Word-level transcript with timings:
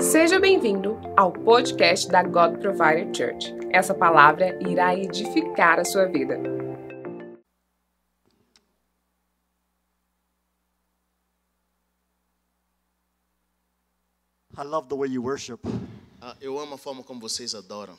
Seja 0.00 0.40
bem-vindo 0.40 0.98
ao 1.14 1.30
podcast 1.30 2.08
da 2.08 2.22
God 2.22 2.58
Provider 2.58 3.14
Church. 3.14 3.54
Essa 3.70 3.94
palavra 3.94 4.58
irá 4.66 4.96
edificar 4.96 5.78
a 5.78 5.84
sua 5.84 6.06
vida. 6.06 6.38
I 14.56 14.64
love 14.64 14.88
the 14.88 14.96
way 14.96 15.10
you 15.10 15.22
worship. 15.22 15.60
Ah, 16.20 16.34
eu 16.40 16.58
amo 16.58 16.74
a 16.74 16.78
forma 16.78 17.02
como 17.02 17.20
vocês 17.20 17.54
adoram. 17.54 17.96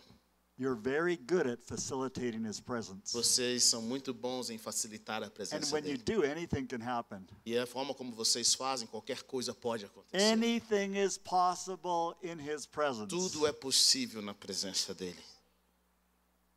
You're 0.62 0.76
very 0.76 1.18
good 1.18 1.48
at 1.48 1.60
facilitating 1.64 2.46
His 2.46 2.60
presence. 2.60 3.12
Vocês 3.12 3.64
são 3.64 3.82
muito 3.82 4.14
bons 4.14 4.52
em 4.52 4.60
facilitar 4.60 5.24
a 5.24 5.26
And 5.26 5.32
presença 5.32 5.74
when 5.74 5.84
you 5.88 5.98
dele. 5.98 6.22
do, 6.22 6.24
anything 6.24 6.68
can 6.68 6.84
happen. 6.84 7.26
E 7.44 7.58
a 7.58 7.66
forma 7.66 7.96
como 7.96 8.12
vocês 8.14 8.54
fazem, 8.54 8.88
qualquer 8.88 9.24
coisa 9.24 9.56
pode 9.56 9.86
acontecer. 9.86 10.24
Anything 10.24 11.00
is 11.00 11.18
possible 11.18 12.16
in 12.22 12.38
His 12.40 12.68
presence. 12.68 13.08
Tudo 13.08 13.48
é 13.48 13.52
possível 13.52 14.22
na 14.22 14.36
presença 14.36 14.94
dele. 14.94 15.18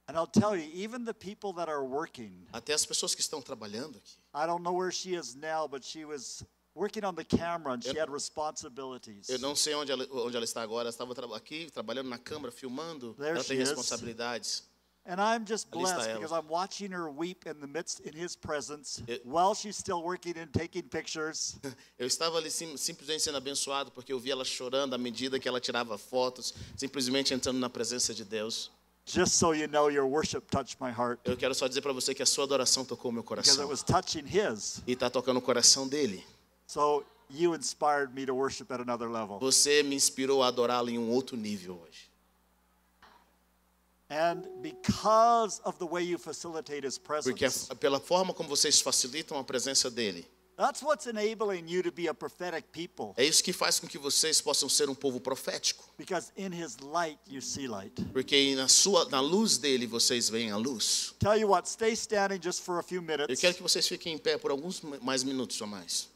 And 0.06 0.18
I'll 0.18 0.26
tell 0.26 0.54
you, 0.54 0.70
even 0.74 1.06
the 1.06 1.14
people 1.14 1.54
that 1.54 1.70
are 1.70 1.82
working, 1.82 2.46
Até 2.52 2.74
as 2.74 2.84
pessoas 2.84 3.14
que 3.14 3.22
estão 3.22 3.40
trabalhando 3.40 3.96
aqui. 3.96 4.18
I 4.34 4.46
don't 4.46 4.62
know 4.62 4.74
where 4.78 4.92
she 4.92 5.14
is 5.14 5.34
now, 5.34 5.66
but 5.66 5.82
she 5.82 6.04
was 6.04 6.44
working 6.74 7.04
on 7.04 7.14
the 7.14 7.24
camera 7.24 7.72
and 7.74 7.82
she 7.82 7.90
Eu- 7.96 8.02
had 8.02 8.10
responsibilities. 8.10 9.28
Eu 9.28 9.38
não 9.38 9.54
sei 9.54 9.74
onde 9.74 9.92
ela, 9.92 10.06
onde 10.10 10.36
ela 10.36 10.44
está 10.44 10.62
agora. 10.62 10.82
Ela 10.84 10.90
estava 10.90 11.14
tra- 11.14 11.36
aqui, 11.36 11.70
trabalhando 11.70 12.08
na 12.08 12.18
câmera, 12.18 12.50
filmando. 12.52 13.14
There 13.14 13.30
ela 13.36 13.44
tem 13.44 13.58
is. 13.60 13.68
responsabilidades. 13.68 14.64
And 15.06 15.16
I'm 15.20 15.44
just 15.46 15.68
blessed 15.70 16.14
because 16.14 16.32
I'm 16.32 16.48
watching 16.48 16.90
her 16.94 17.10
weep 17.10 17.46
in 17.46 17.60
the 17.60 17.66
midst 17.66 18.00
in 18.06 18.14
His 18.18 18.34
presence 18.34 19.02
It- 19.06 19.20
while 19.26 19.54
she's 19.54 19.76
still 19.76 20.00
working 20.02 20.32
and 20.38 20.46
taking 20.46 20.84
pictures. 20.88 21.56
Eu 21.98 22.06
estava 22.06 22.38
ali 22.38 22.50
sim, 22.50 22.74
simplesmente 22.78 23.22
sendo 23.22 23.36
abençoado 23.36 23.90
porque 23.92 24.10
eu 24.12 24.18
vi 24.18 24.30
ela 24.30 24.46
chorando 24.46 24.94
à 24.94 24.98
medida 24.98 25.38
que 25.38 25.46
ela 25.46 25.60
tirava 25.60 25.98
fotos, 25.98 26.54
simplesmente 26.74 27.34
entrando 27.34 27.58
na 27.58 27.68
presença 27.68 28.14
de 28.14 28.24
Deus. 28.24 28.70
Just 29.06 29.34
so 29.34 29.52
you 29.54 29.68
know, 29.68 29.90
your 29.90 30.06
worship 30.06 30.40
touched 30.50 30.78
my 30.80 30.88
heart 30.90 31.20
Eu 31.24 31.36
quero 31.36 31.54
só 31.54 31.68
dizer 31.68 31.82
para 31.82 31.92
você 31.92 32.14
que 32.14 32.22
a 32.22 32.26
sua 32.26 32.44
adoração 32.44 32.86
tocou 32.86 33.12
meu 33.12 33.22
because 33.22 33.50
it 33.50 33.58
coração. 33.58 33.68
was 33.68 33.82
touching 33.82 34.24
His. 34.26 34.80
E 34.86 34.92
está 34.92 35.10
tocando 35.10 35.36
o 35.36 35.42
coração 35.42 35.86
dele. 35.86 36.24
So 36.66 37.04
you 37.30 37.54
inspired 37.54 38.14
me 38.14 38.24
to 38.26 38.34
worship 38.34 38.70
at 38.72 38.80
another 38.80 39.08
level. 39.10 39.38
Você 39.40 39.82
me 39.82 39.94
inspirou 39.94 40.42
a 40.42 40.48
adorá-lo 40.48 40.88
em 40.90 40.98
um 40.98 41.10
outro 41.10 41.36
nível 41.36 41.80
hoje. 41.82 42.10
And 44.10 44.42
because 44.60 45.60
of 45.64 45.78
the 45.78 45.86
way 45.86 46.02
you 46.04 46.18
facilitate 46.18 46.84
his 46.86 46.98
Porque 46.98 47.32
presence, 47.44 47.70
a- 47.70 47.74
pela 47.74 47.98
forma 47.98 48.32
como 48.34 48.48
vocês 48.48 48.80
facilitam 48.80 49.38
a 49.38 49.42
presença 49.44 49.90
dele, 49.90 50.26
that's 50.56 50.82
what's 50.82 51.06
enabling 51.06 51.64
you 51.66 51.82
to 51.82 51.90
be 51.90 52.06
a 52.06 52.14
prophetic 52.14 52.64
people. 52.70 53.14
é 53.16 53.24
isso 53.24 53.42
que 53.42 53.52
faz 53.52 53.80
com 53.80 53.88
que 53.88 53.98
vocês 53.98 54.40
possam 54.42 54.68
ser 54.68 54.88
um 54.90 54.94
povo 54.94 55.18
profético. 55.20 55.84
Because 55.96 56.30
in 56.36 56.52
his 56.52 56.76
light 56.80 57.18
you 57.26 57.40
see 57.40 57.66
light. 57.66 57.94
Porque 58.12 58.54
na 58.54 58.68
sua 58.68 59.06
na 59.08 59.20
luz 59.20 59.56
dele 59.58 59.86
vocês 59.86 60.28
veem 60.28 60.50
a 60.50 60.56
luz. 60.56 61.14
Tell 61.18 61.36
you 61.36 61.48
what, 61.48 61.68
stay 61.68 61.92
standing 61.94 62.40
just 62.42 62.60
for 62.62 62.78
a 62.78 62.82
few 62.82 62.98
Eu 63.00 63.02
minutes. 63.02 63.40
quero 63.40 63.54
que 63.56 63.62
vocês 63.62 63.88
fiquem 63.88 64.12
em 64.14 64.18
pé 64.18 64.36
por 64.38 64.50
alguns 64.50 64.80
mais 65.02 65.24
minutos 65.24 65.60
ou 65.60 65.66
mais. 65.66 66.08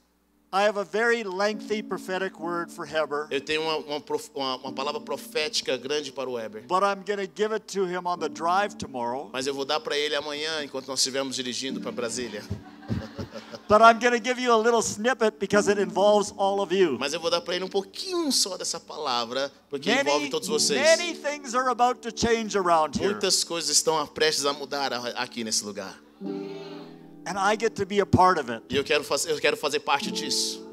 Eu 3.30 3.40
tenho 3.40 3.60
uma, 3.62 3.76
uma, 3.76 4.02
uma- 4.34 4.56
uma 4.56 4.72
palavra 4.72 4.98
profética 5.00 5.76
grande 5.76 6.10
para 6.10 6.28
o 6.28 6.34
Weber. 6.34 6.62
but 6.66 6.82
I'm 6.82 7.02
going 7.06 7.26
to 7.26 7.30
give 7.34 7.52
it 7.52 7.66
to 7.74 7.84
him 7.86 8.06
on 8.06 8.18
the 8.18 8.28
drive 8.30 8.74
tomorrow. 8.76 9.28
Mas 9.32 9.46
eu 9.46 9.52
vou 9.52 9.66
dar 9.66 9.78
para 9.80 9.96
ele 9.96 10.14
amanhã, 10.14 10.64
enquanto 10.64 10.88
nós 10.88 11.00
estivermos 11.00 11.36
dirigindo 11.36 11.80
para 11.80 11.92
Brasília. 11.92 12.42
But 13.68 13.82
I'm 13.82 13.98
going 14.00 14.18
to 14.18 14.24
give 14.24 14.40
you 14.40 14.50
a 14.50 14.56
little 14.56 14.80
snippet 14.80 15.38
because 15.38 15.68
it 15.70 15.78
involves 15.78 16.32
all 16.38 16.62
of 16.62 16.74
you. 16.74 16.96
Mas 16.98 17.12
eu 17.12 17.20
vou 17.20 17.30
dar 17.30 17.42
para 17.42 17.54
ele 17.54 17.64
um 17.66 17.68
pouquinho 17.68 18.32
só 18.32 18.56
dessa 18.56 18.80
palavra, 18.80 19.52
porque 19.68 19.90
envolve 19.90 20.20
Many, 20.20 20.30
todos 20.30 20.48
vocês. 20.48 20.80
many 20.80 21.14
things 21.14 21.54
are 21.54 21.68
about 21.68 22.00
to 22.00 22.10
change 22.10 22.56
around 22.56 22.96
here. 22.98 23.10
Muitas 23.10 23.44
coisas 23.44 23.68
estão 23.68 24.06
prestes 24.06 24.46
a 24.46 24.54
mudar 24.54 24.90
aqui 25.16 25.44
nesse 25.44 25.62
lugar. 25.66 26.00
And 27.28 27.38
I 27.38 27.56
get 27.56 27.74
to 27.76 27.84
be 27.86 28.00
a 28.00 28.06
part 28.06 28.40
of 28.40 28.50
it. 28.50 28.62
E 28.70 28.76
eu 28.76 28.84
quero, 28.84 29.04
fazer, 29.04 29.30
eu 29.30 29.38
quero 29.38 29.56
fazer 29.56 29.80
parte 29.80 30.10
disso. 30.10 30.66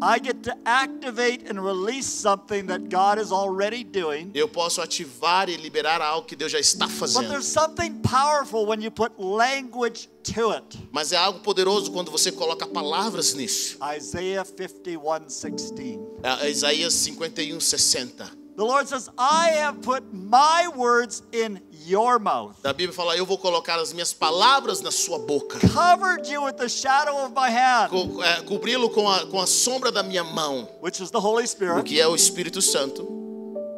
I 0.00 0.18
get 0.22 0.42
to 0.44 0.54
activate 0.64 1.48
and 1.50 1.60
release 1.64 2.06
something 2.06 2.66
that 2.66 2.88
God 2.88 3.18
is 3.18 3.32
already 3.32 3.82
doing. 3.82 4.30
Eu 4.34 4.46
posso 4.48 4.80
ativar 4.80 5.48
e 5.48 5.56
liberar 5.56 6.00
algo 6.00 6.26
que 6.26 6.36
Deus 6.36 6.52
já 6.52 6.60
está 6.60 6.86
But 6.86 6.94
fazendo. 6.96 7.28
there's 7.28 7.46
something 7.46 8.00
powerful 8.02 8.64
when 8.66 8.80
you 8.80 8.90
put 8.90 9.12
language 9.18 10.08
to 10.34 10.52
it. 10.52 10.78
Mas 10.92 11.10
é 11.12 11.16
algo 11.16 11.40
poderoso 11.40 11.90
quando 11.90 12.10
você 12.10 12.30
coloca 12.30 12.66
palavras 12.66 13.34
nisso. 13.34 13.76
Isaiah 13.96 14.44
51:16. 14.44 15.98
É 16.22 16.50
Isaías 16.50 16.92
51, 16.94 17.58
60. 17.58 18.37
The 18.58 18.64
Lord 18.64 18.88
says, 18.88 19.08
"I 19.16 19.50
have 19.60 19.78
put 19.82 20.02
my 20.12 20.66
words 20.74 21.22
in 21.32 21.60
your 21.86 22.18
mouth, 22.18 22.56
Da 22.60 22.72
Bíblia 22.74 22.92
fala: 22.92 23.16
Eu 23.16 23.24
vou 23.24 23.38
colocar 23.38 23.78
as 23.78 23.92
minhas 23.92 24.12
palavras 24.12 24.80
na 24.80 24.90
sua 24.90 25.16
boca. 25.20 25.60
covered 25.72 26.26
you 26.28 26.42
with 26.42 26.56
the 26.56 26.68
shadow 26.68 27.24
of 27.24 27.32
my 27.36 27.48
hand, 27.48 27.90
Co- 27.90 28.20
é, 28.20 28.42
Cobri-lo 28.42 28.90
com 28.90 29.08
a, 29.08 29.26
com 29.26 29.40
a 29.40 29.46
sombra 29.46 29.92
da 29.92 30.02
minha 30.02 30.24
mão, 30.24 30.68
which 30.82 31.00
is 31.00 31.08
the 31.12 31.18
Holy 31.20 31.44
o 31.44 31.46
Spirit, 31.46 31.84
que 31.84 32.00
é 32.00 32.08
o 32.08 32.16
Espírito 32.16 32.60
Santo, 32.60 33.06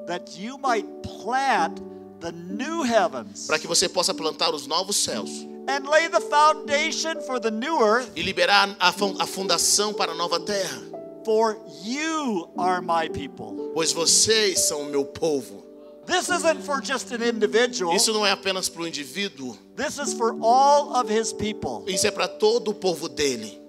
that 0.07 0.41
you 0.41 0.57
might 0.57 0.87
plant 1.03 1.79
the 2.21 2.33
new 2.33 2.83
heavens 2.83 3.47
para 3.47 3.59
que 3.59 3.67
você 3.67 3.87
possa 3.87 4.15
plantar 4.15 4.55
os 4.55 4.67
novos 4.67 4.97
céus 4.97 5.29
and 5.69 5.89
lay 5.91 6.09
the 6.09 6.21
foundation 6.23 7.21
for 7.27 7.39
the 7.39 7.51
new 7.51 7.83
earth, 7.83 8.09
e 8.17 8.23
liberar 8.23 8.75
a 8.81 8.89
a 8.89 9.27
fundação 9.27 9.93
para 9.93 10.13
a 10.13 10.15
nova 10.15 10.41
terra. 10.41 10.90
For 11.25 11.57
you 11.85 12.49
are 12.57 12.81
my 12.81 13.09
people." 13.09 13.71
Pois 13.75 13.93
vocês 13.93 14.61
são 14.61 14.83
o 14.83 14.87
meu 14.87 15.05
povo. 15.05 15.65
This 16.07 16.29
isn't 16.29 16.63
for 16.65 16.83
just 16.83 17.13
an 17.13 17.25
individual. 17.25 17.95
Isso 17.95 18.13
não 18.13 18.27
é 18.27 18.33
apenas 18.33 18.69
para 18.69 18.83
o 18.83 18.87
indivíduo, 18.89 19.57
This 19.77 19.99
is 19.99 20.13
for 20.15 20.37
all 20.43 20.97
of 20.97 21.09
his 21.13 21.33
people. 21.33 21.85
isso 21.87 22.07
é 22.07 22.11
para 22.11 22.27
todo 22.27 22.73
o 22.73 22.75
povo 22.75 23.09
dele. 23.09 23.61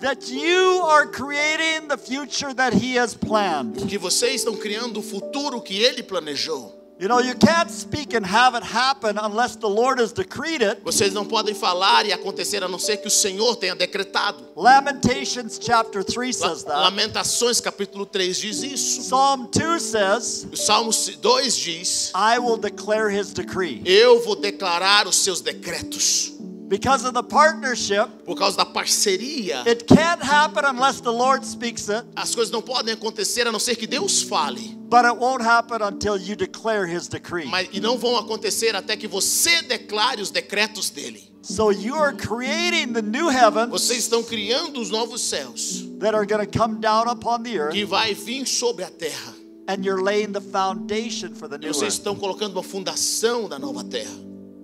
That 0.00 0.30
you 0.30 0.82
are 0.84 1.06
creating 1.06 1.88
the 1.88 1.96
future 1.96 2.52
that 2.54 2.76
he 2.76 2.98
has 2.98 3.14
planned. 3.14 3.86
Que 3.86 3.96
vocês 3.96 4.36
estão 4.36 4.54
criando 4.56 4.98
o 4.98 5.02
futuro 5.02 5.62
que 5.62 5.82
ele 5.82 6.02
planejou. 6.02 6.83
You 7.04 7.08
know, 7.08 7.18
you 7.18 7.34
can't 7.34 7.70
speak 7.70 8.14
and 8.14 8.24
have 8.24 8.54
it 8.54 8.62
happen 8.62 9.18
unless 9.18 9.56
the 9.56 9.68
Lord 9.68 9.98
has 10.00 10.10
decreed 10.10 10.62
it. 10.62 10.80
Vocês 10.82 11.12
não 11.12 11.26
podem 11.26 11.54
falar 11.54 12.06
e 12.06 12.14
acontecer 12.14 12.64
a 12.64 12.66
não 12.68 12.78
ser 12.78 12.96
que 12.96 13.08
o 13.08 13.10
Senhor 13.10 13.56
tenha 13.56 13.76
decretado. 13.76 14.42
Lamentations 14.56 15.60
chapter 15.60 16.02
3 16.02 16.40
La- 16.40 16.48
says 16.48 16.64
that. 16.64 16.78
Lamentações 16.78 17.60
capítulo 17.60 18.06
3 18.06 18.38
diz 18.38 18.62
isso. 18.62 19.02
Psalm 19.02 19.46
2 19.52 19.82
says, 19.82 20.46
O 20.50 20.56
Salmo 20.56 20.90
2 21.20 21.56
diz: 21.58 22.10
I 22.14 22.38
will 22.38 22.56
declare 22.56 23.14
his 23.14 23.34
decree. 23.34 23.82
Eu 23.84 24.24
vou 24.24 24.34
declarar 24.34 25.06
os 25.06 25.16
seus 25.16 25.42
decretos. 25.42 26.32
Because 26.66 27.04
of 27.04 27.12
the 27.12 27.22
partnership, 27.22 28.08
Por 28.24 28.36
causa 28.36 28.56
da 28.56 28.64
parceria, 28.64 29.62
it 29.66 29.86
can't 29.86 30.22
happen 30.22 30.64
unless 30.64 31.00
the 31.00 31.12
Lord 31.12 31.44
speaks 31.44 31.88
it, 31.90 32.04
as 32.16 32.34
coisas 32.34 32.50
não 32.50 32.62
podem 32.62 32.94
acontecer 32.94 33.46
a 33.46 33.52
não 33.52 33.58
ser 33.60 33.76
que 33.76 33.86
Deus 33.86 34.22
fale. 34.22 34.74
but 34.88 35.04
it 35.04 35.16
won't 35.18 35.42
happen 35.44 35.82
until 35.82 36.16
you 36.16 36.34
declare 36.34 36.86
his 36.86 37.06
decree. 37.06 37.46
Mas, 37.46 37.68
e 37.72 37.80
não 37.80 37.98
vão 37.98 38.16
acontecer 38.16 38.74
até 38.74 38.96
que 38.96 39.06
você 39.06 39.60
declare 39.62 40.20
os 40.22 40.30
decretos 40.30 40.88
dele. 40.90 41.30
So 41.42 41.70
you 41.70 41.94
are 41.96 42.16
creating 42.16 42.94
the 42.94 43.02
new 43.02 43.28
heavens 43.30 43.68
Vocês 43.68 43.98
estão 44.04 44.22
criando 44.22 44.80
os 44.80 44.88
novos 44.90 45.20
céus 45.20 45.84
that 46.00 46.14
are 46.14 46.24
going 46.26 46.46
to 46.46 46.58
come 46.58 46.80
down 46.80 47.06
upon 47.10 47.42
the 47.42 47.54
earth. 47.58 47.74
que 47.74 47.84
vai 47.84 48.14
vir 48.14 48.46
sobre 48.46 48.82
a 48.84 48.90
terra. 48.90 49.34
and 49.68 49.84
you're 49.84 50.02
laying 50.02 50.32
the 50.32 50.40
foundation 50.40 51.34
for 51.34 51.46
the 51.48 51.56
E 51.56 51.58
new 51.58 51.68
vocês 51.74 51.82
earth. 51.92 51.98
estão 51.98 52.16
colocando 52.16 52.54
uma 52.56 52.62
fundação 52.62 53.46
da 53.48 53.58
nova 53.58 53.84
terra. 53.84 54.10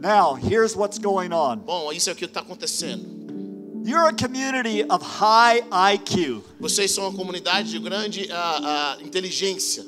Now, 0.01 0.35
here's 0.35 0.75
what's 0.75 0.99
going 0.99 1.33
on. 1.33 1.59
Bom, 1.61 1.93
isso 1.93 2.09
é 2.09 2.13
o 2.13 2.17
que 2.17 2.25
está 2.25 2.41
acontecendo. 2.41 3.05
You're 3.85 4.09
a 4.09 4.13
community 4.13 4.83
of 4.85 5.03
high 5.03 5.63
IQ. 5.95 6.43
Vocês 6.59 6.91
são 6.91 7.09
uma 7.09 7.17
comunidade 7.17 7.71
de 7.71 7.79
grande 7.79 8.29
ah, 8.31 8.97
ah, 8.99 9.03
inteligência. 9.03 9.85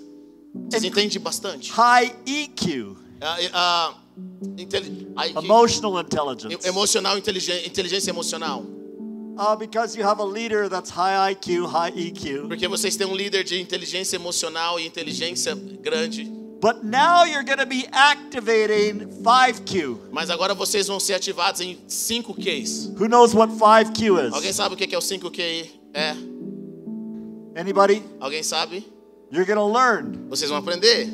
Vocês 0.54 0.84
entendem 0.84 1.18
bastante. 1.20 1.70
high 1.72 2.14
EQ, 2.26 2.96
inteli- 4.58 5.08
IQ, 5.16 5.38
emotional 5.38 5.98
intelligence. 6.00 6.66
emocional, 6.66 7.16
inteligen- 7.18 7.66
inteligência 7.66 8.10
emocional. 8.10 8.64
Uh, 9.38 9.56
because 9.56 9.96
you 9.96 10.04
have 10.04 10.20
a 10.20 10.24
leader 10.24 10.68
that's 10.68 10.90
high 10.90 11.32
IQ, 11.32 11.66
high 11.66 11.90
EQ. 11.90 12.48
Porque 12.48 12.68
vocês 12.68 12.96
têm 12.96 13.06
um 13.06 13.16
líder 13.16 13.42
de 13.44 13.58
inteligência 13.60 14.16
emocional 14.16 14.78
e 14.78 14.86
inteligência 14.86 15.54
grande. 15.54 16.30
But 16.62 16.84
now 16.84 17.24
you're 17.24 17.42
going 17.42 17.58
to 17.58 17.66
be 17.66 17.88
activating 17.90 19.08
5Q. 19.24 20.12
Mas 20.12 20.30
agora 20.30 20.54
vocês 20.54 20.86
vão 20.86 21.00
ser 21.00 21.14
ativados 21.14 21.60
em 21.60 21.76
5 21.88 22.34
Qs. 22.34 22.92
Who 23.00 23.08
knows 23.08 23.34
what 23.34 23.52
5Q 23.52 24.32
Alguém 24.32 24.50
is? 24.50 24.54
sabe 24.56 24.74
o 24.76 24.78
que 24.78 24.94
é 24.94 24.96
o 24.96 25.00
5 25.00 25.28
QI? 25.32 25.68
É? 25.92 26.14
Anybody? 27.60 28.02
Alguém 28.20 28.42
sabe? 28.44 28.86
You're 29.32 29.44
going 29.44 29.58
to 29.58 29.66
learn. 29.66 30.28
Vocês 30.28 30.48
vão 30.50 30.58
aprender. 30.58 31.08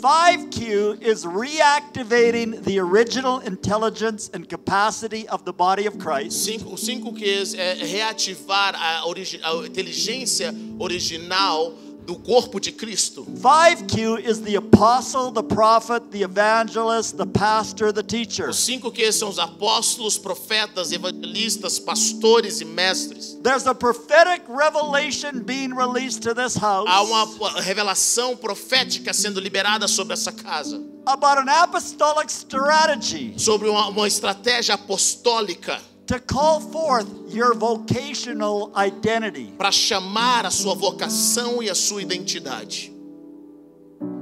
5Q 0.00 1.02
is 1.02 1.24
reactivating 1.24 2.62
the 2.64 2.78
original 2.80 3.40
intelligence 3.46 4.30
and 4.34 4.46
capacity 4.48 5.26
of 5.28 5.44
the 5.44 5.52
body 5.52 5.86
of 5.86 5.98
Christ. 5.98 6.32
Cinco, 6.44 6.72
os 6.74 6.80
5 6.84 7.12
Qs 7.12 7.54
é 7.54 7.74
reativar 7.74 8.74
a, 8.74 9.06
origi- 9.06 9.40
a 9.42 9.54
inteligência 9.66 10.54
original 10.78 11.72
do 12.06 12.14
corpo 12.14 12.60
de 12.60 12.70
Cristo. 12.70 13.24
5Q 13.24 14.24
is 14.24 14.40
the 14.40 14.54
apostle, 14.54 15.32
the 15.32 15.42
prophet, 15.42 16.10
the 16.12 16.22
evangelist, 16.22 17.16
the 17.16 17.26
pastor, 17.26 17.92
the 17.92 18.02
teacher. 18.02 18.48
Os 18.48 18.58
cinco 18.58 18.92
que 18.92 19.10
são 19.10 19.28
os 19.28 19.38
apóstolos, 19.38 20.16
profetas, 20.16 20.92
evangelistas, 20.92 21.78
pastores 21.78 22.60
e 22.60 22.64
mestres. 22.64 23.36
There's 23.42 23.66
a 23.66 23.74
prophetic 23.74 24.42
revelation 24.48 25.42
being 25.44 25.74
released 25.74 26.22
to 26.22 26.34
this 26.34 26.56
house 26.56 26.86
Há 26.88 27.02
uma 27.02 27.60
revelação 27.60 28.36
profética 28.36 29.12
sendo 29.12 29.40
liberada 29.40 29.88
sobre 29.88 30.14
essa 30.14 30.30
casa, 30.30 30.80
about 31.04 31.38
an 31.38 31.48
apostolic 31.48 32.30
strategy 32.30 33.34
sobre 33.36 33.68
uma, 33.68 33.88
uma 33.88 34.06
estratégia 34.06 34.74
apostólica 34.74 35.80
to 36.06 36.20
call 36.20 36.60
forth 36.60 37.06
your 37.28 37.54
vocational 37.54 38.72
identity. 38.76 39.52
para 39.58 39.70
chamar 39.72 40.46
a 40.46 40.50
sua 40.50 40.74
vocação 40.74 41.62
e 41.62 41.68
a 41.70 41.74
sua 41.74 42.02
identidade. 42.02 42.92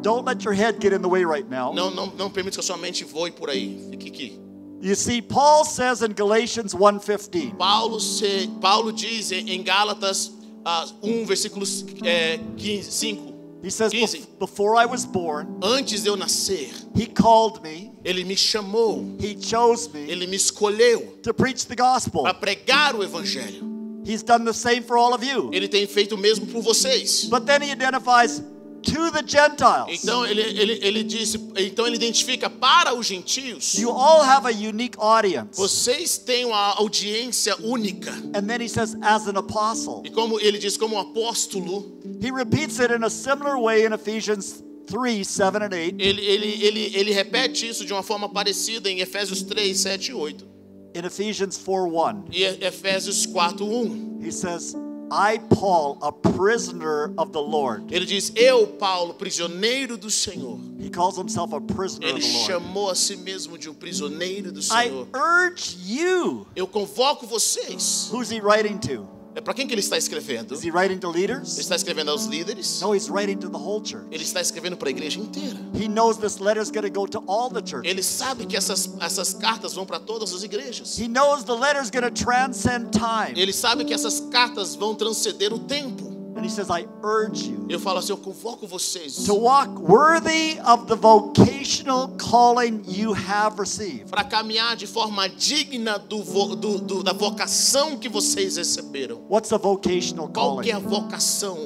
Don't 0.03 0.25
let 0.27 0.45
your 0.45 0.55
head 0.55 0.81
get 0.81 0.93
in 0.93 1.03
the 1.03 1.09
way 1.09 1.25
right 1.25 1.49
now. 1.49 1.73
Não, 1.73 1.91
não, 1.91 2.07
não 2.15 2.31
permita 2.31 2.57
que 2.57 2.61
a 2.61 2.63
sua 2.63 2.77
mente 2.77 3.05
voe 3.05 3.31
por 3.31 3.51
aí. 3.51 3.87
Fique 3.91 4.09
aqui. 4.09 4.41
You 4.81 4.95
see, 4.95 5.23
Paul 5.23 5.65
says 5.65 6.03
in 6.03 6.13
Galatians 6.13 6.75
1:15, 6.75 7.57
Paulo, 7.57 7.99
se, 8.01 8.49
Paulo 8.61 8.93
diz 8.93 9.33
em 9.33 9.63
Gálatas 9.63 10.31
ah, 10.65 10.87
1, 11.03 11.25
versículo 11.25 11.65
é, 12.05 12.39
15, 12.57 12.91
5. 12.93 13.35
he 13.63 13.71
says, 13.71 13.93
15. 13.93 14.19
"Bef- 14.19 14.39
Before 14.39 14.77
I 14.77 14.85
was 14.85 15.07
born, 15.07 15.59
Antes 15.63 16.03
de 16.03 16.09
eu 16.11 16.17
nascer, 16.17 16.71
he 16.95 17.07
called 17.07 17.63
me, 17.63 17.93
ele 18.05 18.25
me 18.25 18.37
chamou, 18.37 19.17
he 19.21 19.37
chose 19.41 19.89
me 19.93 20.11
ele 20.11 20.27
me 20.27 20.37
escolheu 20.37 21.19
to 21.23 21.33
preach 21.33 21.67
the 21.67 21.75
gospel. 21.75 22.23
para 22.23 22.35
pregar 22.35 22.95
o 22.95 23.03
evangelho. 23.03 23.73
He's 24.05 24.23
done 24.23 24.45
the 24.45 24.53
same 24.53 24.83
for 24.83 24.99
all 24.99 25.15
of 25.15 25.25
you. 25.25 25.51
Ele 25.53 25.67
tem 25.67 25.87
feito 25.87 26.15
o 26.15 26.19
mesmo 26.19 26.47
por 26.47 26.63
vocês. 26.63 27.25
But 27.31 27.47
then 27.47 27.63
he 27.63 27.71
identifies 27.71 28.43
to 28.85 29.11
the 29.11 29.23
Gentiles. 29.27 30.03
Então 30.03 30.27
ele, 30.27 30.43
ele, 30.43 30.79
ele 30.83 31.03
disse, 31.03 31.39
então 31.57 31.87
ele 31.87 31.97
identifica 31.97 32.51
para 32.51 32.95
os 32.95 33.07
gentios. 33.07 33.75
You 33.79 33.91
all 33.91 34.23
have 34.23 34.47
a 34.47 34.51
unique 34.51 34.99
audience. 34.99 35.57
Vocês 35.57 36.19
têm 36.19 36.45
uma 36.45 36.75
audiência 36.75 37.57
única. 37.63 38.13
And 38.35 38.47
then 38.47 38.61
he 38.61 38.69
says, 38.69 38.95
as 39.01 39.27
an 39.27 39.39
apostle. 39.39 40.03
E 40.05 40.11
como 40.11 40.39
ele 40.39 40.59
diz, 40.59 40.77
como 40.77 40.99
apóstolo, 40.99 41.95
He 42.21 42.31
repeats 42.31 42.79
it 42.81 42.93
in 42.93 43.05
a 43.05 43.11
similar 43.11 43.59
way 43.59 43.85
in 43.85 43.93
Ephesians 43.93 44.63
3 44.87 45.27
7 45.27 45.63
and 45.63 45.73
8. 45.73 45.97
ele, 45.99 46.21
ele, 46.25 46.65
ele, 46.65 46.97
ele 46.97 47.13
repete 47.13 47.69
isso 47.69 47.85
de 47.85 47.93
uma 47.93 48.03
forma 48.03 48.29
parecida 48.29 48.91
em 48.91 49.01
Efésios 49.01 49.43
3, 49.43 49.77
7 49.79 50.11
e 50.11 50.15
8. 50.15 50.55
In 50.97 51.05
Ephesians 51.07 51.57
4 51.59 51.91
1, 51.91 52.25
E 52.31 52.45
Efésios 52.65 53.27
4, 53.27 53.65
1. 53.65 54.21
he 54.23 54.31
says, 54.31 54.77
I, 55.11 55.39
Paul, 55.51 55.99
a 56.03 56.11
prisoner 56.11 57.13
of 57.19 57.31
the 57.33 57.41
Lord. 57.41 57.85
Ele 57.95 58.07
diz: 58.07 58.33
Eu, 58.35 58.67
Paulo, 58.67 59.15
prisioneiro 59.15 59.97
do 59.99 60.11
Senhor. 60.11 60.59
He 60.81 60.89
calls 60.89 61.17
himself 61.19 61.53
a 61.55 61.61
prisoner 61.61 62.09
Ele 62.09 62.19
of 62.19 62.27
the 62.27 62.33
Lord. 62.33 62.47
chamou 62.47 62.91
a 62.91 62.95
si 62.95 63.17
mesmo 63.17 63.59
de 63.59 63.69
um 63.69 63.75
prisioneiro 63.75 64.51
do 64.51 64.61
I 64.61 64.63
Senhor. 64.63 65.09
urge 65.15 65.77
you. 65.87 66.47
Eu 66.57 66.67
convoco 66.67 67.27
vocês. 67.27 68.09
Who's 68.13 68.31
he 68.31 68.41
writing 68.41 68.79
to? 68.79 69.07
É 69.35 69.41
para 69.41 69.53
quem 69.53 69.67
que 69.67 69.75
ele 69.75 69.81
está 69.81 69.99
escrevendo? 69.99 70.55
Is 70.55 70.63
Ele 70.63 70.69
he 70.69 70.71
writing 70.71 70.99
to 70.99 71.11
leaders? 71.11 71.59
está 71.59 71.75
escrevendo 71.75 72.11
aos 72.11 72.27
líderes? 72.27 72.81
No, 72.81 72.95
he's 72.95 73.09
writing 73.11 73.37
to 73.39 73.49
the 73.49 73.57
whole 73.59 73.85
church. 73.85 74.07
Ele 74.13 74.23
está 74.23 74.41
escrevendo 74.41 74.77
para 74.77 74.89
a 74.89 74.91
igreja 74.91 75.19
inteira. 75.19 75.59
He 75.75 75.89
knows 75.89 76.19
this 76.19 76.39
letter 76.39 76.63
is 76.63 76.71
going 76.71 76.85
to 76.85 76.91
go 76.91 77.07
to 77.07 77.19
all 77.27 77.51
the 77.51 77.61
churches. 77.61 77.91
Ele 77.91 78.03
sabe 78.03 78.47
que 78.47 78.57
essas, 78.57 78.89
essas 79.01 79.35
cartas 79.35 79.75
vão 79.75 79.85
para 79.85 79.99
todas 79.99 80.33
as 80.33 80.45
igrejas. 80.45 80.99
He 80.99 81.09
knows 81.09 81.43
the 81.43 81.53
letter 81.55 81.83
is 81.83 81.91
going 81.91 82.05
to 82.05 82.13
transcend 82.13 82.93
time. 82.93 83.35
Ele 83.37 83.53
sabe 83.53 83.85
que 83.85 83.93
essas 83.93 84.21
cartas 84.31 84.77
vão 84.77 84.95
transcender 84.95 85.53
o 85.53 85.59
tempo. 85.59 86.14
And 86.37 86.45
he 86.45 86.51
says, 86.51 86.69
I 86.69 86.87
urge 87.03 87.49
you 87.49 87.65
Eu 87.69 87.79
falo 87.79 87.99
assim: 87.99 88.11
eu 88.13 88.17
convoco 88.17 88.67
vocês 88.67 89.25
to 89.25 89.35
walk 89.35 89.71
worthy 89.81 90.59
of 90.67 90.87
the 90.87 90.97
vocational 90.97 92.09
calling 92.19 92.83
you 92.89 93.13
have 93.15 93.57
received. 93.59 94.07
para 94.11 94.25
caminhar 94.25 94.77
de 94.77 94.87
forma 94.87 95.29
digna 95.29 95.99
do, 95.99 96.23
vo- 96.23 96.57
do- 96.57 96.79
do- 96.79 97.03
da 97.03 97.13
vocação 97.13 97.97
que 97.97 98.09
vocês 98.09 98.57
receberam. 98.57 99.21
What's 99.31 99.53
a 99.53 99.59
vocational 99.59 100.29
Qual 100.29 100.59
que 100.61 100.71
é 100.71 100.75
a 100.75 100.81
calling? 100.81 100.89
vocação 101.03 101.57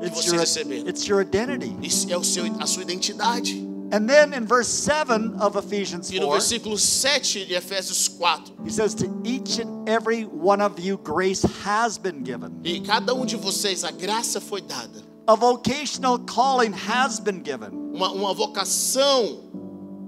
que 0.00 0.06
It's 0.06 0.16
vocês 0.16 0.32
your, 0.32 0.40
receberam? 0.40 0.88
it's 0.88 1.04
your 1.06 1.20
identity. 1.22 1.76
Isso 1.82 2.06
é 2.12 2.16
o 2.16 2.24
seu, 2.24 2.44
a 2.60 2.66
sua 2.66 2.82
identidade. 2.82 3.68
And 3.92 4.08
then 4.08 4.32
in 4.32 4.46
verse 4.46 4.68
7 4.68 5.36
of 5.38 5.54
Ephesians 5.56 6.10
E 6.10 6.18
no 6.18 6.26
4, 6.28 6.40
versículo 6.40 6.78
7 6.78 7.44
de 7.44 7.54
Efésios 7.54 8.08
4, 8.08 8.54
he 8.64 8.70
says, 8.70 8.94
To 8.94 9.06
each 9.22 9.58
and 9.58 9.86
every 9.86 10.22
one 10.24 10.62
of 10.62 10.80
you, 10.80 10.96
grace 10.96 11.42
has 11.62 11.98
been 11.98 12.22
given. 12.24 12.58
e 12.64 12.80
cada 12.80 13.14
um 13.14 13.26
de 13.26 13.36
vocês 13.36 13.84
a 13.84 13.90
graça 13.90 14.40
foi 14.40 14.62
dada. 14.62 15.02
A 15.28 15.34
vocational 15.36 16.18
calling 16.20 16.72
has 16.72 17.20
been 17.20 17.42
given. 17.44 17.70
Uma, 17.94 18.10
uma 18.12 18.32
vocação 18.34 19.40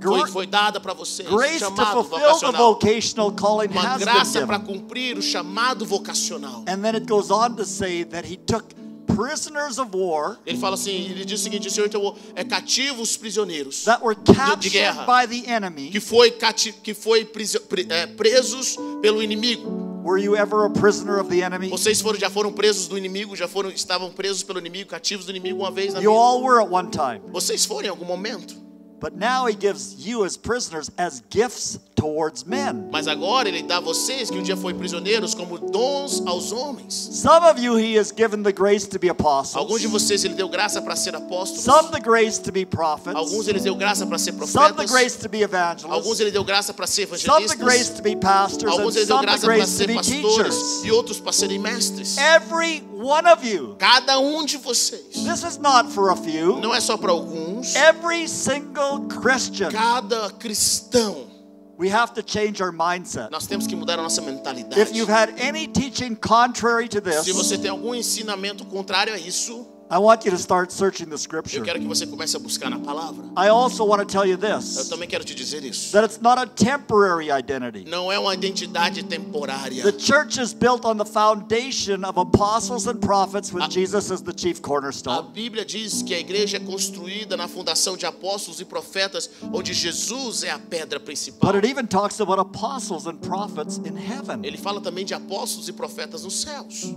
foi, 0.03 0.29
foi 0.31 0.47
dada 0.47 0.81
para 0.81 0.95
vocês. 0.95 1.29
Grace 1.29 1.59
to 1.61 1.67
chamado 1.67 1.93
fulfill 2.05 2.19
the 2.19 2.27
vocacional. 2.27 2.73
vocational 2.75 3.33
calling 3.33 3.69
Uma 3.71 3.81
has 3.83 4.03
graça 4.03 4.47
para 4.47 4.59
given. 4.59 4.79
cumprir 4.81 5.19
o 5.19 5.23
chamado 5.23 5.85
vocacional. 5.85 6.65
And 6.67 6.83
then 6.83 6.95
it 6.97 7.07
goes 7.07 7.31
on 7.31 7.55
to 7.57 7.65
say 7.67 8.03
that 8.05 8.25
he 8.27 8.37
took 8.37 8.65
prisoners 9.07 9.79
of 9.79 9.91
war 9.95 10.39
Ele 10.47 10.59
fala 10.59 10.75
assim, 10.75 10.93
ele 11.11 11.25
diz 11.25 11.41
o 11.41 11.43
seguinte, 11.45 11.69
o 11.69 11.71
Senhor 11.71 11.87
então 11.87 12.15
é 12.35 12.45
cativo 12.45 13.03
os 13.03 13.17
prisioneiros 13.17 13.85
that 13.85 14.03
were 14.05 14.15
de 14.17 14.33
captured 14.35 14.71
guerra. 14.71 15.05
by 15.07 15.27
the 15.43 15.51
enemy. 15.51 15.91
que 15.91 16.01
foi 16.01 16.31
cati 16.31 16.73
que 16.73 16.95
foi 16.95 17.25
pre- 17.25 17.45
é, 17.91 18.07
presos 18.07 18.77
pelo 19.01 19.23
inimigo. 19.23 19.85
Were 20.05 20.23
you 20.23 20.37
ever 20.37 20.67
a 20.67 20.71
prisoner 20.71 21.19
of 21.19 21.31
the 21.31 21.41
enemy? 21.43 21.69
Vocês 21.71 22.01
foram 22.03 22.19
já 22.19 22.29
foram 22.29 22.53
presos 22.53 22.89
do 22.89 22.99
inimigo, 22.99 23.35
já 23.35 23.49
foram 23.49 23.71
estavam 23.71 24.11
presos 24.13 24.43
pelo 24.43 24.59
inimigo, 24.59 24.91
cativos 24.91 25.25
do 25.25 25.31
inimigo 25.31 25.61
uma 25.61 25.71
vez 25.71 25.95
na 25.95 26.01
You 26.01 26.11
vida. 26.11 26.21
all 26.23 26.43
were 26.43 26.61
at 26.63 26.71
one 26.71 26.91
time. 26.91 27.21
Vocês 27.33 27.65
foram 27.65 27.87
em 27.87 27.91
algum 27.91 28.05
momento. 28.05 28.55
But 29.01 29.15
now 29.15 29.47
he 29.49 29.57
gives 29.59 29.97
you 30.07 30.23
as 30.25 30.37
prisoners 30.37 30.91
as 30.99 31.23
gifts 31.31 31.79
towards 31.95 32.45
men. 32.45 32.89
Mas 32.91 33.07
agora 33.09 33.49
ele 33.49 33.63
dá 33.63 33.79
a 33.79 33.81
vocês 33.81 34.31
que 34.31 34.37
um 34.39 34.43
dia 34.43 34.57
foi 34.57 34.75
prisioneiros 34.75 35.35
como 35.35 35.59
dons 35.59 36.23
aos 36.27 36.53
homens. 36.53 36.95
Some 36.95 37.47
of 37.47 37.61
you 37.61 37.77
he 37.79 37.99
has 37.99 38.13
given 38.13 38.43
the 38.43 38.53
grace 38.53 38.87
to 38.89 38.99
be 38.99 39.09
apostles. 39.09 39.57
Alguns 39.57 39.81
de 39.81 39.87
vocês 39.87 40.25
ele 40.25 40.35
deu 40.35 40.49
graça 40.49 40.83
para 40.83 40.97
ser 40.97 41.15
apóstolos. 41.15 41.65
Some 41.65 41.91
the 41.91 42.01
grace 42.01 42.41
to 42.41 42.53
be 42.53 42.65
prophets. 42.67 43.17
Alguns 43.17 43.49
ele 43.49 43.61
deu 43.61 43.75
graça 43.75 44.07
para 44.07 44.19
ser 44.19 44.33
Some 44.33 44.47
the 44.47 44.53
profetas. 44.53 44.91
grace 44.91 45.19
to 45.19 45.29
be 45.29 45.43
Alguns 45.45 45.55
evangelists. 45.55 46.21
ele 46.21 46.31
deu 46.31 46.45
graça 46.45 46.75
para 46.75 46.87
ser 46.87 47.07
Some 47.07 47.47
the 47.47 47.57
grace 47.57 47.91
evangelistas. 47.91 47.97
to 47.97 48.03
be 48.03 48.17
pastors. 48.17 48.73
Alguns 48.73 48.97
ele 48.97 49.07
deu 49.07 49.19
graça 49.21 49.47
para 49.47 49.67
ser 49.67 49.95
pastores 49.95 50.85
e 50.85 50.91
outros 50.91 51.21
para 51.21 51.33
serem 51.33 51.59
mestres. 51.59 52.17
Every 52.19 52.83
one 52.95 53.27
of 53.27 53.47
you. 53.47 53.77
Cada 53.79 54.19
um 54.19 54.45
de 54.45 54.57
vocês. 54.57 55.05
This 55.13 55.43
is 55.45 55.59
not 55.59 55.91
for 55.93 56.11
a 56.11 56.17
few. 56.17 56.61
Não 56.61 56.75
é 56.75 56.81
só 56.81 56.97
para 56.97 57.13
alguns. 57.13 57.75
Every 57.77 58.29
single 58.29 59.07
Christian. 59.09 59.71
Cada 59.71 60.31
cristão. 60.31 61.34
We 61.77 61.89
have 61.91 62.15
to 62.15 62.23
change 62.23 62.63
our 62.63 62.73
mindset. 62.73 63.31
Nós 63.31 63.47
temos 63.47 63.67
que 63.67 63.75
mudar 63.75 63.99
a 63.99 64.03
nossa 64.03 64.23
mentalidade. 64.23 64.79
If 64.79 64.95
you've 64.95 65.09
had 65.13 65.35
any 65.41 65.67
teaching 65.67 66.15
contrary 66.15 66.89
to 66.89 67.01
this, 67.01 67.25
Se 67.25 67.33
você 67.33 67.59
tem 67.59 67.71
algum 67.71 67.95
ensinamento 67.95 68.65
contrário 68.65 69.13
a 69.13 69.19
isso, 69.19 69.67
I 69.95 69.99
want 69.99 70.25
you 70.25 70.33
to 70.33 70.39
start 70.39 70.73
searching 70.73 71.07
the 71.07 71.15
eu 71.15 71.19
scripture. 71.19 71.63
quero 71.63 71.79
que 71.79 71.87
você 71.87 72.05
comece 72.05 72.37
a 72.37 72.41
buscar 72.41 72.69
na 72.69 72.81
palavra. 72.81 73.27
I 73.37 73.49
also 73.49 73.85
want 73.85 74.01
to 74.01 74.05
tell 74.05 74.27
you 74.27 74.33
Eu 74.33 74.39
this 74.59 74.89
também 74.89 75.09
quero 75.09 75.23
te 75.23 75.37
dizer 75.37 75.63
isso. 75.65 75.93
that 75.93 76.05
it's 76.05 76.21
not 76.21 76.37
a 76.37 76.47
temporary 76.49 77.31
identity. 77.31 77.85
Não 77.89 78.11
é 78.11 78.19
uma 78.19 78.35
identidade 78.35 79.05
temporária. 79.05 79.85
The 79.85 79.97
church 79.97 80.41
is 80.41 80.53
built 80.53 80.85
on 80.85 80.97
the 80.97 81.05
foundation 81.05 82.05
of 82.05 82.19
apostles 82.19 82.89
and 82.89 82.97
prophets 82.97 83.53
with 83.53 83.71
Jesus 83.71 84.11
as 84.11 84.21
the 84.21 84.33
chief 84.37 84.59
A 84.59 84.63
cornerstone. 84.63 85.29
Bíblia 85.33 85.65
diz 85.65 86.03
que 86.03 86.13
a 86.13 86.19
igreja 86.19 86.57
é 86.57 86.61
construída 86.61 87.37
na 87.37 87.47
fundação 87.47 87.97
de 87.97 88.05
apóstolos 88.05 88.61
e 88.61 88.65
profetas, 88.65 89.31
onde 89.53 89.73
Jesus 89.73 90.43
é 90.43 90.51
a 90.51 90.59
pedra 90.59 90.99
principal. 90.99 91.53
But 91.53 91.63
it 91.65 91.71
even 91.71 91.87
talks 91.87 92.19
about 92.19 92.41
apostles 92.41 93.07
and 93.07 93.19
prophets 93.19 93.77
in 93.79 93.97
heaven. 93.97 94.41
Ele 94.43 94.59
fala 94.59 94.81
também 94.81 95.05
de 95.05 95.15
apóstolos 95.15 95.69
e 95.69 95.73
profetas 95.73 96.25
nos 96.25 96.41
céus. 96.43 96.93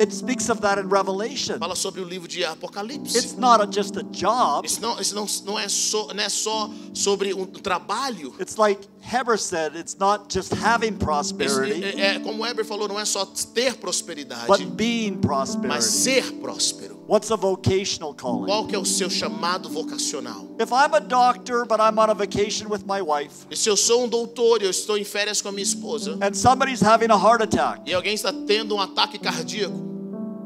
It 0.00 0.12
speaks 0.12 0.48
of 0.48 0.60
that 0.60 0.78
in 0.78 0.88
Revelation. 0.88 1.58
Fala 1.58 1.74
sobre 1.74 2.00
o 2.00 2.04
livro 2.04 2.28
de 2.28 2.44
Apocalipse. 2.44 3.16
It's 3.16 3.36
not 3.36 3.74
just 3.74 3.96
a 3.96 4.02
job. 4.04 4.64
Isso 4.64 4.80
não, 4.80 5.00
isso 5.00 5.14
não, 5.14 5.26
não, 5.44 5.58
é 5.58 5.68
só, 5.68 6.14
não 6.14 6.22
é 6.22 6.28
só 6.28 6.70
sobre 6.94 7.34
um 7.34 7.46
trabalho. 7.46 8.34
It's 8.40 8.56
like 8.56 8.86
Heber 9.00 9.38
said, 9.38 9.74
it's 9.74 9.96
not 9.98 10.28
just 10.28 10.52
having 10.52 10.96
prosperity, 10.98 11.82
é, 11.82 12.16
é, 12.16 12.18
como 12.20 12.38
o 12.38 12.42
Weber 12.42 12.64
falou, 12.64 12.86
não 12.86 13.00
é 13.00 13.04
só 13.04 13.24
ter 13.24 13.76
prosperidade, 13.76 14.46
but 14.46 14.60
being 14.76 15.12
mas 15.12 15.20
prosperity. 15.20 15.82
ser 15.82 16.32
próspero. 16.40 16.97
What's 17.08 17.30
a 17.30 17.36
vocational 17.36 18.12
calling? 18.12 18.44
Qual 18.44 18.66
que 18.66 18.76
é 18.76 18.78
o 18.78 18.84
seu 18.84 19.08
chamado 19.08 19.70
vocacional? 19.70 20.46
If 20.60 20.70
I'm 20.70 20.92
a 20.92 21.00
doctor, 21.00 21.64
but 21.64 21.80
I'm 21.80 21.98
on 21.98 22.10
a 22.10 22.14
vacation 22.14 22.68
with 22.68 22.84
my 22.86 23.00
wife, 23.00 23.46
E 23.50 23.56
se 23.56 23.66
eu 23.70 23.78
sou 23.78 24.04
um 24.04 24.08
doutor 24.08 24.60
e 24.60 24.66
eu 24.66 24.70
estou 24.70 24.98
em 24.98 25.04
férias 25.04 25.40
com 25.40 25.48
a 25.48 25.52
minha 25.52 25.62
esposa, 25.62 26.18
and 26.20 26.34
somebody's 26.34 26.82
having 26.82 27.10
a 27.10 27.16
heart 27.16 27.40
attack, 27.40 27.80
e 27.86 27.94
alguém 27.94 28.12
está 28.12 28.30
tendo 28.46 28.74
um 28.74 28.80
ataque 28.80 29.18
cardíaco, 29.18 29.74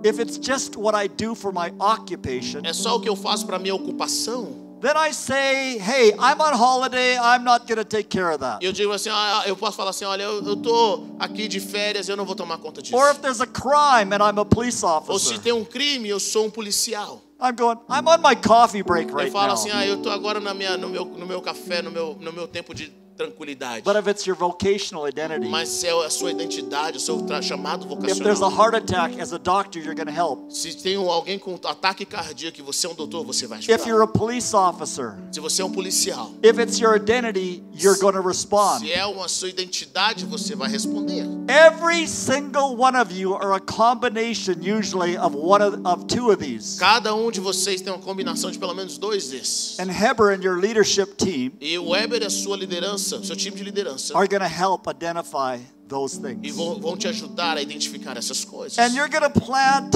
if 0.04 0.20
it's 0.20 0.38
just 0.40 0.76
what 0.76 0.96
I 0.96 1.08
do 1.08 1.34
for 1.34 1.52
my 1.52 1.72
occupation, 1.80 2.60
é 2.62 2.72
só 2.72 2.94
o 2.94 3.00
que 3.00 3.08
eu 3.08 3.16
faço 3.16 3.44
para 3.44 3.58
minha 3.58 3.74
ocupação? 3.74 4.61
Then 4.82 4.96
I 4.96 5.12
say, 5.12 5.78
hey, 5.78 6.12
I'm 6.18 6.40
on 6.40 6.54
holiday, 6.54 7.16
I'm 7.16 7.44
not 7.44 7.66
going 7.66 7.78
to 7.78 7.84
take 7.84 8.08
care 8.10 8.30
of 8.30 8.40
that. 8.40 8.62
Eu 8.62 8.72
digo 8.72 8.92
assim, 8.92 9.10
ah, 9.10 9.44
eu 9.46 9.56
posso 9.56 9.76
falar 9.76 9.90
assim, 9.90 10.04
olha, 10.04 10.24
eu, 10.24 10.44
eu 10.44 10.56
tô 10.56 11.04
aqui 11.18 11.48
de 11.48 11.60
férias, 11.60 12.08
eu 12.08 12.16
não 12.16 12.24
vou 12.24 12.34
tomar 12.34 12.58
conta 12.58 12.82
disso. 12.82 12.96
Or 12.96 13.10
if 13.10 13.20
there's 13.20 13.40
a 13.40 13.46
crime 13.46 14.12
and 14.12 14.22
I'm 14.22 14.38
a 14.38 14.44
police 14.44 14.84
Ou 14.84 14.90
officer, 14.98 15.36
se 15.36 15.38
tem 15.40 15.52
um 15.52 15.64
crime, 15.64 16.08
eu 16.08 16.18
sou 16.20 16.46
um 16.46 16.50
policial. 16.50 17.22
I'm 17.40 17.56
going, 17.56 17.78
I'm 17.88 18.06
on 18.06 18.20
my 18.20 18.36
coffee 18.36 18.82
break 18.82 19.10
Eu 19.10 19.16
right 19.16 19.32
falo 19.32 19.48
now. 19.48 19.54
assim, 19.54 19.70
ah, 19.72 19.86
eu 19.86 20.02
tô 20.02 20.10
agora 20.10 20.38
na 20.40 20.52
minha, 20.52 20.76
no, 20.76 20.88
meu, 20.88 21.04
no 21.04 21.26
meu 21.26 21.40
café, 21.40 21.80
no 21.82 21.90
meu, 21.90 22.16
no 22.20 22.32
meu 22.32 22.46
tempo 22.46 22.74
de 22.74 22.92
tranquilidade. 23.16 23.84
But 23.84 23.96
if 23.96 24.06
it's 24.08 24.26
your 24.26 24.36
vocational 24.36 25.06
identity, 25.08 25.48
Mas 25.48 25.68
se 25.68 25.86
é 25.86 25.92
a 26.06 26.10
sua 26.10 26.30
identidade, 26.30 26.96
o 26.96 27.00
seu 27.00 27.18
chamado 27.42 27.86
if 27.86 28.18
there's 28.18 28.40
a 28.42 28.48
vocacional. 28.48 28.50
heart 28.50 28.74
attack, 28.74 29.20
as 29.20 29.32
a 29.32 29.38
doctor, 29.38 29.78
you're 29.80 29.94
going 29.94 30.06
to 30.06 30.12
help. 30.12 30.50
Se 30.50 30.74
tem 30.76 30.96
alguém 30.96 31.38
com 31.38 31.54
ataque 31.64 32.04
cardíaco 32.04 32.58
e 32.58 32.62
você 32.62 32.86
é 32.86 32.90
um 32.90 32.94
doutor, 32.94 33.24
você 33.24 33.46
vai 33.46 33.58
If 33.60 33.68
ajudar. 33.70 33.86
you're 33.88 34.02
a 34.02 34.06
police 34.06 34.54
officer, 34.54 35.16
Se 35.30 35.40
você 35.40 35.62
é 35.62 35.64
um 35.64 35.72
policial, 35.72 36.30
if 36.42 36.58
it's 36.58 36.78
your 36.78 36.94
identity, 36.96 37.62
you're 37.74 37.98
going 37.98 38.14
to 38.14 38.22
respond. 38.22 38.80
se 38.80 38.92
é 38.92 39.04
uma 39.06 39.28
sua 39.28 39.48
identidade, 39.48 40.24
você 40.24 40.54
vai 40.54 40.68
responder. 40.68 41.26
Every 41.48 42.06
single 42.06 42.76
one 42.76 42.96
of 42.96 43.12
you 43.12 43.34
are 43.34 43.52
a 43.54 43.60
combination, 43.60 44.54
usually, 44.62 45.16
of 45.16 45.34
one 45.36 45.62
of, 45.62 45.80
of 45.84 46.06
two 46.06 46.30
of 46.30 46.38
these. 46.38 46.78
Cada 46.78 47.14
um 47.14 47.30
de 47.30 47.40
vocês 47.40 47.80
tem 47.80 47.92
uma 47.92 47.98
combinação 48.02 48.50
de 48.50 48.58
pelo 48.58 48.74
menos 48.74 48.98
dois 48.98 49.28
desses. 49.28 49.78
And 49.78 49.90
Heber 49.90 50.30
and 50.32 50.42
your 50.42 50.58
leadership 50.58 51.14
team 51.16 51.52
E 51.60 51.78
Weber 51.78 52.24
a 52.24 52.30
sua 52.30 52.56
liderança, 52.56 53.01
seu 53.02 53.36
time 53.36 53.56
de 53.56 53.64
liderança, 53.64 54.16
are 54.16 54.28
going 54.28 54.40
to 54.40 54.46
help 54.46 54.86
identify 54.88 55.60
those 55.88 56.18
e 56.18 56.22
things. 56.22 56.54
vão, 56.56 56.80
vão 56.80 56.96
te 56.96 57.08
ajudar 57.08 57.56
a 57.56 57.62
identificar 57.62 58.16
essas 58.16 58.44
coisas. 58.44 58.78
And 58.78 58.94
you're 58.94 59.10
going 59.10 59.30
to 59.30 59.40
plant 59.40 59.94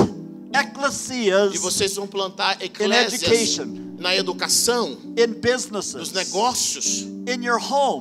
E 0.52 0.58
ecclesias 0.58 1.56
vocês 1.58 1.94
vão 1.96 2.06
plantar 2.06 2.62
eclésias 2.62 3.22
education. 3.22 3.96
na 3.98 4.14
educação, 4.14 4.96
in 5.16 5.26
nos 5.28 5.40
businesses, 5.40 6.12
negócios, 6.12 7.02
in 7.26 7.44
your 7.44 7.60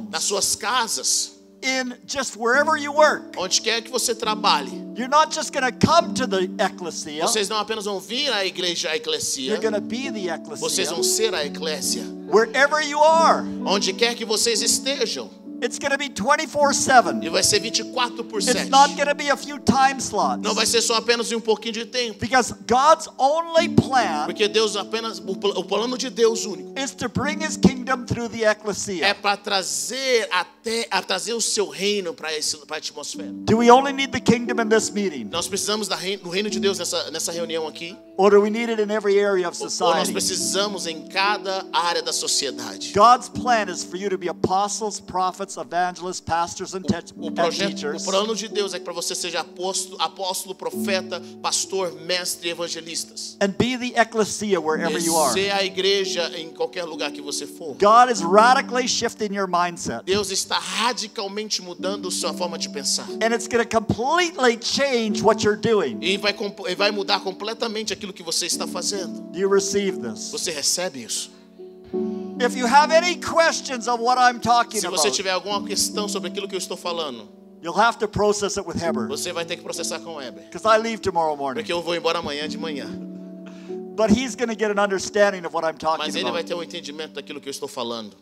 nas 0.10 0.24
suas 0.24 0.56
casas, 0.56 1.35
in 1.65 1.95
just 2.05 2.38
wherever 2.38 2.77
you 2.77 2.91
work. 2.93 3.34
onde 3.38 3.60
quer 3.62 3.81
que 3.81 3.89
você 3.91 4.13
trabalhe. 4.13 4.72
You're 4.95 5.10
not 5.10 5.34
just 5.34 5.51
going 5.51 5.65
to 5.65 5.72
come 5.86 6.13
to 6.13 6.27
the 6.27 6.48
ecclesia, 6.63 7.24
Vocês 7.24 7.50
não 7.50 7.57
apenas 7.57 7.86
vão 7.86 8.00
vir 8.00 8.31
à 8.31 8.45
igreja, 8.45 8.89
à 8.91 8.95
eclesia, 8.95 9.50
you're 9.50 9.62
going 9.62 9.74
to 9.74 9.81
be 9.81 10.10
the 10.12 10.29
vocês 10.55 10.88
ecclesia 10.88 10.93
vão 10.93 11.03
ser 11.03 11.34
a 11.34 11.43
eclésia. 11.45 12.03
wherever 12.27 12.81
you 12.81 13.01
are. 13.01 13.43
Onde 13.65 13.91
quer 13.93 14.15
que 14.15 14.24
vocês 14.25 14.62
estejam. 14.62 15.29
It's 15.65 15.79
going 15.79 15.91
to 15.91 15.98
be 15.98 16.10
24 16.10 16.74
7. 16.74 17.25
E 17.25 17.29
vai 17.29 17.41
ser 17.41 17.60
24 17.60 18.24
por 18.25 18.39
7. 18.41 18.55
It's 18.60 18.69
not 18.69 18.93
going 18.95 19.07
to 19.07 19.15
be 19.15 19.29
a 19.31 19.36
few 19.36 19.57
time 19.57 20.00
slots. 20.00 20.43
Não 20.43 20.53
vai 20.53 20.65
ser 20.67 20.81
só 20.81 20.95
apenas 20.95 21.31
um 21.31 21.39
pouquinho 21.39 21.74
de 21.74 21.86
tempo. 21.86 22.19
Because 22.19 22.53
God's 22.67 23.10
only 23.17 23.69
plan 23.69 24.25
Porque 24.25 24.48
Deus 24.48 24.75
apenas, 24.75 25.17
o 25.19 25.36
pl- 25.36 25.53
o 25.57 25.63
plano 25.63 25.98
de 25.98 26.10
Deus 26.12 26.45
único 26.45 26.79
is 26.79 26.91
to 26.91 27.10
bring 27.10 27.41
his 27.43 27.57
kingdom 27.57 28.05
through 28.05 28.29
the 28.29 28.43
é 28.45 28.51
ecclesia. 28.51 29.15
para 29.15 29.36
trazer 29.38 30.27
até 30.31 30.88
a 30.91 31.01
trazer 31.01 31.34
o 31.34 31.41
seu 31.41 31.67
reino 31.67 32.13
para 32.13 32.31
esse 32.38 32.57
para 32.67 32.77
a 32.77 32.79
atmosfera. 32.79 33.31
Do 33.31 33.57
we 33.57 33.72
only 33.72 33.91
need 33.91 34.12
the 34.12 34.19
kingdom 34.19 34.62
in 34.62 34.69
this 34.69 34.91
meeting? 34.91 35.25
Nós 35.31 35.48
precisamos 35.48 35.88
da 35.88 35.95
reino, 35.95 36.24
do 36.24 36.29
reino 36.29 36.50
de 36.50 36.60
Deus 36.60 36.77
nessa 36.77 37.10
nessa 37.10 37.31
reunião 37.31 37.67
aqui, 37.67 37.98
Or 38.17 38.29
do 38.29 38.39
we 38.39 38.50
need 38.50 38.69
it 38.69 38.79
in 38.79 38.89
every 38.91 39.19
area 39.19 39.48
of 39.48 39.57
ou 39.60 39.65
nós 39.65 39.74
society? 39.74 40.13
precisamos 40.13 40.88
em 40.88 41.01
cada 41.07 41.65
área 41.74 42.01
da 42.01 42.13
sociedade. 42.13 42.93
God's 42.93 43.27
plan 43.27 43.67
is 43.69 43.84
for 43.84 43.98
you 43.98 44.10
to 44.10 44.17
be 44.17 44.29
apostles, 44.29 45.00
prophets, 45.01 45.57
evangelists, 45.57 46.22
pastors, 46.22 46.74
and, 46.74 46.84
O 47.17 47.27
and 47.27 47.36
projeto, 47.36 47.67
o 47.67 47.75
teachers. 47.75 48.03
plano 48.05 48.36
de 48.36 48.48
Deus 48.48 48.74
é 48.74 48.79
que 48.79 48.86
para 48.86 48.93
você 48.93 49.13
seja 49.13 49.41
apóstolo, 49.41 50.01
apóstolo, 50.01 50.55
profeta, 50.55 51.22
pastor, 51.41 51.93
mestre 52.05 52.50
evangelistas. 52.50 53.36
And 53.41 53.50
be 53.57 53.77
the 53.77 54.00
ecclesia 54.00 54.62
wherever 54.62 54.98
you 54.98 55.17
are. 55.17 55.34
ser 55.34 55.51
a 55.51 55.63
igreja 55.63 56.31
em 56.38 56.50
qualquer 56.51 56.86
lugar 56.86 57.12
que 57.12 57.22
você 57.22 57.45
for. 57.45 57.75
God 57.75 58.10
is 58.10 58.22
radically 58.22 58.88
shifting 58.88 59.34
your 59.34 59.48
mindset. 59.48 60.03
Deus 60.05 60.31
está 60.31 60.57
radicalmente 60.57 61.62
mudando 61.62 62.10
sua 62.10 62.34
forma 62.34 62.57
de 62.57 62.69
pensar. 62.69 63.07
And 63.22 63.34
it's 63.34 63.48
going 63.48 63.65
to 63.65 63.69
completely 63.69 64.57
change 64.57 65.22
what 65.22 65.43
you're 65.43 65.60
doing. 65.60 65.98
E 66.01 66.17
vai, 66.17 66.34
e 66.69 66.75
vai 66.75 66.91
mudar 66.91 67.19
completamente 67.19 67.91
aquilo 67.91 68.05
que 68.14 68.24
você 68.24 68.46
está 68.46 68.66
fazendo. 68.68 69.22
Do 69.32 69.38
you 69.40 69.50
receive 69.50 70.00
this? 70.00 70.32
Você 70.32 70.52
recebe 70.52 71.04
isso? 71.04 71.32
If 72.40 72.56
you 72.58 72.66
have 72.68 72.92
any 72.94 73.16
questions 73.16 73.88
of 73.88 74.02
what 74.04 74.18
I'm 74.20 74.40
talking 74.40 74.80
Se 74.82 74.88
você 74.88 75.08
about, 75.08 75.16
tiver 75.16 75.32
alguma 75.32 75.64
questão 75.66 76.08
sobre 76.10 76.30
aquilo 76.30 76.48
que 76.48 76.56
eu 76.56 76.60
estou 76.60 76.76
falando, 76.76 77.30
you'll 77.62 77.80
have 77.80 77.98
to 78.00 78.08
process 78.08 78.58
it 78.58 78.68
with 78.68 78.76
Heber. 78.82 79.08
você 79.08 79.32
vai 79.32 79.46
ter 79.46 79.56
que 79.56 79.64
processar 79.64 80.00
com 80.00 80.12
o 80.12 80.16
Weber. 80.16 80.44
Because 80.52 80.66
I 80.68 80.78
leave 80.82 81.00
tomorrow 81.00 81.36
morning. 81.38 81.62
Porque 81.62 81.72
eu 81.72 81.82
vou 81.82 81.96
embora 81.96 82.20
amanhã 82.20 82.48
de 82.50 82.58
manhã. 82.58 82.88
But 83.96 84.10
he's 84.12 84.36
going 84.36 84.50
to 84.50 84.56
get 84.60 84.70
an 84.70 84.80
understanding 84.84 85.46
of 85.46 85.54
what 85.56 85.66
I'm 85.66 85.78
talking 85.78 86.04
Mas 86.06 86.16
ele 86.16 86.26
vai 86.26 86.42
about. 86.42 86.48
ter 86.48 86.54
um 86.56 86.62
entendimento 86.64 87.14
daquilo 87.14 87.40
que 87.40 87.48
eu 87.48 87.52
estou 87.52 87.70
falando. 87.70 88.18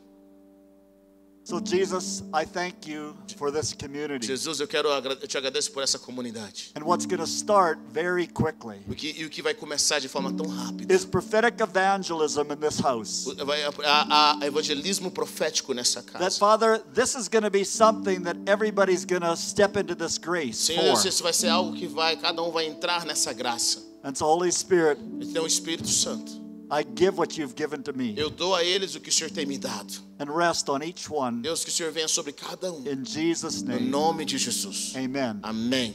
So, 1.45 1.59
Jesus, 1.59 2.23
I 2.33 2.45
thank 2.45 2.87
you 2.87 3.13
for 3.35 3.51
this 3.51 3.73
community. 3.73 4.25
Jesus, 4.25 4.61
eu 4.61 4.67
quero 4.67 4.87
eu 4.87 5.27
te 5.27 5.37
agradeço 5.37 5.71
por 5.73 5.83
essa 5.83 5.99
comunidade. 5.99 6.71
And 6.73 6.85
what's 6.85 7.05
going 7.05 7.19
to 7.19 7.27
start 7.27 7.79
very 7.91 8.27
quickly 8.27 8.77
O 8.89 8.95
que, 8.95 9.13
e 9.17 9.25
o 9.25 9.29
que 9.29 9.41
vai 9.41 9.53
começar 9.53 9.99
de 9.99 10.07
forma 10.07 10.31
tão 10.31 10.47
rápida. 10.47 10.93
is 10.93 11.03
prophetic 11.03 11.59
evangelism 11.59 12.49
in 12.49 12.55
this 12.55 12.79
house. 12.79 13.25
Vai, 13.45 13.61
a, 13.83 14.37
a 14.41 14.47
evangelismo 14.47 15.11
profético 15.11 15.73
nessa 15.73 16.01
casa. 16.01 16.19
That. 16.19 16.39
Father, 16.39 16.79
this 16.93 17.13
is 17.13 17.27
going 17.27 17.43
to 17.43 17.51
be 17.51 17.65
something 17.65 18.21
that 18.23 18.37
everybody's 18.47 19.03
going 19.03 19.23
to 19.23 19.35
step 19.35 19.75
into 19.77 19.95
this 19.95 20.17
grace 20.17 20.57
Senhor, 20.57 20.95
for. 20.95 21.05
isso 21.07 21.21
vai 21.23 21.33
ser 21.33 21.49
algo 21.49 21.73
que 21.75 21.87
vai, 21.87 22.15
cada 22.15 22.41
um 22.41 22.51
vai 22.51 22.67
entrar 22.67 23.05
nessa 23.05 23.33
graça. 23.33 23.83
And 24.01 24.15
so, 24.15 24.25
Holy 24.25 24.51
Spirit, 24.51 24.97
Então, 25.19 25.43
o 25.43 25.47
Espírito 25.47 25.89
Santo, 25.89 26.31
I 26.73 26.81
give 26.81 27.19
what 27.19 27.37
you've 27.37 27.55
given 27.55 27.83
to 27.83 27.93
me 27.93 28.15
eu 28.17 28.31
dou 28.31 28.55
a 28.55 28.63
eles 28.63 28.95
o 28.95 28.99
que 28.99 29.09
o 29.09 29.11
Senhor 29.11 29.29
tem 29.29 29.45
me 29.45 29.59
dado. 29.59 29.93
and 30.19 30.25
rest 30.35 30.69
on 30.69 30.81
each 30.81 31.07
one 31.07 31.41
Deus, 31.43 31.63
que 31.63 31.69
o 31.69 31.73
Senhor 31.73 31.91
venha 31.91 32.07
sobre 32.07 32.31
cada 32.33 32.71
um. 32.71 32.83
in 32.87 33.05
Jesus' 33.05 33.61
name. 33.61 33.85
No 33.85 33.99
nome 33.99 34.25
de 34.25 34.37
Jesus. 34.39 34.95
Amen. 34.95 35.39
Amém. 35.43 35.93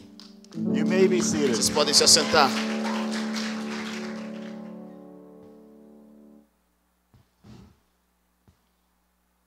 You 0.55 0.87
may 0.87 1.09
be 1.09 1.21
seated. 1.21 1.57
Vocês 1.57 1.69
podem 1.71 1.93
se 1.93 2.05
assentar. 2.05 2.49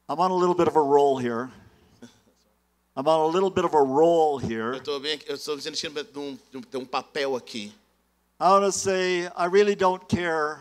I'm 0.09 0.19
on 0.19 0.31
a 0.31 0.35
little 0.35 0.55
bit 0.55 0.67
of 0.67 0.75
a 0.75 0.81
roll 0.81 1.17
here. 1.17 1.49
I'm 2.95 3.07
on 3.07 3.21
a 3.21 3.27
little 3.27 3.49
bit 3.49 3.63
of 3.63 3.73
a 3.73 3.81
roll 3.81 4.37
here. 4.37 4.73
Eu 4.73 4.77
estou 4.79 4.99
bem, 4.99 5.19
eu 5.25 5.35
estou 5.35 5.57
sentindo 5.59 6.05
um- 6.19 6.37
um 6.75 6.85
papel 6.85 7.35
aqui. 7.37 7.73
I 8.39 8.49
want 8.49 8.65
to 8.65 8.71
say 8.71 9.27
I 9.37 9.45
really 9.45 9.75
don't 9.75 10.05
care 10.09 10.59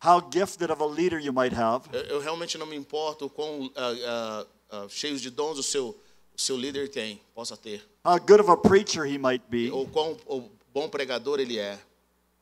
how 0.00 0.20
gifted 0.20 0.70
of 0.70 0.80
a 0.80 0.86
leader 0.86 1.18
you 1.18 1.32
might 1.32 1.54
have. 1.54 1.88
Eu, 1.92 2.00
eu 2.02 2.20
realmente 2.20 2.56
não 2.56 2.66
me 2.66 2.76
importo 2.76 3.28
quão 3.28 3.70
ah, 3.76 3.92
ah, 4.06 4.46
ah, 4.70 4.86
cheios 4.88 5.20
de 5.20 5.30
dons 5.30 5.58
o 5.58 5.62
seu, 5.62 5.88
o 6.36 6.40
seu 6.40 6.56
líder 6.56 6.88
tem, 6.88 7.20
possa 7.34 7.56
ter. 7.56 7.82
how 8.04 8.18
good 8.18 8.40
of 8.40 8.50
a 8.50 8.56
preacher 8.56 9.04
he 9.04 9.18
might 9.18 9.44
be. 9.48 9.70
Ou 9.70 9.86
quão 9.86 10.16
ou 10.26 10.50
bom 10.72 10.88
pregador 10.88 11.40
ele 11.40 11.58
é. 11.58 11.78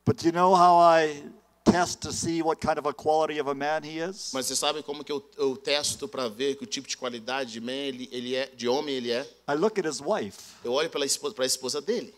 But 0.05 0.23
you 0.23 0.33
know 0.33 0.55
how 0.55 0.79
I 0.79 1.25
test 1.65 2.01
to 2.03 2.13
see 2.13 2.43
what 2.43 2.61
kind 2.61 2.79
of 2.79 2.87
a 2.87 2.93
quality 2.93 3.41
of 3.41 3.51
a 3.51 3.55
man 3.55 3.83
he 3.83 3.99
is? 3.99 4.31
Mas 4.33 4.47
você 4.47 4.55
sabe 4.55 4.83
como 4.83 5.03
que 5.03 5.11
eu, 5.11 5.29
eu 5.37 5.57
testo 5.57 6.07
para 6.07 6.29
ver 6.29 6.57
que 6.57 6.65
o 6.65 6.67
tipo 6.67 6.87
de 6.87 6.97
qualidade 6.97 7.51
de, 7.53 7.61
man 7.61 7.73
ele, 7.73 8.09
ele 8.13 8.35
é, 8.35 8.47
de 8.47 8.69
homem 8.69 8.95
ele 8.95 9.11
é? 9.11 9.23
I 9.49 9.55
look 9.55 9.79
at 9.79 9.87
his 9.87 10.01
wife. 10.01 10.39
Eu 10.63 10.73
olho 10.73 10.89
para 10.89 11.03
a 11.03 11.07
esposa, 11.07 11.35
para 11.35 11.45
a 11.45 11.47
esposa 11.47 11.81
dele. 11.81 12.15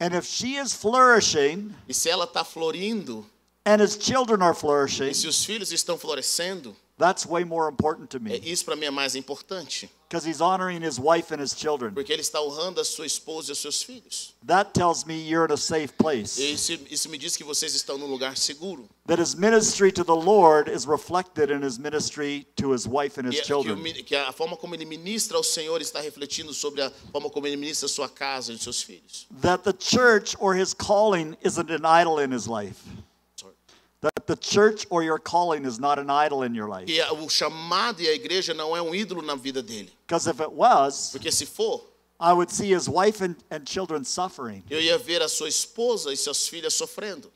And 0.00 0.16
if 0.16 0.26
she 0.26 0.56
is 0.56 0.72
flourishing 0.72 1.72
E 1.88 1.94
se 1.94 2.08
ela 2.08 2.24
está 2.24 2.42
florindo, 2.42 3.24
and 3.64 3.80
his 3.82 3.96
children 3.96 4.42
are 4.42 4.54
flourishing, 4.54 5.10
e 5.10 5.14
se 5.14 5.26
os 5.26 5.44
filhos 5.44 5.72
estão 5.72 5.96
florescendo, 5.98 6.74
that's 6.98 7.26
way 7.26 7.44
more 7.44 7.68
important 7.68 8.08
to 8.10 8.20
me 8.20 8.38
isso 8.44 8.64
para 8.64 8.76
mim 8.76 8.86
é 8.86 8.90
mais 8.90 9.14
importante. 9.16 9.88
because 10.08 10.24
he's 10.26 10.42
honoring 10.42 10.82
his 10.82 10.98
wife 11.00 11.32
and 11.32 11.40
his 11.40 11.54
children. 11.54 11.94
Porque 11.94 12.12
ele 12.12 12.20
está 12.20 12.38
honrando 12.42 12.80
a 12.80 12.84
sua 12.84 13.06
esposa 13.06 13.50
e 13.50 13.52
os 13.52 13.58
seus 13.58 13.82
filhos. 13.82 14.34
That 14.46 14.74
tells 14.74 15.06
me 15.06 15.14
you're 15.26 15.46
in 15.46 15.52
a 15.54 15.56
safe 15.56 15.94
place. 15.96 16.38
Isso, 16.38 16.78
isso 16.90 17.08
me 17.08 17.16
diz 17.16 17.34
que 17.34 17.42
vocês 17.42 17.74
estão 17.74 17.96
num 17.96 18.06
lugar 18.08 18.36
seguro. 18.36 18.86
That 19.06 19.18
his 19.18 19.34
ministry 19.34 19.90
to 19.92 20.04
the 20.04 20.14
Lord 20.14 20.68
is 20.70 20.84
reflected 20.86 21.50
in 21.50 21.62
his 21.62 21.78
ministry 21.78 22.46
to 22.56 22.72
his 22.74 22.86
wife 22.86 23.18
and 23.18 23.26
his 23.26 23.40
que, 23.40 23.46
children. 23.46 23.80
mi- 23.82 24.02
que 24.02 24.14
a 24.14 24.32
forma 24.32 24.54
como 24.58 24.74
ele 24.74 24.84
ministra 24.84 25.38
ao 25.38 25.42
Senhor 25.42 25.80
está 25.80 26.00
refletindo 26.02 26.52
sobre 26.52 26.82
a 26.82 26.90
forma 27.10 27.30
como 27.30 27.46
ele 27.46 27.56
ministra 27.56 27.86
a 27.86 27.88
sua 27.88 28.08
casa 28.08 28.52
e 28.52 28.56
os 28.56 28.62
seus 28.62 28.82
filhos. 28.82 29.26
That 29.40 29.64
the 29.64 29.72
church 29.72 30.36
or 30.38 30.54
his 30.54 30.74
calling 30.74 31.36
isn't 31.42 31.70
an 31.70 31.86
idol 31.86 32.20
in 32.22 32.32
his 32.36 32.46
life. 32.46 32.76
The 34.26 34.36
church 34.36 34.86
or 34.90 35.02
your 35.02 35.18
calling 35.18 35.64
is 35.64 35.78
not 35.78 35.98
an 35.98 36.08
idol 36.10 36.42
in 36.44 36.54
your 36.54 36.68
life. 36.68 36.88
A- 36.88 37.12
o 37.12 37.28
chamado 37.28 38.00
e 38.00 38.08
a 38.08 38.14
igreja 38.14 38.54
não 38.54 38.76
é 38.76 38.80
um 38.82 38.94
ídolo 38.94 39.22
na 39.22 39.34
vida 39.34 39.62
dele. 39.62 39.92
Because 40.06 40.26
if 40.28 40.40
it 40.40 40.52
was, 40.52 41.10
Porque 41.12 41.30
se 41.32 41.44
for, 41.46 41.82
I 42.20 42.32
would 42.32 42.52
see 42.52 42.72
his 42.72 42.88
wife 42.88 43.20
and, 43.20 43.34
and 43.50 43.64
children 43.66 44.04
suffering. 44.04 44.62
eu 44.70 44.80
ia 44.80 44.96
ver 44.96 45.22
a 45.22 45.28
sua 45.28 45.48
esposa 45.48 46.12
e 46.12 46.16
suas 46.16 46.46
filhas 46.46 46.72
sofrendo. 46.74 47.30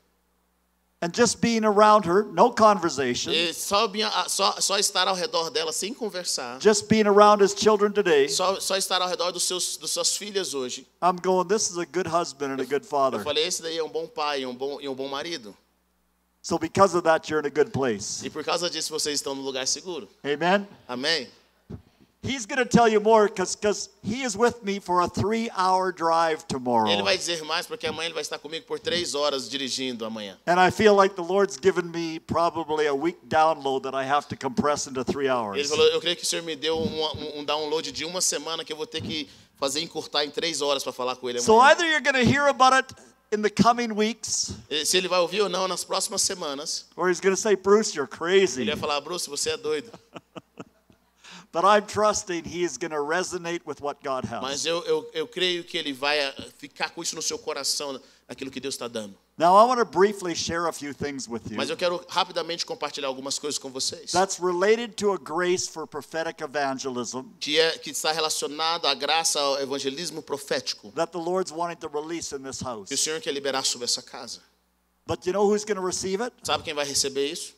And 0.99 1.11
just 1.13 1.39
being 1.41 1.63
around 1.63 2.05
her, 2.07 2.23
no 2.23 2.49
conversation, 2.51 3.31
E 3.31 3.53
só, 3.53 3.87
só, 4.27 4.59
só 4.59 4.79
estar 4.79 5.07
ao 5.07 5.13
redor 5.13 5.51
dela 5.51 5.71
sem 5.71 5.93
conversar, 5.93 6.59
just 6.59 6.87
being 6.87 7.05
around 7.05 7.39
his 7.43 7.53
children 7.53 7.91
today, 7.91 8.27
só, 8.27 8.59
só 8.59 8.75
estar 8.77 8.99
ao 8.99 9.07
redor 9.07 9.31
dos 9.31 9.43
seus, 9.43 9.77
dos 9.77 9.91
suas 9.91 10.17
filhas 10.17 10.55
hoje. 10.55 10.87
I'm 11.03 11.17
going, 11.21 11.47
this 11.47 11.69
is 11.69 11.77
a 11.77 11.85
good 11.85 12.07
husband 12.07 12.51
and 12.53 12.61
a 12.61 12.65
good 12.65 12.83
Eu 12.83 12.89
father. 12.89 13.19
falei, 13.23 13.45
esse 13.45 13.61
daí 13.61 13.77
é 13.77 13.83
um 13.83 13.89
bom 13.89 14.07
pai 14.07 14.41
e 14.41 14.45
um 14.47 14.55
bom, 14.55 14.79
e 14.81 14.89
um 14.89 14.95
bom 14.95 15.07
marido. 15.07 15.55
So 16.47 16.57
because 16.57 16.95
of 16.95 17.03
that, 17.03 17.29
you're 17.29 17.39
in 17.41 17.45
a 17.45 17.49
good 17.49 17.73
place. 17.73 18.23
E 18.23 18.29
por 18.29 18.41
causa 18.41 18.69
disso 18.69 18.89
vocês 18.89 19.15
estão 19.15 19.35
no 19.35 19.41
lugar 19.41 19.67
seguro. 19.67 20.07
Amen? 20.23 20.65
Amém? 20.87 21.27
He's 22.23 22.45
going 22.45 22.59
to 22.59 22.65
tell 22.65 22.87
you 22.87 23.01
more 23.01 23.27
because 23.27 23.89
he 24.01 24.23
is 24.23 24.37
with 24.37 24.63
me 24.63 24.79
for 24.79 25.01
a 25.01 25.09
three 25.09 25.49
hour 25.57 25.91
drive 25.91 26.47
tomorrow. 26.47 26.89
Ele 26.89 27.03
vai 27.03 27.17
dizer 27.17 27.43
mais 27.43 27.67
porque 27.67 27.85
amanhã 27.85 28.07
ele 28.07 28.13
vai 28.13 28.21
estar 28.21 28.39
comigo 28.39 28.65
por 28.65 28.79
três 28.79 29.13
horas 29.13 29.49
dirigindo 29.49 30.05
amanhã. 30.05 30.37
And 30.47 30.57
I 30.57 30.71
feel 30.71 30.95
like 30.95 31.15
the 31.15 31.21
Lord's 31.21 31.57
given 31.61 31.91
me 31.91 32.17
probably 32.17 32.87
a 32.87 32.95
week 32.95 33.17
download 33.27 33.83
that 33.83 33.93
I 33.93 34.05
have 34.05 34.29
to 34.29 34.37
compress 34.37 34.87
into 34.87 35.03
three 35.03 35.27
Ele 35.27 35.35
hours. 35.35 35.67
falou, 35.67 35.85
eu 35.87 35.99
creio 35.99 36.15
que 36.15 36.23
o 36.23 36.25
Senhor 36.25 36.43
me 36.43 36.55
deu 36.55 36.79
um, 36.79 37.39
um 37.39 37.43
download 37.43 37.91
de 37.91 38.05
uma 38.05 38.21
semana 38.21 38.63
que 38.63 38.71
eu 38.71 38.77
vou 38.77 38.87
ter 38.87 39.01
que 39.01 39.27
fazer 39.59 39.81
encurtar 39.81 40.23
em 40.23 40.29
três 40.29 40.61
horas 40.61 40.81
para 40.81 40.93
falar 40.93 41.17
com 41.17 41.29
ele 41.29 41.41
So 41.41 41.59
either 41.59 41.85
you're 41.85 41.99
going 41.99 42.23
to 42.23 42.25
hear 42.25 42.47
about 42.47 42.73
it 42.73 42.95
in 43.31 43.41
the 43.41 43.49
coming 43.49 43.93
weeks, 43.93 44.53
Se 44.85 44.97
ele 44.97 45.07
vai 45.07 45.19
ouvir 45.19 45.41
ou 45.41 45.49
não 45.49 45.67
nas 45.67 45.83
próximas 45.83 46.21
semanas, 46.21 46.85
or 46.95 47.09
he's 47.09 47.19
going 47.19 47.35
to 47.35 47.41
say, 47.41 47.55
Bruce, 47.55 47.93
you're 47.95 48.07
ele 48.09 48.17
crazy. 48.17 48.65
vai 48.65 48.75
falar, 48.77 49.01
Bruce, 49.01 49.27
você 49.29 49.51
é 49.51 49.57
doido. 49.57 49.91
But 51.51 51.63
I'm 51.63 51.85
trusting 51.87 52.43
he 52.43 52.63
is 52.63 52.77
going 52.77 52.91
to 52.91 53.01
resonate 53.01 53.61
with 53.65 53.81
what 53.81 54.03
God 54.03 54.25
has. 54.25 54.41
Mas 54.41 54.65
eu, 54.65 54.83
eu, 54.85 55.09
eu 55.13 55.27
creio 55.27 55.63
que 55.63 55.77
ele 55.77 55.93
vai 55.93 56.19
eh, 56.19 56.33
ficar 56.57 56.89
com 56.89 57.01
isso 57.01 57.15
no 57.15 57.21
seu 57.21 57.39
coração, 57.39 57.99
aquilo 58.27 58.51
que 58.51 58.59
Deus 58.59 58.75
está 58.75 58.87
dando. 58.87 59.17
Now, 59.39 59.55
I 59.55 59.65
want 59.65 59.79
to 59.79 59.85
briefly 59.85 60.33
share 60.33 60.65
a 60.67 60.73
few 60.73 60.93
things 60.93 61.27
with 61.29 61.43
you. 61.51 61.57
Mas 61.57 61.69
eu 61.69 61.77
quero 61.77 62.03
rapidamente 62.09 62.65
compartilhar 62.65 63.07
algumas 63.07 63.37
coisas 63.37 63.59
com 63.59 63.69
vocês. 63.69 64.11
That's 64.11 64.39
related 64.39 64.95
to 64.95 65.13
a 65.13 65.17
grace 65.17 65.67
for 65.69 65.85
prophetic 65.85 66.41
evangelism 66.41 67.33
Que, 67.39 67.59
é, 67.59 67.77
que 67.77 67.91
está 67.91 68.11
relacionado 68.11 68.87
à 68.87 68.95
graça 68.95 69.39
ao 69.39 69.59
evangelismo 69.61 70.23
profético. 70.23 70.91
that 70.95 71.11
the 71.11 71.19
Lord's 71.19 71.51
wanting 71.51 71.77
to 71.77 71.87
release 71.87 72.33
in 72.35 72.41
this 72.41 72.61
house. 72.61 72.87
Que 72.87 72.95
o 72.95 72.97
Senhor 72.97 73.21
quer 73.21 73.31
liberar 73.31 73.63
sobre 73.63 73.85
essa 73.85 74.01
casa. 74.01 74.41
But 75.05 75.25
you 75.27 75.33
know 75.33 75.45
who's 75.47 75.63
going 75.63 75.77
to 75.77 75.85
receive 75.85 76.19
it? 76.23 76.33
Sabe 76.41 76.63
quem 76.63 76.73
vai 76.73 76.85
receber 76.85 77.27
isso? 77.31 77.53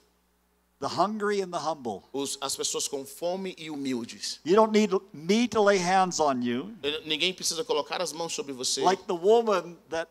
The 0.82 0.88
hungry 0.88 1.42
and 1.42 1.52
the 1.52 1.60
humble. 1.60 2.04
Os, 2.12 2.38
as 2.42 2.56
pessoas 2.58 2.90
com 2.90 3.06
fome 3.06 3.56
e 3.58 3.70
humildes. 3.70 4.40
You 4.46 4.56
don't 4.56 4.72
need 4.72 4.94
me 5.14 5.48
to 5.48 5.62
lay 5.62 5.78
hands 5.78 6.20
on 6.20 6.42
you. 6.42 6.74
Ninguém 7.06 7.34
precisa 7.34 7.64
colocar 7.64 8.02
as 8.02 8.12
mãos 8.12 8.34
sobre 8.34 8.52
você. 8.52 8.82
Like 8.82 9.04
the 9.04 9.14
woman 9.14 9.78
that 9.90 10.10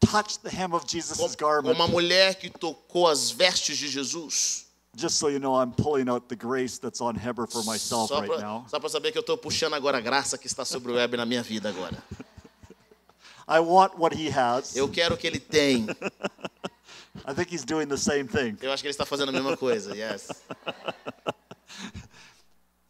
touched 0.00 0.42
the 0.42 0.50
hem 0.50 0.72
of 0.72 0.86
Jesus' 0.86 1.16
Como 1.18 1.36
garment. 1.36 1.74
uma 1.76 1.86
mulher 1.88 2.34
que 2.36 2.50
tocou 2.50 3.06
as 3.08 3.30
vestes 3.30 3.76
de 3.78 3.88
Jesus. 3.88 4.66
Just 4.96 5.18
so 5.18 5.28
you 5.28 5.38
know, 5.38 5.54
I'm 5.54 5.70
pulling 5.72 6.08
out 6.08 6.28
the 6.28 6.34
grace 6.36 6.78
that's 6.78 7.00
on 7.00 7.14
Heber 7.14 7.46
for 7.46 7.62
myself 7.64 8.08
Só 8.10 8.20
right 8.20 8.40
now. 8.40 8.66
para 8.70 8.88
saber 8.88 9.12
que 9.12 9.18
eu 9.18 9.22
estou 9.22 9.36
puxando 9.38 9.74
agora 9.74 9.98
a 9.98 10.00
graça 10.00 10.36
que 10.36 10.46
está 10.46 10.64
sobre 10.64 10.90
o 10.92 10.94
web 10.96 11.16
na 11.16 11.24
minha 11.26 11.42
vida 11.42 11.68
agora. 11.68 11.96
I 13.46 13.60
want 13.60 13.96
what 13.98 14.14
he 14.14 14.28
has. 14.28 14.76
Eu 14.76 14.88
quero 14.88 15.14
o 15.14 15.18
que 15.18 15.26
ele 15.26 15.38
tem. 15.40 15.86
I 17.26 17.34
think 17.34 17.50
he's 17.52 17.64
doing 17.64 17.86
the 17.86 17.96
same 17.96 18.26
thing. 18.26 18.56
Eu 18.60 18.72
acho 18.72 18.82
que 18.82 18.88
ele 18.88 18.94
está 18.94 19.04
fazendo 19.06 19.28
a 19.28 19.32
mesma 19.32 19.56
coisa. 19.56 19.94
Yes. 19.94 20.28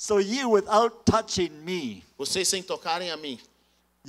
So 0.00 0.19
you, 0.19 0.49
without 0.49 1.05
touching 1.05 1.50
me, 1.65 2.05
Vocês 2.17 2.49
sem 2.49 2.62
tocarem 2.62 3.11
a 3.11 3.17
mim, 3.17 3.38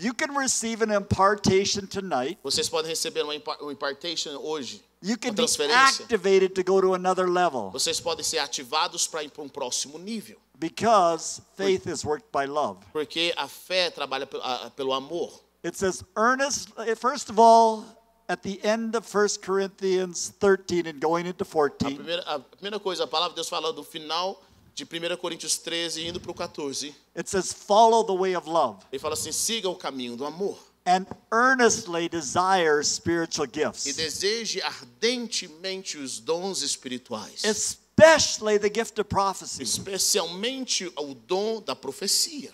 you 0.02 0.14
can 0.14 0.34
receive 0.36 0.82
an 0.82 0.92
impartation 0.92 1.86
tonight. 1.88 2.38
vocês 2.44 2.70
podem 2.70 2.90
receber 2.90 3.24
uma 3.24 3.34
um 3.62 3.72
impartation 3.72 4.36
hoje. 4.38 4.82
You 5.02 5.18
can 5.18 5.34
be 5.34 5.46
activated 5.72 6.56
to 6.56 6.64
go 6.64 6.82
to 6.82 6.94
another 6.94 7.28
level 7.30 7.72
Vocês 7.72 8.00
podem 8.02 8.24
ser 8.24 8.40
ativados 8.40 9.08
para 9.08 9.24
ir 9.24 9.30
para 9.30 9.44
um 9.44 9.50
próximo 9.50 9.98
nível. 9.98 10.38
because 10.58 11.42
faith 11.56 11.88
is 11.88 12.04
worked 12.04 12.32
by 12.32 12.46
love. 12.46 12.78
Porque 12.92 13.34
a 13.38 13.48
fé 13.48 13.90
trabalha 13.90 14.28
pelo, 14.28 14.94
a- 14.94 14.98
amor. 14.98 15.32
It 15.64 15.76
says 15.76 16.04
earnest, 16.16 16.70
first 16.98 17.30
of 17.30 17.40
all, 17.40 17.84
at 18.30 18.44
the 18.44 18.60
end 18.64 18.96
of 18.96 19.06
1 19.06 19.42
Corinthians 19.42 20.34
13 20.40 20.86
and 20.88 21.00
going 21.02 21.26
into 21.26 21.44
A 21.44 21.46
14, 21.46 21.96
primeira, 21.96 22.22
a 22.28 22.40
primeira 22.40 22.80
coisa, 22.80 23.04
a 23.04 23.08
palavra 23.08 23.30
de 23.30 23.36
Deus 23.36 23.50
fala 23.50 23.74
do 23.74 23.84
final 23.84 24.42
de 24.84 24.86
1 25.14 25.18
Coríntios 25.18 25.58
13 25.58 26.08
indo 26.08 26.20
para 26.20 26.32
o 26.32 26.34
14. 26.34 26.96
it 27.18 27.30
says, 27.30 27.52
follow 27.54 28.04
the 28.04 28.14
way 28.14 28.36
of 28.36 28.48
love 28.50 28.80
Ele 28.92 29.00
fala 29.00 29.14
assim: 29.14 29.32
siga 29.32 29.70
o 29.70 29.76
caminho 29.76 30.16
do 30.16 30.26
amor. 30.26 30.58
and 30.86 31.06
earnestly 31.32 32.08
desire 32.10 32.84
spiritual 32.84 33.46
E 33.48 33.60
gifts, 33.60 33.96
deseje 33.96 34.62
ardentemente 34.62 35.98
os 35.98 36.20
dons 36.20 36.62
espirituais. 36.62 37.44
especially 37.44 38.58
the 38.58 38.70
gift 38.74 39.00
of 39.00 39.08
prophecy, 39.10 39.62
Especialmente 39.64 40.92
o 40.98 41.14
dom 41.14 41.62
da 41.62 41.76
profecia. 41.76 42.52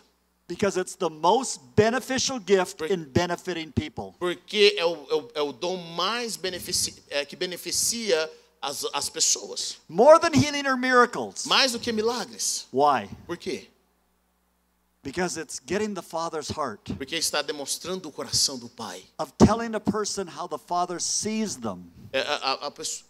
because 0.47 0.77
it's 0.79 0.95
the 0.95 1.09
most 1.09 1.59
beneficial 1.75 2.39
gift 2.39 2.81
in 2.91 3.03
benefiting 3.05 3.71
people. 3.71 4.13
Porque 4.19 4.75
é 4.77 4.85
o, 4.85 4.93
é 5.09 5.15
o, 5.15 5.29
é 5.35 5.41
o 5.41 5.51
dom 5.51 5.77
mais 5.77 6.35
benefici, 6.35 6.95
é, 7.09 7.25
que 7.25 7.35
beneficia 7.35 8.29
as, 8.65 8.86
as 8.93 9.10
pessoas. 9.10 9.78
More 9.88 10.19
than 10.19 10.34
healing 10.34 10.65
or 10.67 10.75
miracles. 10.78 11.45
Mais 11.45 11.71
do 11.73 11.80
que 11.80 11.91
milagres. 11.91 12.65
Why? 12.71 13.10
Por 13.28 13.38
quê? 13.38 13.67
Because 15.04 15.38
it's 15.38 15.60
getting 15.63 15.93
the 15.93 16.01
Father's 16.01 16.49
heart 16.49 16.91
Porque 16.97 17.15
está 17.15 17.43
demonstrando 17.43 18.10
o 18.10 18.12
coração 18.12 18.58
do 18.58 18.67
Pai. 18.67 19.04
of 19.19 19.32
telling 19.38 19.75
a 19.75 19.80
person 19.80 20.25
how 20.28 20.47
the 20.47 20.58
Father 20.58 20.99
sees 20.99 21.56
them, 21.58 21.91
É, 22.12 22.21
a, 22.21 22.36
a- 22.36 22.67
a 22.67 22.71
pessoa- 22.71 23.06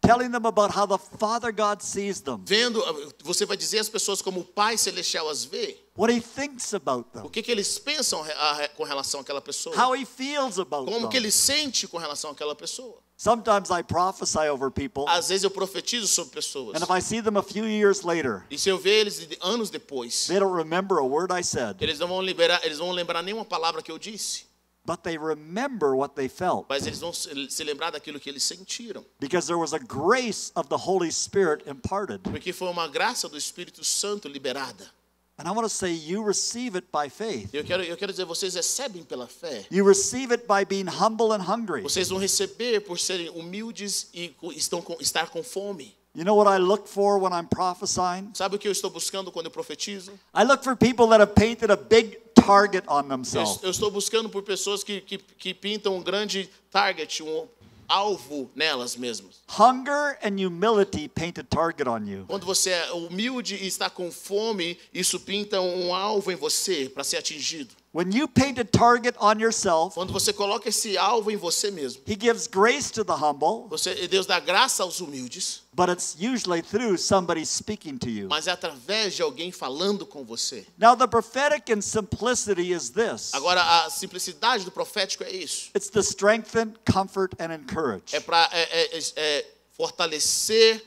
telling 0.00 0.30
them 0.30 0.46
about 0.46 0.70
how 0.72 0.86
the 0.86 0.96
Father 1.18 1.50
God 1.52 1.82
sees 1.82 2.20
them, 2.20 2.40
vendo, 2.46 2.80
você 3.24 3.44
vai 3.44 3.56
dizer 3.56 3.80
às 3.80 3.88
pessoas 3.88 4.22
como 4.22 4.40
o 4.40 4.44
Pai 4.44 4.78
Celestial 4.78 5.28
as 5.28 5.44
vê. 5.44 5.76
what 5.96 6.08
He 6.14 6.20
thinks 6.20 6.72
about 6.72 7.08
O 7.14 7.22
them, 7.22 7.28
que, 7.30 7.42
que 7.42 7.50
eles 7.50 7.80
pensam 7.80 8.22
a- 8.22 8.62
a- 8.62 8.68
com 8.68 8.84
relação 8.84 9.18
àquela 9.20 9.40
pessoa. 9.40 9.74
how 9.76 9.96
He 9.96 10.04
feels 10.04 10.56
about 10.60 10.84
Como 10.88 11.08
que 11.08 11.16
them. 11.16 11.24
ele 11.24 11.32
sente 11.32 11.88
com 11.88 11.98
relação 11.98 12.30
àquela 12.30 12.54
pessoa. 12.54 13.02
Sometimes 13.20 13.68
I 13.72 13.82
prophesy 13.82 14.48
over 14.48 14.70
people, 14.70 15.04
Às 15.08 15.28
vezes 15.28 15.42
eu 15.42 15.50
profetizo 15.50 16.06
sobre 16.06 16.34
pessoas. 16.34 16.76
and 16.76 16.84
if 16.84 16.88
I 16.88 17.00
see 17.00 17.20
them 17.20 17.36
a 17.36 17.42
few 17.42 17.64
years 17.66 18.04
later, 18.04 18.44
E 18.48 18.56
se 18.56 18.68
eu 18.68 18.78
ver 18.78 19.00
eles 19.00 19.26
anos 19.40 19.70
depois, 19.70 20.28
they 20.28 20.38
don't 20.38 20.54
remember 20.56 20.98
a 21.00 21.04
word 21.04 21.32
I 21.36 21.42
said, 21.42 21.82
eles 21.82 21.98
não 21.98 22.06
vão 22.06 22.22
liberar, 22.22 22.60
eles 22.62 22.78
não 22.78 22.86
vão 22.86 22.94
lembrar 22.94 23.20
nenhuma 23.24 23.44
palavra 23.44 23.82
que 23.82 23.90
eu 23.90 23.98
disse, 23.98 24.46
but 24.86 25.02
they 25.02 25.18
remember 25.18 25.96
what 25.96 26.14
they 26.14 26.28
felt 26.28 26.66
mas 26.68 26.86
eles 26.86 27.00
vão 27.00 27.12
se 27.12 27.64
lembrar 27.64 27.90
daquilo 27.90 28.20
que 28.20 28.30
eles 28.30 28.44
sentiram, 28.44 29.04
because 29.18 29.48
there 29.48 29.58
was 29.58 29.74
a 29.74 29.80
grace 29.80 30.52
of 30.54 30.68
the 30.68 30.76
Holy 30.78 31.10
Spirit 31.10 31.68
imparted. 31.68 32.20
porque 32.22 32.52
foi 32.52 32.68
uma 32.68 32.86
graça 32.86 33.28
do 33.28 33.36
Espírito 33.36 33.82
Santo 33.82 34.28
liberada. 34.28 34.96
And 35.38 35.46
I 35.46 35.52
want 35.52 35.68
to 35.68 35.68
say, 35.72 35.92
you 35.92 36.24
receive 36.24 36.74
it 36.76 36.88
by 36.90 37.08
faith. 37.08 37.50
Eu 37.54 37.62
quero, 37.62 37.84
eu 37.84 37.96
quero 37.96 38.10
dizer, 38.12 38.24
vocês 38.24 38.54
recebem 38.54 39.04
pela 39.04 39.28
fé. 39.28 39.64
You 39.70 39.86
receive 39.86 40.32
it 40.32 40.46
by 40.48 40.64
being 40.64 40.88
humble 40.88 41.32
and 41.32 41.40
hungry. 41.40 41.82
Vocês 41.82 42.08
vão 42.08 42.18
receber 42.18 42.80
por 42.80 42.98
serem 42.98 43.28
humildes 43.30 44.08
e 44.12 44.34
estão 44.56 44.82
com, 44.82 44.96
estar 45.00 45.30
com 45.30 45.42
fome. 45.44 45.96
You 46.12 46.24
know 46.24 46.34
what 46.36 46.48
I 46.50 46.58
look 46.58 46.88
for 46.88 47.18
when 47.20 47.32
I'm 47.32 47.46
prophesying? 47.46 48.30
Sabe 48.34 48.56
o 48.56 48.58
que 48.58 48.66
eu 48.66 48.72
estou 48.72 48.90
buscando 48.90 49.30
quando 49.30 49.46
eu 49.46 49.52
profetizo? 49.52 50.10
I 50.34 50.42
look 50.42 50.64
for 50.64 50.74
people 50.74 51.06
that 51.10 51.20
have 51.20 51.34
painted 51.34 51.70
a 51.70 51.76
big 51.76 52.18
target 52.34 52.82
on 52.88 53.04
Eu, 53.04 53.08
themselves. 53.08 53.60
eu 53.62 53.70
estou 53.70 53.92
buscando 53.92 54.28
por 54.28 54.42
pessoas 54.42 54.82
que, 54.82 55.00
que, 55.02 55.18
que 55.18 55.54
pintam 55.54 55.94
um 55.94 56.02
grande 56.02 56.50
target, 56.72 57.22
um 57.22 57.46
alvo 57.88 58.50
nelas 58.54 58.96
mesmas. 58.96 59.40
Hunger 59.48 60.18
and 60.22 60.38
humility 60.38 61.08
paint 61.08 61.38
a 61.38 61.42
target 61.42 61.88
on 61.88 62.06
you. 62.06 62.24
Quando 62.26 62.44
você 62.44 62.70
é 62.70 62.92
humilde 62.92 63.56
e 63.56 63.66
está 63.66 63.88
com 63.88 64.12
fome, 64.12 64.78
isso 64.92 65.18
pinta 65.20 65.60
um 65.60 65.94
alvo 65.94 66.30
em 66.30 66.36
você 66.36 66.88
para 66.88 67.02
ser 67.02 67.16
atingido. 67.16 67.74
When 67.90 68.12
you 68.12 68.28
paint 68.28 68.58
a 68.58 68.64
target 68.64 69.16
on 69.18 69.40
yourself, 69.40 69.94
Quando 69.94 70.12
você 70.12 70.30
coloca 70.32 70.68
esse 70.68 70.98
alvo 70.98 71.30
em 71.30 71.36
você 71.36 71.70
mesmo, 71.70 72.02
He 72.06 72.14
gives 72.20 72.46
grace 72.46 72.92
to 72.92 73.02
the 73.02 73.14
humble, 73.14 73.66
você, 73.68 74.06
Deus 74.06 74.26
dá 74.26 74.38
graça 74.38 74.82
aos 74.82 75.00
humildes, 75.00 75.62
but 75.72 75.88
it's 75.88 76.14
usually 76.20 76.60
through 76.62 76.98
somebody 76.98 77.44
speaking 77.46 77.96
to 77.96 78.10
you. 78.10 78.28
mas 78.28 78.46
é 78.46 78.50
através 78.50 79.14
de 79.14 79.22
alguém 79.22 79.50
falando 79.50 80.04
com 80.04 80.22
você. 80.22 80.66
Now, 80.78 80.94
the 80.94 81.06
prophetic 81.06 81.70
in 81.72 81.80
simplicity 81.80 82.72
is 82.72 82.90
this 82.90 83.32
Agora, 83.32 83.62
a 83.62 83.90
simplicidade 83.90 84.64
do 84.66 84.70
profético 84.70 85.24
é 85.24 85.30
isso. 85.32 85.70
it's 85.74 85.88
to 85.88 86.00
strengthen, 86.00 86.74
comfort, 86.92 87.32
and 87.40 87.54
encourage. 87.54 88.14
É 88.14 88.20
para 88.20 88.50
é, 88.52 88.98
é, 88.98 89.00
é 89.16 89.46
fortalecer, 89.76 90.84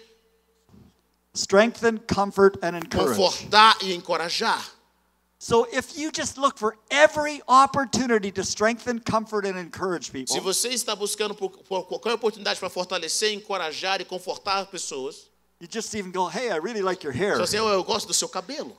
Strengthen, 1.34 1.98
comfort, 2.14 2.58
and 2.62 2.78
encourage. 2.78 3.16
confortar 3.16 3.78
e 3.82 3.94
encorajar. 3.94 4.70
So, 5.44 5.66
if 5.74 5.98
you 5.98 6.12
just 6.12 6.38
look 6.38 6.56
for 6.60 6.78
every 6.92 7.42
opportunity 7.48 8.32
to 8.34 8.44
strengthen, 8.44 9.00
comfort, 9.00 9.44
and 9.44 9.58
encourage 9.58 10.12
people, 10.12 10.32
Se 10.32 10.40
você 10.40 10.70
está 10.70 10.96
buscando 10.96 11.34
por, 11.34 11.50
por 11.50 11.84
qualquer 11.88 12.14
oportunidade 12.14 12.60
para 12.60 12.70
fortalecer, 12.70 13.34
encorajar 13.34 14.00
e 14.00 14.06
confortar 14.06 14.68
pessoas, 14.68 15.32
you 15.60 15.68
just 15.68 15.96
even 15.96 16.12
go, 16.12 16.28
hey, 16.28 16.52
I 16.52 16.58
really 16.60 16.84
like 16.84 17.04
your 17.04 17.12
hair. 17.12 17.40
você, 17.40 17.60
"Oh, 17.60 17.70
eu 17.74 17.84
gosto 17.84 18.06
do 18.06 18.14
seu 18.14 18.30
cabelo. 18.30 18.78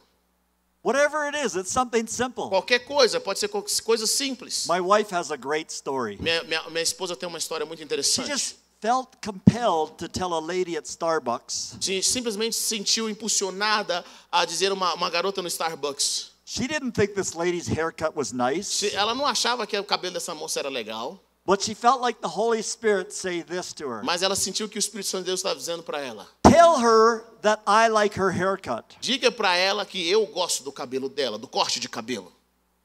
Whatever 0.85 1.25
it 1.27 1.37
is, 1.37 1.57
it's 1.57 1.73
something 1.73 2.07
simple. 2.07 2.49
Qualquer 2.49 2.85
coisa, 2.87 3.19
pode 3.21 3.41
ser 3.41 3.49
co- 3.49 3.65
coisa 3.85 4.07
simples. 4.07 4.67
My 4.69 4.81
wife 4.81 5.11
has 5.13 5.33
a 5.33 5.37
great 5.37 5.73
story. 5.73 6.17
Minha, 6.21 6.45
minha, 6.45 6.63
minha 6.71 6.83
esposa 6.83 7.17
tem 7.17 7.29
uma 7.29 7.39
história 7.39 7.67
muito 7.67 7.81
She 7.81 7.85
interessante. 7.85 8.29
just 8.31 8.55
felt 8.81 9.09
compelled 9.21 9.97
to 9.99 10.09
tell 10.09 10.33
a 10.33 10.41
lady 10.41 10.77
at 10.77 10.85
Starbucks. 10.87 11.77
Simplesmente 12.05 12.55
se 12.55 12.63
sentiu 12.63 13.11
impulsionada 13.11 14.05
a 14.31 14.45
dizer 14.45 14.71
uma, 14.71 14.95
uma 14.95 15.11
garota 15.11 15.43
no 15.43 15.49
Starbucks. 15.49 16.31
She 16.55 16.67
didn't 16.69 16.93
think 16.93 17.15
this 17.15 17.35
lady's 17.35 17.67
haircut 17.67 18.15
was 18.15 18.31
nice. 18.35 18.85
Ela 18.95 19.15
não 19.15 19.25
achava 19.27 19.67
que 19.67 19.75
o 19.79 19.83
cabelo 19.83 20.13
dessa 20.13 20.35
moça 20.35 20.59
era 20.61 20.69
legal. 20.69 21.19
But 21.47 21.63
she 21.63 21.75
felt 21.75 22.03
like 22.03 22.21
the 22.21 22.29
Holy 22.29 22.63
Spirit 22.63 23.11
say 23.11 23.43
this 23.43 23.73
to 23.73 23.89
her. 23.89 24.03
Mas 24.05 24.23
ela 24.23 24.37
sentiu 24.37 24.69
que 24.69 24.77
o 24.77 24.79
Espírito 24.79 25.09
Santo 25.09 25.23
de 25.25 25.31
Deus 25.31 25.41
estava 25.41 25.57
dizendo 25.57 25.83
para 25.83 25.99
ela: 26.03 26.29
Tell 26.43 26.79
her 26.79 27.25
that 27.41 27.63
I 27.67 27.89
like 27.89 28.21
her 28.21 28.31
haircut. 28.31 28.85
diga 29.01 29.33
para 29.33 29.57
ela 29.57 29.87
que 29.87 30.07
eu 30.11 30.27
gosto 30.27 30.63
do 30.63 30.71
cabelo 30.71 31.09
dela, 31.09 31.39
do 31.39 31.49
corte 31.49 31.81
de 31.81 31.89
cabelo 31.89 32.31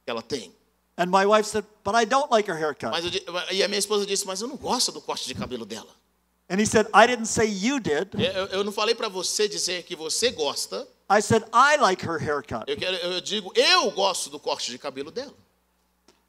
que 0.06 0.10
ela 0.10 0.22
tem. 0.22 0.56
And 0.98 1.08
my 1.08 1.26
wife 1.26 1.50
said, 1.50 1.66
But 1.84 1.94
I 1.96 2.06
don't 2.06 2.32
like 2.32 2.50
her 2.50 2.56
haircut. 2.58 2.92
Mas 2.92 3.04
eu 3.04 3.12
e 3.52 3.62
a 3.64 3.68
minha 3.68 3.80
esposa 3.80 4.06
disse: 4.06 4.26
Mas 4.26 4.40
eu 4.40 4.48
não 4.48 4.56
gosto 4.56 4.94
do 4.94 5.02
corte 5.02 5.28
de 5.28 5.36
cabelo 5.36 5.66
dela. 5.66 5.94
And 6.50 6.62
he 6.62 6.66
said, 6.66 6.88
I 6.96 7.06
didn't 7.06 7.28
say 7.28 7.46
you 7.46 7.82
did. 7.82 8.16
Eu- 8.18 8.46
eu 8.48 8.64
não 8.64 8.72
falei 8.72 8.96
para 8.96 9.10
você 9.10 9.46
dizer 9.50 9.84
que 9.84 9.94
você 9.94 10.32
gosta. 10.32 10.88
I 11.10 11.22
said, 11.22 11.44
I 11.54 11.78
like 11.78 12.06
her 12.06 12.20
haircut. 12.20 12.66
Eu, 12.68 12.76
quero, 12.78 12.96
eu 12.98 13.22
digo: 13.22 13.52
Eu 13.56 13.92
gosto 13.92 14.30
do 14.30 14.40
corte 14.40 14.72
de 14.72 14.78
cabelo 14.78 15.10
dela. 15.12 15.34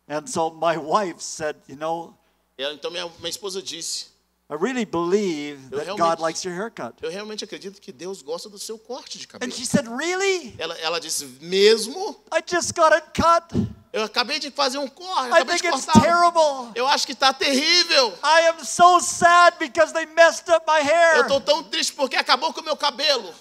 And 0.08 0.26
so 0.26 0.50
my 0.50 0.76
wife 0.76 1.20
said, 1.22 1.56
You 1.66 1.76
know, 1.76 2.14
Então 2.56 2.90
minha, 2.90 3.06
minha 3.18 3.28
esposa 3.30 3.60
disse: 3.60 4.06
I 4.50 4.54
really 4.54 4.84
believe 4.86 5.60
Eu 5.70 5.78
that 5.84 5.96
God 5.98 6.20
likes 6.20 6.44
your 6.44 6.54
haircut. 6.54 6.94
Eu 7.02 7.10
realmente 7.10 7.44
acredito 7.44 7.80
que 7.80 7.92
Deus 7.92 8.22
gosta 8.22 8.48
do 8.48 8.58
seu 8.58 8.78
corte 8.78 9.18
de 9.18 9.26
cabelo. 9.26 9.50
And 9.50 9.54
she 9.54 9.66
said, 9.66 9.86
Really? 9.88 10.54
Ela, 10.58 10.74
ela 10.78 11.00
disse: 11.00 11.26
Mesmo? 11.40 12.16
I 12.32 12.40
just 12.46 12.72
got 12.74 12.92
it 12.92 13.06
cut. 13.14 13.68
Eu 13.92 14.04
acabei 14.04 14.38
de 14.38 14.50
fazer 14.50 14.78
um 14.78 14.86
corte, 14.86 15.28
eu 15.30 15.34
I 15.34 15.40
acabei 15.40 15.56
de 15.56 15.62
think 15.62 15.74
it's 15.74 15.86
terrible. 15.86 16.70
Eu 16.74 16.86
acho 16.86 17.04
que 17.06 17.12
está 17.12 17.32
terrível. 17.32 18.12
I 18.22 18.48
am 18.48 18.64
so 18.64 19.00
sad 19.00 19.56
because 19.58 19.92
they 19.92 20.06
messed 20.06 20.48
up 20.50 20.64
my 20.66 20.78
Eu 20.78 20.84
hair. 20.84 21.20
estou 21.22 21.40
tão 21.40 21.64
triste 21.64 21.94
porque 21.94 22.14
acabou 22.14 22.52
com 22.52 22.60
o 22.60 22.64
meu 22.64 22.76
cabelo. 22.76 23.34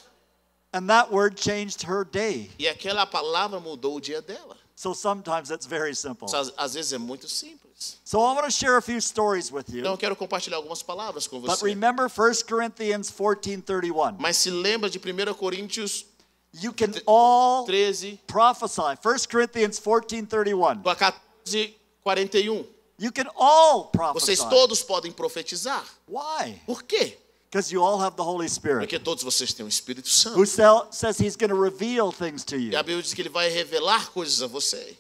And 0.74 0.88
that 0.90 1.12
word 1.12 1.36
changed 1.38 1.84
her 1.88 2.04
day. 2.06 2.52
E 2.60 2.68
aquela 2.68 3.06
palavra 3.06 3.60
mudou 3.60 3.96
o 3.96 4.02
dia 4.02 4.22
dela. 4.22 4.56
So 4.76 4.94
sometimes 4.94 5.50
it's 5.50 5.66
very 5.66 5.96
simple. 5.96 6.28
Às, 6.34 6.54
às 6.56 6.74
vezes 6.76 6.94
é 6.94 6.98
muito 7.00 7.28
simples. 7.28 7.98
So 8.04 8.20
I 8.20 8.34
want 8.36 8.46
to 8.46 8.52
share 8.52 8.76
a 8.78 8.82
few 8.82 9.00
stories 9.02 9.52
with 9.52 9.66
Então 9.70 9.86
eu 9.86 9.92
you. 9.92 9.98
quero 9.98 10.16
compartilhar 10.16 10.58
algumas 10.58 10.84
palavras 10.84 11.26
com 11.28 11.40
But 11.40 11.50
você. 11.52 11.66
remember 11.66 12.08
1 12.10 12.44
Corinthians 12.48 13.10
14:31. 13.10 14.18
Mas 14.20 14.38
se 14.38 14.50
lembra 14.52 14.90
de 14.90 15.00
1 15.00 15.34
Coríntios 15.34 16.06
You 16.54 16.74
can 16.74 16.92
all 17.06 17.66
13, 17.66 18.20
prophesy. 18.26 18.82
1 18.82 19.28
Corinthians 19.30 19.80
14:31. 19.80 20.82
14, 20.96 21.76
41. 22.04 22.66
You 23.00 23.12
can 23.12 23.28
all 23.36 23.86
prophesy. 23.92 24.26
Vocês 24.26 24.44
todos 24.50 24.82
podem 24.82 25.12
profetizar. 25.12 25.84
Why? 26.08 26.62
Por 26.66 26.84
quê? 26.84 27.18
Because 27.58 27.72
you 27.72 27.84
all 27.84 27.98
have 27.98 28.16
the 28.16 28.24
Holy 28.24 28.48
Spirit. 28.48 28.82
Porque 28.82 29.00
todos 29.00 29.24
vocês 29.24 29.52
têm 29.52 29.66
o 29.66 29.68
Espírito 29.68 30.08
Santo. 30.08 30.38
Who 30.38 30.46
says 30.46 31.18
he's 31.18 31.36
going 31.36 31.50
to 31.50 31.60
reveal 31.60 32.12
things 32.12 32.44
to 32.46 32.56
you. 32.56 32.72
E 32.72 32.76
a 32.76 32.84
Bíblia 32.84 33.02
diz 33.02 33.16
que 33.16 33.22
ele 33.24 33.30
vai 33.30 33.50
revelar 33.50 34.12
coisas 34.12 34.44
a 34.44 34.48
você. 34.48 34.96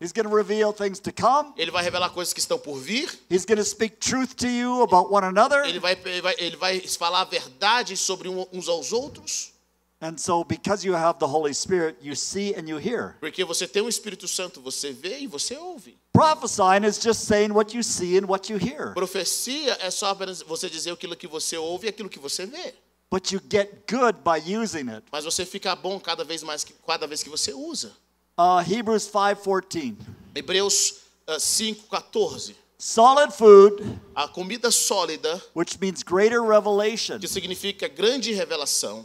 He's 0.00 0.10
going 0.10 0.26
to 0.26 0.34
reveal 0.34 0.72
things 0.72 1.00
to 1.00 1.12
come. 1.12 1.52
Ele 1.58 1.70
vai 1.70 1.84
revelar 1.84 2.08
coisas 2.08 2.32
que 2.32 2.40
estão 2.40 2.58
por 2.58 2.78
vir. 2.78 3.10
He's 3.28 3.44
going 3.44 3.58
to 3.58 3.64
speak 3.64 3.98
truth 3.98 4.36
to 4.36 4.48
you 4.48 4.80
about 4.80 5.12
one 5.12 5.22
another. 5.22 5.62
Ele 5.66 5.80
vai, 5.80 5.98
ele 6.02 6.22
vai, 6.22 6.34
ele 6.38 6.56
vai 6.56 6.80
falar 6.80 7.20
a 7.20 7.24
verdade 7.24 7.94
sobre 7.94 8.30
uns 8.30 8.68
aos 8.70 8.90
outros. 8.90 9.52
And 10.00 10.16
so 10.16 10.44
because 10.44 10.86
you 10.86 10.94
have 10.94 11.18
the 11.18 11.26
Holy 11.26 11.52
Spirit, 11.52 11.98
you 12.00 12.16
see 12.16 12.54
and 12.54 12.66
you 12.66 12.78
hear. 12.78 13.16
Porque 13.20 13.44
você 13.44 13.68
tem 13.68 13.82
o 13.82 13.88
Espírito 13.88 14.26
Santo, 14.26 14.62
você 14.62 14.92
vê 14.92 15.18
e 15.18 15.26
você 15.26 15.58
ouve. 15.58 15.97
Prophesying 16.18 16.82
is 16.82 16.98
just 16.98 17.26
saying 17.26 17.54
what 17.54 17.72
you 17.72 17.80
see 17.80 18.16
and 18.16 18.26
what 18.26 18.50
you 18.50 18.58
hear. 18.58 18.92
Profecia 18.92 19.76
é 19.80 19.88
só 19.88 20.08
apenas 20.08 20.42
você 20.42 20.68
dizer 20.68 20.90
aquilo 20.90 21.14
que 21.14 21.28
você 21.28 21.56
ouve 21.56 21.86
e 21.86 21.90
aquilo 21.90 22.08
que 22.08 22.18
você 22.18 22.44
vê. 22.44 22.74
But 23.08 23.30
you 23.30 23.40
get 23.48 23.86
good 23.88 24.18
by 24.24 24.38
using 24.38 24.88
it. 24.90 25.04
Mas 25.12 25.24
você 25.24 25.46
fica 25.46 25.76
bom 25.76 26.00
cada 26.00 26.24
vez 26.24 26.42
mais 26.42 26.64
que 26.64 26.74
cada 26.84 27.06
vez 27.06 27.22
que 27.22 27.30
você 27.30 27.54
usa. 27.54 27.92
Uh, 28.36 28.60
Hebrews 28.68 29.06
5:14. 29.08 29.96
Hebreus 30.34 30.94
ah, 31.28 31.36
5:14. 31.36 32.56
Solid 32.76 33.32
food, 33.32 34.00
A 34.14 34.26
comida 34.26 34.72
sólida, 34.72 35.40
which 35.54 35.78
means 35.80 36.02
greater 36.02 36.42
revelation. 36.42 37.20
que 37.20 37.28
significa 37.28 37.86
grande 37.86 38.32
revelação, 38.32 39.04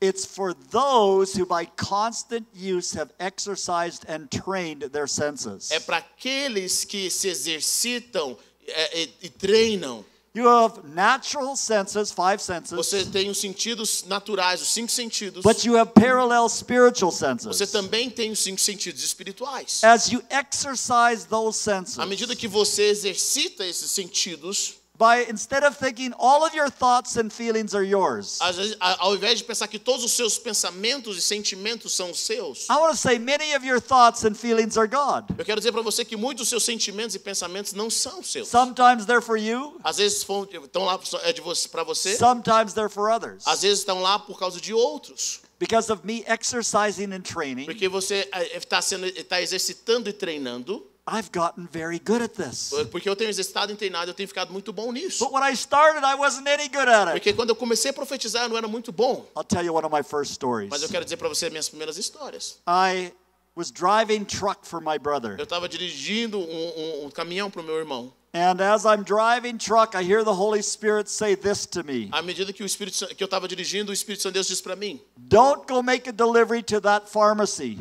It's 0.00 0.24
for 0.24 0.54
those 0.70 1.34
who 1.36 1.44
by 1.44 1.66
constant 1.76 2.46
use 2.54 2.96
have 2.96 3.10
exercised 3.18 4.04
and 4.08 4.28
trained 4.30 4.90
their 4.92 5.08
senses. 5.08 5.70
é 5.72 5.80
para 5.80 5.96
aqueles 5.98 6.84
que 6.84 7.10
se 7.10 7.28
exercitam 7.28 8.38
é, 8.66 9.02
e, 9.02 9.10
e 9.22 9.28
treinam. 9.28 10.04
You 10.34 10.46
have 10.48 10.82
natural 10.94 11.56
senses, 11.56 12.12
five 12.12 12.40
senses, 12.40 12.70
Você 12.70 13.04
tem 13.06 13.28
os 13.28 13.40
sentidos 13.40 14.04
naturais, 14.04 14.62
os 14.62 14.68
cinco 14.68 14.92
sentidos. 14.92 15.42
but 15.42 15.64
you 15.64 15.76
have 15.76 15.90
parallel 15.94 16.48
spiritual 16.48 17.10
Você 17.10 17.26
senses. 17.40 17.70
também 17.72 18.08
tem 18.08 18.30
os 18.30 18.38
cinco 18.38 18.60
sentidos 18.60 19.02
espirituais. 19.02 19.82
As 19.82 20.12
you 20.12 20.22
exercise 20.30 21.26
those 21.26 21.58
senses, 21.58 21.98
À 21.98 22.06
medida 22.06 22.36
que 22.36 22.46
você 22.46 22.84
exercita 22.84 23.66
esses 23.66 23.90
sentidos, 23.90 24.74
by 24.98 25.24
instead 25.30 25.62
of 25.64 25.76
thinking 25.76 26.12
all 26.18 26.44
of 26.44 26.52
your 26.54 26.68
thoughts 26.68 27.16
and 27.16 27.30
feelings 27.30 27.72
are 27.74 27.84
yours, 27.86 28.38
vezes, 28.56 28.76
ao 28.80 29.14
invés 29.14 29.38
de 29.38 29.44
pensar 29.44 29.68
que 29.68 29.78
todos 29.78 30.04
os 30.04 30.12
seus 30.12 30.38
pensamentos 30.38 31.16
e 31.16 31.22
sentimentos 31.22 31.92
são 31.94 32.12
seus, 32.12 32.68
I 32.68 32.74
want 32.74 32.90
to 32.90 32.96
say 32.96 33.18
many 33.18 33.54
of 33.54 33.64
your 33.64 33.80
thoughts 33.80 34.24
and 34.24 34.34
feelings 34.34 34.76
are 34.76 34.88
God. 34.88 35.24
eu 35.38 35.44
quero 35.44 35.60
dizer 35.60 35.70
para 35.72 35.82
você 35.82 36.04
que 36.04 36.16
muitos 36.16 36.38
dos 36.42 36.48
seus 36.48 36.64
sentimentos 36.64 37.14
e 37.14 37.18
pensamentos 37.18 37.72
não 37.72 37.88
são 37.88 38.22
seus. 38.22 38.48
Sometimes 38.48 39.06
they're 39.06 39.22
for 39.22 39.36
you, 39.38 39.78
Às 39.84 39.98
vezes 39.98 40.18
estão 40.18 40.84
lá 40.84 40.98
é 41.22 41.32
de 41.32 41.40
você 41.40 41.68
para 41.68 41.84
você, 41.84 42.16
sometimes 42.16 42.72
they're 42.74 42.92
for 42.92 43.08
others. 43.10 43.44
às 43.46 43.62
vezes 43.62 43.78
estão 43.80 44.02
lá 44.02 44.18
por 44.18 44.38
causa 44.38 44.60
de 44.60 44.74
outros, 44.74 45.40
Because 45.60 45.90
of 45.92 46.06
me 46.06 46.24
exercising 46.28 47.12
and 47.12 47.22
training, 47.22 47.64
porque 47.64 47.88
você 47.88 48.28
está 48.54 48.80
sendo 48.80 49.06
está 49.06 49.42
exercitando 49.42 50.08
e 50.08 50.12
treinando, 50.12 50.86
I've 51.10 51.30
gotten 51.32 51.66
very 51.72 51.98
good 51.98 52.22
at 52.22 52.32
this. 52.34 52.70
porque 52.92 53.08
eu 53.08 53.16
tenho 53.16 53.30
exercitado 53.30 53.72
e 53.72 53.76
treinado, 53.76 54.10
eu 54.10 54.14
tenho 54.14 54.28
ficado 54.28 54.52
muito 54.52 54.72
bom 54.72 54.92
nisso. 54.92 55.24
But 55.24 55.32
when 55.32 55.42
I 55.50 55.54
started, 55.54 56.04
I 56.04 56.14
wasn't 56.14 56.46
any 56.48 56.68
good 56.68 56.88
at 56.88 57.08
it. 57.08 57.12
Porque 57.12 57.32
quando 57.32 57.48
eu 57.50 57.56
comecei 57.56 57.90
a 57.90 57.94
profetizar, 57.94 58.42
eu 58.44 58.48
não 58.50 58.56
era 58.58 58.68
muito 58.68 58.92
bom. 58.92 59.26
I'll 59.36 59.42
tell 59.44 59.64
you 59.64 59.74
one 59.74 59.86
of 59.86 59.94
my 59.94 60.02
first 60.02 60.32
stories. 60.34 60.68
Mas 60.70 60.82
eu 60.82 60.88
quero 60.88 61.04
dizer 61.04 61.16
para 61.16 61.28
você 61.28 61.48
minhas 61.48 61.68
primeiras 61.68 61.96
histórias. 61.96 62.58
I 62.68 63.12
was 63.56 63.70
driving 63.72 64.24
truck 64.24 64.66
for 64.68 64.80
my 64.80 64.98
brother. 64.98 65.36
Eu 65.38 65.44
estava 65.44 65.68
dirigindo 65.68 66.38
um, 66.38 66.42
um- 66.44 67.06
um 67.06 67.10
caminhão 67.10 67.50
para 67.50 67.62
o 67.62 67.64
meu 67.64 67.76
irmão. 67.76 68.12
And 68.34 68.60
as 68.60 68.84
I'm 68.84 69.02
driving 69.02 69.56
truck, 69.56 69.96
I 69.96 70.02
hear 70.02 70.22
the 70.22 70.30
Holy 70.34 70.62
Spirit 70.62 71.10
say 71.10 71.34
this 71.34 71.64
to 71.68 71.82
me. 71.82 72.10
À 72.12 72.20
medida 72.20 72.52
que 72.52 72.62
o 72.62 72.66
Espírito 72.66 73.06
que 73.16 73.22
eu 73.22 73.24
estava 73.24 73.48
dirigindo, 73.48 73.90
o 73.90 73.94
Espírito 73.94 74.22
Santo 74.22 74.34
de 74.34 74.38
Deus 74.38 74.46
disse 74.48 74.62
para 74.62 74.76
mim: 74.76 75.00
Don't 75.16 75.62
go 75.66 75.82
make 75.82 76.06
a 76.08 76.12
delivery 76.12 76.62
to 76.64 76.78
that 76.82 77.08
pharmacy. 77.10 77.78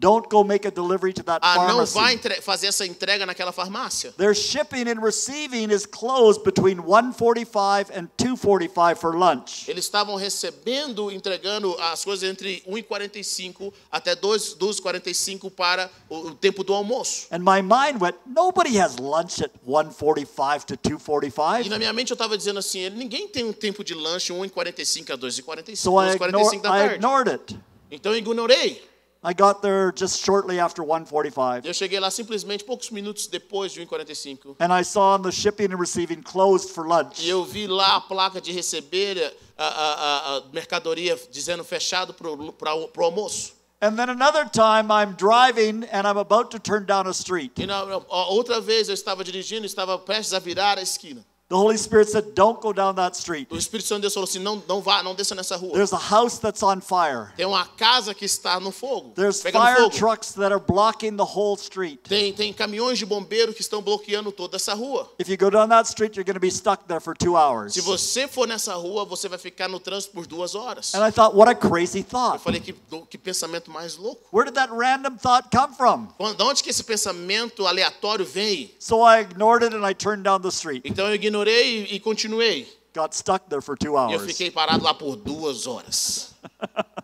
Don't 0.00 0.28
go 0.30 0.44
make 0.44 0.64
a 0.64 0.70
delivery 0.70 1.12
to 1.12 1.24
that 1.24 1.40
Ah, 1.42 1.66
não 1.66 1.84
vai 1.84 2.16
fazer 2.40 2.68
essa 2.68 2.86
entrega 2.86 3.26
naquela 3.26 3.50
farmácia. 3.50 4.12
Their 4.16 4.32
shipping 4.32 4.88
and 4.88 5.02
receiving 5.02 5.72
is 5.72 5.84
closed 5.84 6.44
between 6.44 6.78
1:45 6.78 7.90
and 7.92 8.06
2:45 8.16 8.96
for 9.00 9.16
lunch. 9.18 9.68
Eles 9.68 9.86
estavam 9.86 10.14
recebendo, 10.14 11.10
entregando 11.10 11.76
as 11.80 12.04
coisas 12.04 12.28
entre 12.30 12.62
1h45 12.64 13.72
até 13.90 14.14
2 14.14 14.54
2h45 14.54 15.50
para 15.50 15.90
o, 16.08 16.30
tempo 16.30 16.62
do 16.62 16.72
almoço. 16.72 17.26
And 17.32 17.40
my 17.40 17.60
mind 17.60 18.00
went, 18.00 18.14
nobody 18.24 18.78
has 18.78 18.98
lunch 18.98 19.42
at 19.42 19.50
1:45 19.66 20.64
to 20.66 20.74
E 20.74 20.76
2:45. 20.76 21.68
na 21.68 21.76
minha 21.76 21.92
mente 21.92 22.12
eu 22.12 22.14
estava 22.14 22.38
dizendo 22.38 22.60
assim: 22.60 22.88
ninguém 22.90 23.26
tem 23.26 23.44
um 23.44 23.52
tempo 23.52 23.82
de 23.82 23.94
lanche 23.94 24.32
1h45 24.32 25.10
a 25.10 25.18
2h45, 25.18 25.76
So 25.76 26.00
I, 26.00 26.16
2h45 26.16 26.18
ignore, 26.18 26.60
da 26.60 26.68
I 26.68 26.78
tarde. 26.82 26.94
ignored 26.94 27.30
it. 27.30 27.58
Então 27.90 28.12
eu 28.12 28.18
ignorei. 28.18 28.87
I 29.22 29.32
got 29.34 29.62
there 29.62 29.92
just 29.92 30.24
shortly 30.24 30.60
after 30.60 30.82
1:45. 30.84 31.64
Eu 31.66 31.74
cheguei 31.74 31.98
lá 31.98 32.10
simplesmente 32.10 32.62
poucos 32.64 32.90
minutos 32.90 33.26
depois 33.26 33.72
de 33.72 33.80
1h45. 33.80 34.54
And 34.60 34.72
I 34.72 34.84
saw 34.84 35.18
the 35.18 35.32
shipping 35.32 35.72
and 35.72 35.78
receiving 35.78 36.22
closed 36.22 36.70
for 36.70 36.86
lunch. 36.86 37.20
E 37.24 37.28
eu 37.28 37.44
vi 37.44 37.66
lá 37.66 37.96
a 37.96 38.00
placa 38.00 38.40
de 38.40 38.52
receber 38.52 39.18
a, 39.58 39.64
a- 39.64 39.94
a- 39.94 40.36
a 40.38 40.42
mercadoria 40.52 41.18
dizendo 41.30 41.64
fechado 41.64 42.14
para 42.14 42.28
o 42.30 43.04
almoço. 43.04 43.58
And 43.80 43.96
then 43.96 44.08
another 44.10 44.44
time 44.48 44.90
I'm 44.90 45.14
driving 45.16 45.84
and 45.92 46.06
I'm 46.06 46.18
about 46.18 46.50
to 46.50 46.58
turn 46.58 46.84
down 46.84 47.06
a 47.06 47.12
street. 47.12 47.52
E 47.58 47.66
na, 47.66 47.84
outra 48.28 48.60
vez 48.60 48.88
eu 48.88 48.94
estava 48.94 49.22
dirigindo, 49.22 49.64
estava 49.66 49.96
prestes 49.98 50.32
a 50.34 50.40
virar 50.40 50.78
a 50.78 50.82
esquina. 50.82 51.24
The 51.48 51.56
Holy 51.56 51.78
Spirit 51.78 52.10
said, 52.10 52.34
"Don't 52.34 52.60
go 52.60 52.74
down 52.74 52.94
that 52.96 53.16
street. 53.16 53.48
O 53.50 53.56
Espírito 53.56 53.86
Santo 53.86 54.00
de 54.00 54.02
Deus 54.02 54.12
falou 54.12 54.28
assim: 54.28 54.38
não, 54.38 54.62
não 54.68 54.82
vá, 54.82 55.02
não 55.02 55.14
desça 55.14 55.34
nessa 55.34 55.56
rua. 55.56 55.72
There's 55.72 55.94
a 55.94 55.98
house 55.98 56.38
that's 56.38 56.62
on 56.62 56.82
fire. 56.82 57.32
Tem 57.38 57.46
uma 57.46 57.64
casa 57.64 58.12
que 58.12 58.26
está 58.26 58.60
no 58.60 58.70
fogo, 58.70 59.12
There's 59.14 59.40
fire 59.40 59.54
fogo. 59.76 59.90
trucks 59.96 60.32
that 60.32 60.52
are 60.52 60.60
blocking 60.60 61.16
the 61.16 61.24
whole 61.24 61.56
street. 61.56 62.00
Tem, 62.06 62.34
tem 62.34 62.52
caminhões 62.52 62.98
de 62.98 63.06
bombeiro 63.06 63.54
que 63.54 63.62
estão 63.62 63.80
bloqueando 63.80 64.30
toda 64.30 64.56
essa 64.56 64.74
rua. 64.74 65.10
If 65.18 65.30
you 65.30 65.38
go 65.38 65.48
down 65.50 65.68
that 65.70 65.88
street, 65.88 66.16
you're 66.16 66.24
going 66.24 66.34
to 66.34 66.40
be 66.40 66.50
stuck 66.50 66.84
there 66.86 67.00
for 67.00 67.16
2 67.16 67.34
hours." 67.34 67.72
Se 67.72 67.80
você 67.80 68.28
for 68.28 68.46
nessa 68.46 68.74
rua, 68.74 69.06
você 69.06 69.26
vai 69.26 69.38
ficar 69.38 69.68
no 69.68 69.80
trânsito 69.80 70.12
por 70.12 70.26
duas 70.26 70.54
horas. 70.54 70.94
And 70.94 71.06
I 71.06 71.10
thought, 71.10 71.34
"What 71.34 71.50
a 71.50 71.54
crazy 71.54 72.00
Eu 72.00 72.04
thought. 72.04 72.42
falei 72.44 72.60
que, 72.60 72.74
que 73.08 73.16
pensamento 73.16 73.70
mais 73.70 73.96
louco. 73.96 74.20
Where 74.36 74.44
did 74.44 74.54
that 74.56 74.70
random 74.70 75.16
thought 75.16 75.48
come 75.50 75.74
from?" 75.74 76.08
De 76.36 76.42
onde 76.42 76.62
que 76.62 76.68
esse 76.68 76.84
pensamento 76.84 77.66
aleatório 77.66 78.26
vem? 78.26 78.70
So 78.78 79.02
I 79.02 79.20
ignored 79.22 79.64
it 79.64 79.74
and 79.74 79.88
I 79.88 79.94
turned 79.94 80.24
down 80.24 80.42
the 80.42 80.50
street. 80.50 80.82
Então 80.84 81.06
eu 81.08 81.14
ignorei 81.14 81.37
e, 81.46 81.94
e 81.94 82.00
continuei. 82.00 82.66
Got 82.94 83.14
stuck 83.14 83.48
there 83.48 83.60
for 83.62 83.76
2 83.76 83.84
E 83.84 83.86
eu 83.86 83.96
hours. 84.18 84.22
fiquei 84.32 84.50
parado 84.50 84.82
lá 84.82 84.94
por 84.94 85.14
duas 85.14 85.66
horas. 85.66 86.34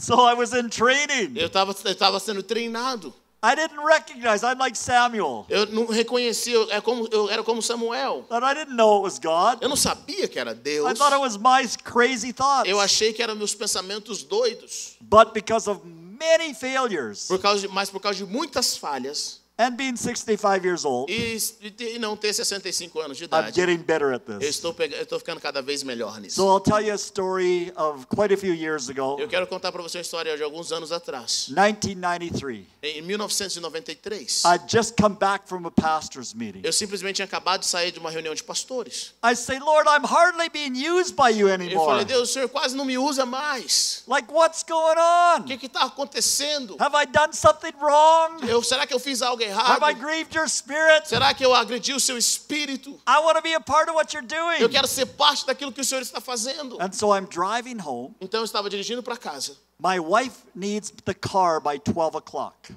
So 0.00 0.14
I 0.14 0.32
was 0.32 0.54
in 0.54 0.70
training. 0.70 1.36
Eu 1.36 1.48
estava 1.48 2.18
sendo 2.18 2.42
treinado. 2.42 3.12
I 3.42 3.54
didn't 3.54 3.82
recognize. 3.84 4.42
I'm 4.42 4.58
like 4.58 4.76
Samuel. 4.76 5.46
Eu 5.48 5.66
não 5.66 5.86
reconhecia, 5.86 6.54
eu, 6.54 6.70
é 6.70 6.80
como, 6.80 7.08
eu 7.10 7.30
era 7.30 7.42
como 7.42 7.62
Samuel. 7.62 8.26
But 8.28 8.42
I 8.42 8.54
didn't 8.54 8.76
know 8.76 8.98
it 8.98 9.02
was 9.04 9.18
God. 9.18 9.62
Eu 9.62 9.68
não 9.68 9.76
sabia 9.76 10.28
que 10.28 10.38
era 10.38 10.54
Deus. 10.54 10.90
I 10.90 10.94
thought 10.94 11.12
it 11.14 11.20
was 11.20 11.36
my 11.36 11.66
crazy 11.84 12.32
thoughts. 12.32 12.70
Eu 12.70 12.80
achei 12.80 13.12
que 13.12 13.22
eram 13.22 13.34
meus 13.34 13.54
pensamentos 13.54 14.22
doidos. 14.22 14.96
But 15.00 15.32
because 15.32 15.68
of 15.68 15.80
many 15.84 16.52
failures 16.52 17.26
Por 17.26 17.38
causa 17.38 17.60
de, 17.66 17.68
mas 17.68 17.88
por 17.88 18.00
causa 18.00 18.18
de 18.18 18.30
muitas 18.30 18.76
falhas 18.76 19.39
and 19.60 19.76
being 19.76 19.96
65 19.96 20.64
years 20.64 20.84
old, 20.84 21.12
e, 21.12 21.36
e 21.78 21.98
não 21.98 22.16
ter 22.16 22.32
65 22.32 22.98
anos 23.00 23.18
de 23.18 23.24
I'm 23.24 23.26
idade, 23.26 23.52
getting 23.60 23.76
better 23.78 24.14
at 24.14 24.22
eu 24.28 24.38
this. 24.38 24.48
estou, 24.56 24.72
pega- 24.72 24.96
eu 24.96 25.02
estou 25.02 25.18
ficando 25.18 25.40
cada 25.40 25.60
vez 25.60 25.82
melhor 25.82 26.14
So 26.14 26.20
nisso. 26.20 26.42
I'll 26.42 26.60
tell 26.60 26.80
you 26.80 26.92
a 26.92 26.96
story 26.96 27.72
of 27.76 28.06
quite 28.06 28.32
a 28.32 28.36
few 28.38 28.54
years 28.54 28.88
ago, 28.88 29.16
Eu 29.20 29.28
quero 29.28 29.46
contar 29.46 29.70
para 29.70 29.82
você 29.82 29.98
uma 29.98 30.02
história 30.02 30.36
de 30.36 30.42
alguns 30.42 30.72
anos 30.72 30.90
atrás. 30.92 31.48
1993. 31.48 32.64
Em 32.82 33.02
1993, 33.02 34.42
I'd 34.46 34.64
just 34.68 34.94
come 35.00 35.14
back 35.16 35.46
from 35.46 35.66
a 35.66 35.70
pastor's 35.70 36.32
meeting. 36.34 36.62
eu 36.64 36.72
simplesmente 36.72 37.16
tinha 37.16 37.26
acabado 37.26 37.60
de 37.60 37.66
sair 37.66 37.92
de 37.92 37.98
uma 37.98 38.10
reunião 38.10 38.34
de 38.34 38.42
pastores. 38.42 39.12
I 39.22 39.34
say, 39.36 39.58
Lord, 39.58 39.86
I'm 39.88 40.04
hardly 40.06 40.48
being 40.48 40.74
used 40.74 41.14
by 41.14 41.30
you 41.36 41.48
Eu 41.48 41.54
anymore. 41.54 41.86
falei, 41.86 42.04
Deus, 42.04 42.30
o 42.30 42.32
Senhor 42.32 42.48
quase 42.48 42.74
não 42.76 42.84
me 42.84 42.96
usa 42.96 43.26
mais. 43.26 44.02
Like, 44.06 44.32
what's 44.32 44.62
going 44.62 44.96
O 44.96 45.40
on? 45.40 45.42
que 45.44 45.66
está 45.66 45.82
acontecendo? 45.84 46.76
Have 46.78 46.94
I 46.96 47.06
done 47.06 47.32
something 47.34 47.72
wrong? 47.80 48.48
Eu, 48.48 48.62
será 48.62 48.86
que 48.86 48.94
eu 48.94 48.98
fiz 48.98 49.20
algo 49.22 49.42
Have 49.42 49.49
errado? 49.50 49.84
I 49.84 49.92
grieved 49.94 50.34
your 50.34 50.48
spirit? 50.48 51.06
Será 51.08 51.34
que 51.34 51.44
eu 51.44 51.54
agredi 51.54 51.92
o 51.92 52.00
seu 52.00 52.16
espírito? 52.16 52.90
I 53.06 53.18
want 53.20 53.36
to 53.36 53.42
be 53.42 53.54
a 53.54 53.60
part 53.60 53.88
of 53.90 53.96
what 53.96 54.14
you're 54.14 54.26
Eu 54.34 54.58
doing. 54.58 54.68
quero 54.70 54.86
ser 54.86 55.06
parte 55.06 55.44
daquilo 55.46 55.72
que 55.72 55.80
o 55.80 55.84
Senhor 55.84 56.02
está 56.02 56.20
fazendo. 56.20 56.78
And 56.80 56.92
so 56.92 57.12
I'm 57.14 57.26
driving 57.26 57.78
home. 57.80 58.14
Então 58.20 58.40
eu 58.40 58.44
estava 58.44 58.68
dirigindo 58.70 59.02
para 59.02 59.16
casa. 59.16 59.56
My 59.78 59.98
wife 59.98 60.38
needs 60.54 60.90
the 61.04 61.14
car 61.14 61.60
by 61.60 61.78
12 61.78 62.16
o'clock. 62.16 62.72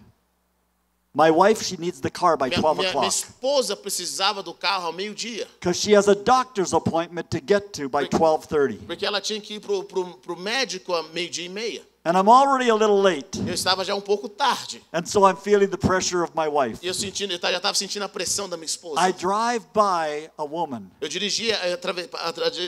My 1.15 1.29
wife, 1.29 1.63
she 1.63 1.77
needs 1.77 1.99
the 2.01 2.09
car 2.09 2.36
by 2.36 2.49
Minha, 2.49 2.59
12 2.59 2.77
minha- 2.79 2.89
minha 2.89 2.89
o'clock 2.89 3.07
esposa 3.07 3.75
precisava 3.75 4.41
do 4.41 4.51
carro 4.51 4.88
ao 4.88 4.91
meio-dia, 4.93 5.47
because 5.59 5.79
she 5.79 5.93
has 5.95 6.07
a 6.07 6.15
doctor's 6.15 6.73
appointment 6.73 7.29
to 7.29 7.39
get 7.39 7.71
to 7.73 7.88
by 7.88 8.07
12:30. 8.07 8.79
porque 8.88 9.05
ela 9.05 9.21
tinha 9.21 9.39
que 9.39 9.53
ir 9.55 9.59
pro, 9.59 9.83
pro, 9.83 10.17
pro 10.17 10.36
médico 10.36 10.91
a 10.95 11.03
meio-dia 11.03 11.45
e 11.45 11.49
meia. 11.49 11.83
And 12.06 12.18
I'm 12.18 12.28
already 12.28 12.70
a 12.70 12.76
little 12.76 13.02
late. 13.02 13.39
Eu 13.48 13.54
estava 13.54 13.86
já 13.86 13.96
um 13.96 14.02
pouco 14.02 14.28
tarde. 14.28 14.84
And 14.92 15.06
so 15.06 15.26
I'm 15.26 15.38
feeling 15.38 15.68
the 15.68 15.78
pressure 15.78 16.22
of 16.22 16.34
my 16.36 16.50
wife. 16.50 16.80
E 16.84 16.88
eu 16.88 16.94
sentindo, 16.94 17.32
eu 17.34 17.39
já 17.39 17.56
estava 17.56 17.74
sentindo 17.76 18.04
a 18.04 18.10
pressão 18.10 18.50
da 18.50 18.58
minha 18.58 18.66
esposa. 18.66 19.00
I 19.08 19.13
drive 19.13 19.66
by 19.74 20.30
a 20.38 20.44
woman 20.44 20.92
Eu 21.00 21.08
dirigia, 21.08 21.58
eu 21.66 21.80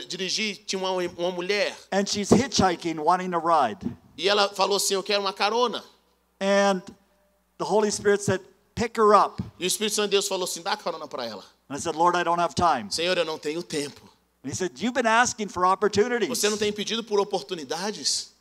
dirigi, 0.08 0.56
tinha 0.56 0.78
uma, 0.78 0.90
uma 0.90 1.30
mulher 1.30 1.76
and 1.92 2.06
she's 2.06 2.30
hitchhiking 2.30 2.98
wanting 2.98 3.34
a 3.34 3.38
ride. 3.38 3.86
e 4.16 4.26
ela 4.26 4.48
falou 4.48 4.78
assim: 4.78 4.94
"Eu 4.94 5.02
quero 5.02 5.20
uma 5.20 5.34
carona". 5.34 5.84
And 6.40 6.80
the 7.58 7.64
Holy 7.64 7.92
Spirit 7.92 8.22
said, 8.22 8.40
"Pick 8.74 8.96
her 8.96 9.14
up." 9.14 9.42
E 9.58 9.64
o 9.64 9.66
Espírito 9.66 9.96
Santo 9.96 10.06
de 10.06 10.12
Deus 10.12 10.26
falou 10.26 10.44
assim: 10.44 10.62
"Dá 10.62 10.78
carona 10.78 11.06
para 11.06 11.26
ela". 11.26 11.44
And 11.68 11.76
I 11.76 11.80
said, 11.80 11.94
"Lord, 11.94 12.16
I 12.18 12.24
don't 12.24 12.40
have 12.40 12.54
time." 12.54 12.90
Senhor, 12.90 13.18
eu 13.18 13.24
não 13.26 13.38
tenho 13.38 13.62
tempo. 13.62 14.00
And 14.42 14.48
he 14.48 14.54
said, 14.54 14.72
"You've 14.80 14.94
been 14.94 15.06
asking 15.06 15.48
for 15.48 15.66
opportunities." 15.66 16.28
Você 16.30 16.48
não 16.48 16.56
tem 16.56 16.72
pedido 16.72 17.04
por 17.04 17.20
oportunidades? 17.20 18.34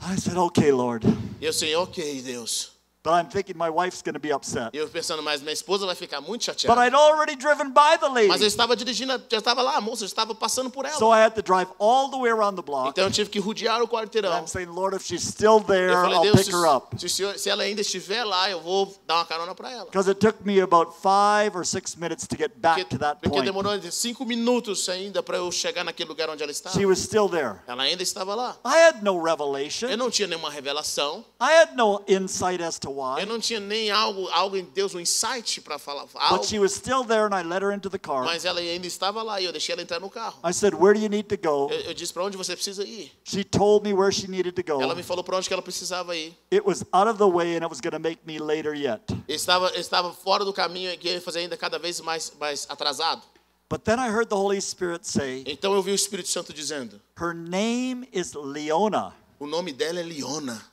I 0.00 0.16
said, 0.16 0.36
"Okay, 0.36 0.70
Lord." 0.70 1.04
E 1.40 1.44
eu 1.44 1.52
sei, 1.52 1.74
ok, 1.74 2.22
Deus. 2.22 2.75
But 3.06 3.12
I'm 3.14 3.28
thinking 3.28 3.56
my 3.56 3.70
wife's 3.70 4.02
going 4.02 4.14
to 4.14 4.18
be 4.18 4.32
upset. 4.32 4.70
Eu 4.76 4.88
pensando, 4.88 5.22
mas 5.22 5.40
minha 5.40 5.52
esposa 5.52 5.86
vai 5.86 5.94
ficar 5.94 6.20
muito 6.20 6.44
But. 6.66 6.76
I'd 6.76 6.92
already 6.92 7.36
driven 7.36 7.70
by 7.70 7.96
the 8.00 8.08
lady. 8.08 8.26
Mas 8.26 8.40
eu 8.40 8.48
estava 8.48 8.74
dirigindo, 8.74 9.12
já 9.30 9.38
estava 9.38 9.62
lá, 9.62 9.76
a 9.76 9.80
moça 9.80 10.00
já 10.00 10.06
estava 10.06 10.34
passando 10.34 10.70
por 10.70 10.84
ela. 10.84 10.98
So 10.98 11.12
I 11.14 11.20
had 11.22 11.34
to 11.36 11.42
drive 11.42 11.68
all 11.78 12.10
the 12.10 12.16
way 12.18 12.32
around 12.32 12.56
the 12.56 12.62
block. 12.62 12.88
Então 12.88 13.04
eu 13.04 13.10
tive 13.12 13.30
que 13.30 13.38
rodear 13.38 13.80
o 13.80 13.84
And 13.84 13.88
quarteirão. 13.88 14.42
I'm 14.42 14.48
saying, 14.48 14.66
Lord, 14.70 14.96
if 14.96 15.04
she's 15.06 15.22
still 15.22 15.60
there, 15.60 15.92
Eu 15.92 16.00
falei, 16.02 16.16
I'll 16.16 16.22
Deus, 16.22 16.36
pick 16.38 16.46
se, 16.46 16.52
her 16.52 16.66
up. 16.66 16.98
se, 17.00 17.08
senhor- 17.08 17.38
se 17.38 17.48
ela 17.48 17.62
ainda 17.62 17.80
estiver 17.80 18.24
lá, 18.24 18.50
eu 18.50 18.60
vou 18.60 18.92
dar 19.06 19.18
uma 19.18 19.24
carona 19.24 19.54
para 19.54 19.70
ela. 19.70 19.84
Because 19.84 20.08
it 20.10 20.18
took 20.18 20.44
me 20.44 20.60
about 20.60 20.92
five 21.00 21.56
or 21.56 21.64
six 21.64 21.94
minutes 21.94 22.26
to 22.26 22.36
get 22.36 22.56
back 22.56 22.80
Porque, 22.80 22.90
to 22.96 22.98
that 22.98 23.20
porque 23.20 23.36
point. 23.36 23.44
demorou 23.46 23.80
cinco 23.92 24.24
minutos 24.24 24.88
ainda 24.88 25.22
para 25.22 25.36
eu 25.36 25.52
chegar 25.52 25.84
naquele 25.84 26.08
lugar 26.08 26.28
onde 26.28 26.42
ela 26.42 26.50
estava. 26.50 26.74
She 26.76 26.84
was 26.84 26.98
still 26.98 27.28
there. 27.28 27.60
Ela 27.68 27.84
ainda 27.84 28.02
estava 28.02 28.34
lá. 28.34 28.56
I 28.64 28.88
had 28.88 29.02
no 29.04 29.22
revelation. 29.22 29.86
Eu 29.88 29.96
não 29.96 30.10
tinha 30.10 30.26
nenhuma 30.26 30.50
revelação. 30.50 31.24
I 31.40 31.52
had 31.62 31.76
no 31.76 32.02
insight 32.08 32.60
as 32.60 32.80
to 32.80 32.95
Eu 33.20 33.26
não 33.26 33.38
tinha 33.38 33.60
nem 33.60 33.90
algo, 33.90 34.28
algo 34.28 34.56
em 34.56 34.64
Deus, 34.64 34.94
um 34.94 35.00
insight 35.00 35.60
para 35.60 35.78
falar 35.78 36.06
algo. 36.14 36.36
But 36.38 36.46
she 36.46 36.58
was 36.58 36.72
still 36.72 37.04
there, 37.04 37.26
and 37.26 37.34
I 37.34 37.42
let 37.42 37.62
her 37.62 37.72
into 37.74 37.90
the 37.90 37.98
car. 37.98 38.24
Mas 38.24 38.44
ela 38.44 38.60
ainda 38.60 38.86
estava 38.86 39.22
lá 39.22 39.40
e 39.40 39.44
eu 39.44 39.52
deixei 39.52 39.72
ela 39.72 39.82
entrar 39.82 40.00
no 40.00 40.08
carro. 40.10 40.38
I 40.44 40.52
said, 40.52 40.74
Where 40.74 40.94
do 40.94 41.00
you 41.02 41.08
need 41.08 41.28
to 41.28 41.36
go? 41.36 41.72
Eu, 41.72 41.80
eu 41.90 41.94
disse 41.94 42.12
para 42.12 42.24
onde 42.24 42.36
você 42.36 42.54
precisa 42.54 42.84
ir. 42.84 43.12
She 43.24 43.44
told 43.44 43.86
me 43.86 43.92
where 43.94 44.12
she 44.12 44.26
needed 44.28 44.52
to 44.52 44.62
Ela 44.72 44.88
go. 44.88 44.96
me 44.96 45.02
falou 45.02 45.22
para 45.22 45.36
onde 45.36 45.46
que 45.48 45.52
ela 45.52 45.62
precisava 45.62 46.16
ir. 46.16 46.34
It 46.52 46.64
was 46.66 46.84
out 46.92 47.08
of 47.08 47.18
the 47.18 47.28
way, 47.28 47.56
and 47.56 47.62
it 47.64 47.68
was 47.68 47.80
going 47.80 47.92
to 47.92 47.98
make 47.98 48.20
me 48.26 48.38
later 48.38 48.74
yet. 48.74 49.02
Estava, 49.28 49.76
estava 49.76 50.12
fora 50.12 50.44
do 50.44 50.52
caminho 50.52 50.90
e 50.92 50.98
ia 51.08 51.20
fazer 51.20 51.40
ainda 51.40 51.56
cada 51.56 51.78
vez 51.78 52.00
mais, 52.00 52.32
mais 52.38 52.66
atrasado. 52.68 53.22
But 53.68 53.82
then 53.82 53.98
I 53.98 54.08
heard 54.08 54.28
the 54.28 54.36
Holy 54.36 54.60
Spirit 54.60 55.06
say, 55.08 55.42
Então 55.44 55.74
eu 55.74 55.82
vi 55.82 55.90
o 55.90 55.94
Espírito 55.94 56.28
Santo 56.28 56.52
dizendo: 56.52 57.00
Her 57.20 57.34
name 57.34 58.08
is 58.12 58.32
Leona. 58.32 59.12
o 59.40 59.46
nome 59.46 59.72
dela 59.72 59.98
é 59.98 60.02
Liona. 60.04 60.64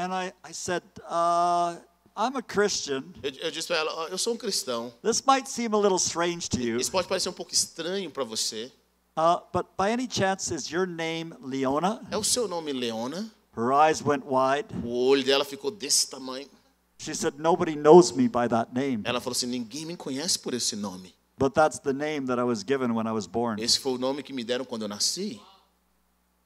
And 0.00 0.14
I, 0.14 0.32
I 0.42 0.52
said, 0.52 0.82
uh, 1.06 1.76
I'm 2.16 2.34
a 2.34 2.42
Christian. 2.42 3.12
Eu, 3.22 3.32
eu 3.42 3.50
disse 3.50 3.68
para 3.68 3.76
ela: 3.76 3.92
"Ó, 3.94 4.08
eu 4.08 4.16
sou 4.16 4.32
um 4.32 4.36
cristão. 4.38 4.90
This 5.02 5.22
might 5.26 5.46
seem 5.46 5.66
a 5.66 5.76
little 5.76 5.98
strange 5.98 6.48
to 6.48 6.58
you, 6.58 6.78
Isso 6.80 6.90
pode 6.90 7.06
parecer 7.06 7.28
um 7.28 7.34
pouco 7.34 7.52
estranho 7.52 8.10
para 8.10 8.24
você. 8.24 8.72
uh, 9.18 9.40
but 9.52 9.66
by 9.76 9.90
any 9.92 10.08
chance, 10.10 10.50
is 10.54 10.70
your 10.70 10.86
name 10.86 11.34
Leona? 11.42 12.00
É 12.10 12.16
o 12.16 12.24
seu 12.24 12.48
nome 12.48 12.72
Leona? 12.72 13.30
Her 13.54 13.72
eyes 13.74 14.00
went 14.02 14.24
wide. 14.24 14.68
O 14.82 14.88
olho 14.88 15.22
dela 15.22 15.44
ficou 15.44 15.70
desse 15.70 16.08
tamanho. 16.08 16.48
She 16.98 17.14
said, 17.14 17.34
Nobody 17.38 17.76
knows 17.76 18.10
me 18.12 18.26
by 18.26 18.48
that 18.48 18.72
name. 18.72 19.02
Ela 19.04 19.20
falou 19.20 19.32
assim: 19.36 19.46
ninguém 19.46 19.84
me 19.84 19.96
conhece 19.96 20.38
por 20.38 20.54
esse 20.54 20.74
nome. 20.76 21.14
But 21.36 21.52
that's 21.52 21.78
the 21.78 21.92
name 21.92 22.26
that 22.26 22.40
I 22.40 22.44
was 22.44 22.62
given 22.62 22.94
when 22.94 23.06
I 23.06 23.12
was 23.12 23.26
born. 23.26 23.60
Esse 23.62 23.78
foi 23.78 23.92
o 23.92 23.98
nome 23.98 24.22
que 24.22 24.32
me 24.32 24.44
deram 24.44 24.64
quando 24.64 24.82
eu 24.82 24.88
nasci. 24.88 25.38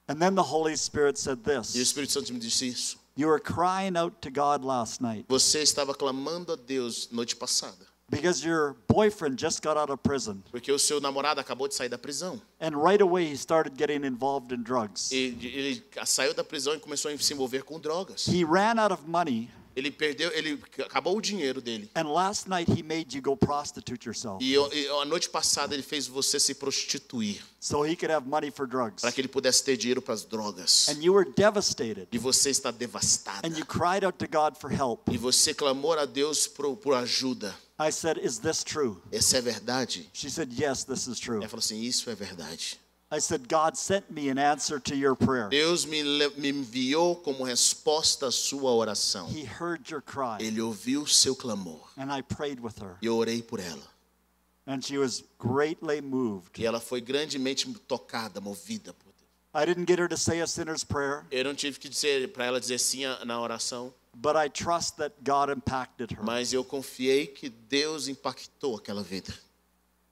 And 0.09 0.15
then 0.19 0.35
the 0.35 0.43
Holy 0.43 0.75
Spirit 0.75 1.17
said 1.17 1.39
this. 1.43 1.73
E 1.73 1.79
o 1.79 1.81
Espírito 1.81 2.11
Santo 2.11 2.33
me 2.33 2.39
disse 2.39 2.67
isso. 2.67 3.04
You 3.17 3.27
were 3.27 3.39
crying 3.39 3.95
out 3.97 4.19
to 4.21 4.29
God 4.29 4.63
last 4.65 5.01
night 5.01 5.25
Você 5.29 5.61
estava 5.61 5.93
clamando 5.93 6.51
a 6.53 6.57
Deus 6.57 7.09
noite 7.11 7.35
passada. 7.35 7.85
because 8.09 8.45
your 8.45 8.75
boyfriend 8.87 9.37
just 9.39 9.61
got 9.63 9.77
out 9.77 9.89
of 9.89 9.99
prison. 10.03 10.43
Porque 10.51 10.71
o 10.71 10.77
seu 10.77 10.99
namorado 11.01 11.39
acabou 11.39 11.67
de 11.67 11.73
sair 11.73 11.89
da 11.89 11.97
prisão. 11.97 12.39
And 12.59 12.75
right 12.75 13.01
away, 13.01 13.25
he 13.25 13.35
started 13.35 13.75
getting 13.77 14.03
involved 14.05 14.51
in 14.51 14.63
drugs. 14.63 15.11
E 15.11 15.35
ele 15.41 15.83
saiu 16.05 16.33
da 16.33 16.43
prisão 16.43 16.75
e 16.75 16.79
começou 16.79 17.09
a 17.11 17.17
se 17.17 17.33
envolver 17.33 17.63
com 17.63 17.79
drogas. 17.79 18.27
He 18.27 18.43
ran 18.43 18.77
out 18.79 18.91
of 18.93 19.07
money, 19.07 19.49
Ele 19.75 19.91
perdeu, 19.91 20.31
ele 20.33 20.59
acabou 20.85 21.17
o 21.17 21.21
dinheiro 21.21 21.61
dele. 21.61 21.89
and 21.95 22.03
last 22.11 22.47
night 22.49 22.71
he 22.71 22.81
made 22.81 23.15
you 23.15 23.21
go 23.21 23.35
prostitute 23.35 24.07
yourself 24.07 24.43
E, 24.43 24.53
e 24.53 24.87
a 25.01 25.05
noite 25.05 25.29
passada 25.29 25.73
ele 25.73 25.83
fez 25.83 26.07
você 26.07 26.39
se 26.39 26.55
prostituir 26.55 27.41
so 27.59 27.85
he 27.85 27.95
could 27.95 28.11
have 28.11 28.27
money 28.27 28.51
for 28.51 28.65
drugs. 28.67 29.01
para 29.01 29.11
que 29.11 29.19
ele 29.21 29.27
pudesse 29.27 29.63
ter 29.63 29.75
dinheiro 29.77 30.01
para 30.01 30.13
as 30.13 30.23
drogas. 30.23 30.87
And 30.89 31.01
you 31.03 31.13
were 31.13 31.29
devastated. 31.35 32.07
E 32.11 32.17
você 32.17 32.49
está 32.49 32.71
devastada. 32.71 33.45
And 33.47 33.57
you 33.57 33.65
cried 33.65 34.05
out 34.05 34.17
to 34.19 34.27
God 34.27 34.55
for 34.57 34.71
help. 34.71 35.09
E 35.11 35.17
você 35.17 35.53
clamou 35.53 35.93
a 35.93 36.05
Deus 36.05 36.47
por, 36.47 36.75
por 36.77 36.93
ajuda. 36.93 37.53
I 37.77 37.91
said, 37.91 38.17
Is 38.23 38.39
this 38.39 38.63
true? 38.63 38.97
Essa 39.11 39.37
é 39.37 39.41
verdade? 39.41 40.09
She 40.13 40.29
said, 40.29 40.49
Yes, 40.57 40.85
this 40.85 41.07
is 41.07 41.19
true. 41.19 41.37
Ela 41.39 41.49
falou 41.49 41.59
assim: 41.59 41.81
Isso 41.81 42.09
é 42.09 42.15
verdade. 42.15 42.79
I 43.15 43.19
said, 43.19 43.47
God 43.47 43.77
sent 43.77 44.11
me 44.11 44.27
an 44.29 44.37
answer 44.37 44.77
to 44.79 44.95
your 44.95 45.15
prayer. 45.15 45.47
Deus 45.49 45.85
me, 45.85 46.03
me 46.37 46.49
enviou 46.51 47.15
como 47.15 47.45
resposta 47.45 48.27
à 48.27 48.31
sua 48.31 48.71
oração. 48.71 49.29
He 49.29 49.45
heard 49.45 49.89
your 49.89 50.01
cry. 50.01 50.37
Ele 50.39 50.59
ouviu 50.59 51.03
o 51.03 51.07
seu 51.07 51.33
clamor. 51.35 51.79
And 51.97 52.11
I 52.11 52.21
prayed 52.21 52.59
with 52.59 52.81
her. 52.81 52.97
E 53.01 53.05
eu 53.05 53.15
orei 53.15 53.41
por 53.41 53.59
ela. 53.59 53.83
And 54.67 54.81
she 54.81 54.97
was 54.97 55.23
greatly 55.39 56.01
moved. 56.01 56.59
E 56.59 56.65
ela 56.65 56.79
foi 56.81 56.99
grandemente 56.99 57.71
tocada, 57.87 58.41
movida 58.41 58.93
por 58.93 59.13
Deus. 59.13 59.29
I 59.53 59.65
didn't 59.65 59.87
get 59.87 59.99
her 59.99 60.09
to 60.09 60.17
say 60.17 60.41
a 60.41 60.47
sinner's 60.47 60.83
prayer, 60.83 61.23
Eu 61.31 61.45
não 61.45 61.55
tive 61.55 61.79
que 61.79 61.87
dizer 61.87 62.33
para 62.33 62.45
ela 62.45 62.59
dizer 62.59 62.79
sim 62.79 63.03
na 63.23 63.39
oração, 63.39 63.93
but 64.13 64.35
I 64.35 64.49
trust 64.49 64.97
that 64.97 65.15
God 65.23 65.49
impacted 65.49 66.11
her. 66.11 66.23
mas 66.23 66.51
eu 66.51 66.65
confiei 66.65 67.27
que 67.27 67.47
Deus 67.47 68.09
impactou 68.09 68.75
aquela 68.75 69.01
vida. 69.01 69.33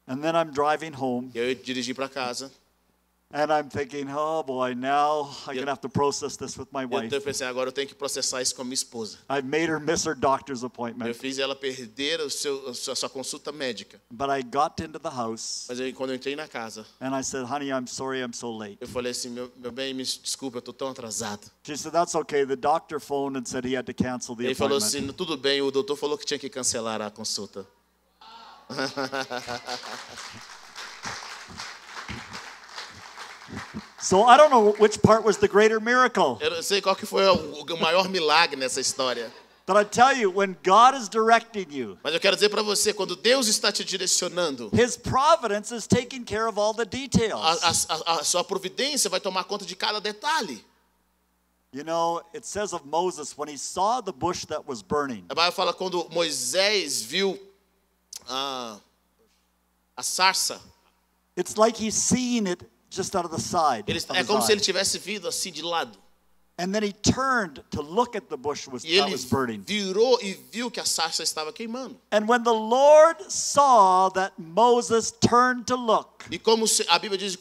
And 0.08 0.22
then 0.22 0.36
I'm 0.36 0.52
driving 0.52 0.94
home 0.96 1.32
E 1.34 1.40
eu 1.40 1.56
dirigi 1.56 1.94
para 1.94 2.08
casa. 2.08 2.52
And 3.36 3.52
I'm 3.52 3.68
thinking, 3.68 4.08
oh 4.12 4.44
boy, 4.44 4.76
now 4.76 5.28
I'm 5.48 5.56
going 5.56 5.66
to 5.66 5.72
have 5.72 5.82
to 5.82 5.90
process 5.90 6.38
this 6.38 6.56
with 6.56 6.72
my 6.72 6.86
wife. 6.86 7.12
eu 7.12 7.20
pensei, 7.20 7.48
agora 7.48 7.70
eu 7.70 7.72
tenho 7.74 7.88
que 7.88 7.96
processar 7.96 8.44
isso 8.44 8.54
com 8.56 8.62
a 8.62 8.66
minha 8.66 8.76
esposa. 8.76 9.18
I've 9.28 9.48
made 9.48 9.70
her 9.70 9.80
miss 9.80 10.06
her 10.06 10.14
doctor's 10.14 10.62
Eu 10.62 10.68
appointment. 10.68 11.12
fiz 11.16 11.40
ela 11.40 11.56
perder 11.56 12.22
o 12.22 12.30
seu, 12.30 12.70
a 12.70 12.74
sua, 12.76 13.10
consulta 13.10 13.52
médica. 13.52 14.00
But 14.12 14.30
I 14.30 14.44
got 14.44 14.80
into 14.84 15.00
the 15.00 15.10
house 15.10 15.66
Mas 15.68 15.80
aí, 15.80 15.92
quando 15.92 16.12
eu 16.12 16.16
entrei 16.16 16.36
na 16.36 16.48
casa, 16.48 16.86
and 17.02 17.16
I 17.16 17.24
said, 17.24 17.46
honey, 17.46 17.72
I'm 17.72 17.88
sorry 17.88 18.22
I'm 18.22 18.34
so 18.34 18.56
late. 18.56 18.78
eu 18.80 18.88
falei 18.88 19.12
assim, 19.12 19.30
meu, 19.30 19.52
meu 19.58 19.72
bem, 19.72 19.96
me 19.96 20.04
desculpa, 20.04 20.60
eu 20.60 20.62
tô 20.62 20.72
tão 20.72 20.90
atrasado. 20.90 21.50
She 21.64 21.76
said, 21.76 21.92
that's 21.92 22.14
okay. 22.14 22.46
The 22.46 22.56
doctor 22.56 23.00
phoned 23.00 23.36
and 23.38 23.48
said 23.48 23.66
he 23.66 23.76
had 23.76 23.86
to 23.88 23.94
cancel 23.96 24.36
the 24.36 24.46
Ele 24.46 24.54
falou 24.54 24.78
appointment. 24.78 25.10
assim, 25.10 25.14
tudo 25.18 25.36
bem, 25.38 25.60
o 25.62 25.72
doutor 25.72 25.98
falou 25.98 26.18
que 26.20 26.26
tinha 26.26 26.38
que 26.38 26.50
cancelar 26.50 27.02
a 27.02 27.10
consulta. 27.10 27.66
So 34.00 34.24
I 34.24 34.38
don't 34.38 34.50
know 34.52 34.74
which 34.80 35.02
part 35.02 35.24
was 35.24 35.38
the 35.38 35.48
greater 35.48 35.80
miracle. 35.80 36.38
Eu 36.42 36.52
não 36.52 36.62
sei 36.62 36.82
qual 36.82 36.96
que 36.96 37.06
foi 37.06 37.26
o, 37.28 37.78
maior 37.80 38.08
milagre 38.10 38.56
nessa 38.58 38.80
história. 38.82 39.32
But 39.66 39.78
I 39.78 39.86
tell 39.86 40.12
you, 40.12 40.30
when 40.30 40.58
God 40.62 40.94
is 40.94 41.08
directing 41.08 41.68
you, 41.72 41.98
Mas 42.04 42.14
eu 42.14 42.20
quero 42.20 42.36
dizer 42.36 42.50
para 42.50 42.62
você, 42.62 42.94
quando 42.94 43.16
Deus 43.16 43.48
está 43.48 43.72
te 43.72 43.86
direcionando, 43.86 44.70
His 44.74 44.98
providence 44.98 45.72
is 45.74 45.88
taking 45.88 46.26
care 46.26 46.48
of 46.50 46.60
all 46.60 46.74
the 46.74 46.84
details. 46.86 47.42
a, 47.42 47.70
a- 47.70 48.02
a- 48.16 48.20
a 48.20 48.24
sua 48.26 48.44
providência 48.44 49.10
vai 49.10 49.22
tomar 49.22 49.46
conta 49.46 49.66
de 49.66 49.74
cada 49.76 50.02
detalhe. 50.02 50.64
You 51.72 51.84
know, 51.86 52.22
it 52.36 52.46
says 52.46 52.74
of 52.74 52.86
Moses 52.86 53.36
when 53.38 53.48
he 53.50 53.58
saw 53.58 54.02
the 54.02 54.12
bush 54.12 54.46
that 54.48 54.68
was 54.68 54.84
burning, 54.84 55.26
A 55.30 55.34
Bíblia 55.34 55.52
fala 55.54 55.74
quando 55.74 56.10
Moisés 56.10 57.02
viu 57.02 57.40
a, 58.30 58.78
a 59.98 60.02
sarça, 60.04 60.60
it's 61.38 61.58
like 61.58 61.78
he's 61.78 61.96
seeing 61.96 62.48
it 62.48 62.62
just 62.96 63.16
out 63.16 63.26
of 63.26 63.36
the 63.36 63.42
side. 63.42 63.84
ele, 63.88 64.00
é 64.14 64.24
como 64.24 64.42
se 64.42 64.52
ele 64.52 64.62
tivesse 64.62 64.98
vindo 65.00 65.28
assim 65.28 65.52
de 65.52 65.62
lado. 65.62 65.98
And 66.56 66.72
then 66.72 66.84
he 66.84 66.94
turned 66.94 67.64
to 67.72 67.82
look 67.82 68.16
at 68.16 68.30
the 68.30 68.38
bush 68.38 68.68
was, 68.68 68.86
E 68.86 69.00
that 69.00 69.12
was 69.12 69.26
burning. 69.26 69.64
virou 69.66 70.20
e 70.22 70.34
viu 70.52 70.70
que 70.70 70.80
a 70.80 70.86
sarça 70.86 71.24
estava 71.24 71.52
queimando. 71.52 72.00
And 72.12 72.28
when 72.28 72.44
the 72.44 72.52
Lord 72.54 73.18
saw 73.28 74.12
that 74.12 74.34
Moses 74.38 75.12
turned 75.20 75.66
to 75.66 75.76
look, 75.76 76.26
E 76.30 76.38
como 76.38 76.66
a 76.90 77.00
Bíblia 77.00 77.18
diz, 77.18 77.36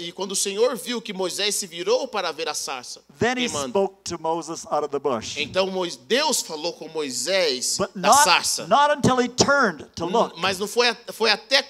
e 0.00 0.10
quando 0.12 0.32
o 0.32 0.36
Senhor 0.36 0.74
viu 0.74 1.02
que 1.02 1.12
Moisés 1.12 1.54
se 1.54 1.66
virou 1.66 2.08
para 2.08 2.32
ver 2.32 2.48
a 2.48 2.54
sarça 2.54 3.02
then 3.18 3.32
he 3.36 3.46
queimando, 3.46 3.68
spoke 3.68 3.96
to 4.04 4.18
Moses 4.18 4.64
out 4.70 4.82
of 4.82 4.88
the 4.88 4.98
bush. 4.98 5.36
então 5.36 5.70
Deus 6.08 6.40
falou 6.40 6.72
com 6.72 6.88
Moisés 6.88 7.76
But 7.76 7.90
da 7.94 8.08
not, 8.08 8.24
sarça. 8.24 8.66
not 8.66 8.90
until 8.90 9.20
he 9.20 9.28
turned 9.28 9.84
to 9.96 10.06
look. 10.06 10.34
Mas 10.40 10.58
não 10.58 10.66
foi, 10.66 10.96
foi 11.12 11.30
até 11.30 11.62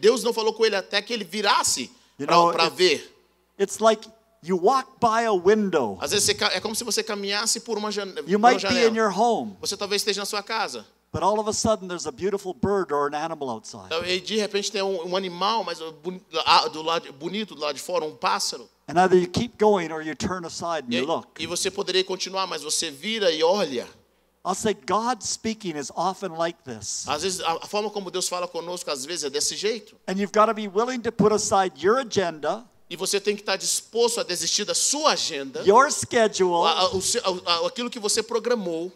Deus 0.00 0.24
não 0.24 0.32
falou 0.32 0.54
com 0.54 0.64
ele 0.64 0.74
até 0.76 1.02
que 1.02 1.12
ele 1.12 1.22
virasse 1.24 1.90
You 2.20 2.26
know, 2.26 2.52
para 2.52 2.64
it's- 2.66 2.76
ver. 2.76 3.10
It's 3.58 3.80
like 3.80 4.08
you 4.42 4.56
walk 4.56 4.86
by 5.00 5.24
a 5.26 5.32
window. 5.32 5.98
Às 6.00 6.10
vezes 6.12 6.24
você 6.26 6.44
é 6.56 6.60
como 6.60 6.74
se 6.74 6.84
você 6.84 7.02
caminhasse 7.02 7.60
por 7.60 7.78
uma, 7.78 7.90
jane- 7.90 8.14
You 8.26 8.38
might 8.38 8.60
be 8.66 8.72
in 8.74 8.94
janela. 8.94 8.96
your 8.96 9.10
home, 9.18 9.56
Você 9.60 9.76
talvez 9.76 10.00
esteja 10.02 10.20
na 10.20 10.26
sua 10.26 10.42
casa. 10.42 10.84
but 11.12 11.22
all 11.22 11.40
of 11.40 11.48
a 11.48 11.52
sudden 11.52 11.88
there's 11.88 12.06
a 12.06 12.12
beautiful 12.12 12.54
bird 12.54 12.92
or 12.92 13.08
an 13.12 13.16
animal 13.16 13.48
outside. 13.50 13.88
E 14.06 14.20
de 14.20 14.36
repente 14.36 14.70
tem 14.70 14.80
um, 14.82 15.08
um 15.08 15.16
animal, 15.16 15.64
mas 15.64 15.78
do 16.72 16.82
lado 16.82 17.12
bonito 17.14 17.54
do 17.54 17.60
lado 17.60 17.74
de 17.74 17.82
fora, 17.82 18.04
um 18.04 18.14
pássaro. 18.14 18.68
And 18.88 18.98
either 18.98 19.16
you 19.18 19.28
keep 19.28 19.56
going 19.58 19.90
or 19.92 20.02
you 20.02 20.14
turn 20.16 20.44
aside 20.46 20.84
and 20.86 20.92
E, 20.92 20.98
you 20.98 21.06
look. 21.06 21.28
e 21.38 21.46
você 21.46 21.70
poderia 21.70 22.02
continuar, 22.04 22.46
mas 22.46 22.62
você 22.62 22.90
vira 22.90 23.30
e 23.30 23.42
olha. 23.42 23.86
I'll 24.44 24.54
say 24.54 24.72
God 24.74 25.22
speaking 25.22 25.76
is 25.76 25.90
often 25.94 26.32
like 26.32 26.58
this. 26.64 27.04
Às 27.06 27.22
vezes 27.22 27.40
a, 27.40 27.66
forma 27.66 27.90
como 27.90 28.10
Deus 28.10 28.26
fala 28.28 28.48
conosco 28.48 28.90
às 28.90 29.04
vezes 29.04 29.24
é 29.24 29.30
desse 29.30 29.54
jeito. 29.54 29.96
And 30.08 30.14
you've 30.18 30.32
got 30.32 30.46
to 30.46 30.54
be 30.54 30.66
willing 30.66 31.00
to 31.02 31.12
put 31.12 31.32
aside 31.32 31.72
your 31.84 31.98
agenda, 31.98 32.64
E 32.88 32.96
você 32.96 33.20
tem 33.20 33.36
que 33.36 33.42
estar 33.42 33.56
disposto 33.56 34.18
a 34.20 34.24
desistir 34.24 34.64
da 34.64 34.74
sua 34.74 35.12
agenda, 35.12 35.62
your 35.66 35.90
schedule, 35.92 36.66
a- 36.66 36.86
a- 36.86 37.52
a- 37.64 37.66
aquilo 37.68 37.88
que 37.90 38.00
você 38.00 38.22
programou, 38.22 38.90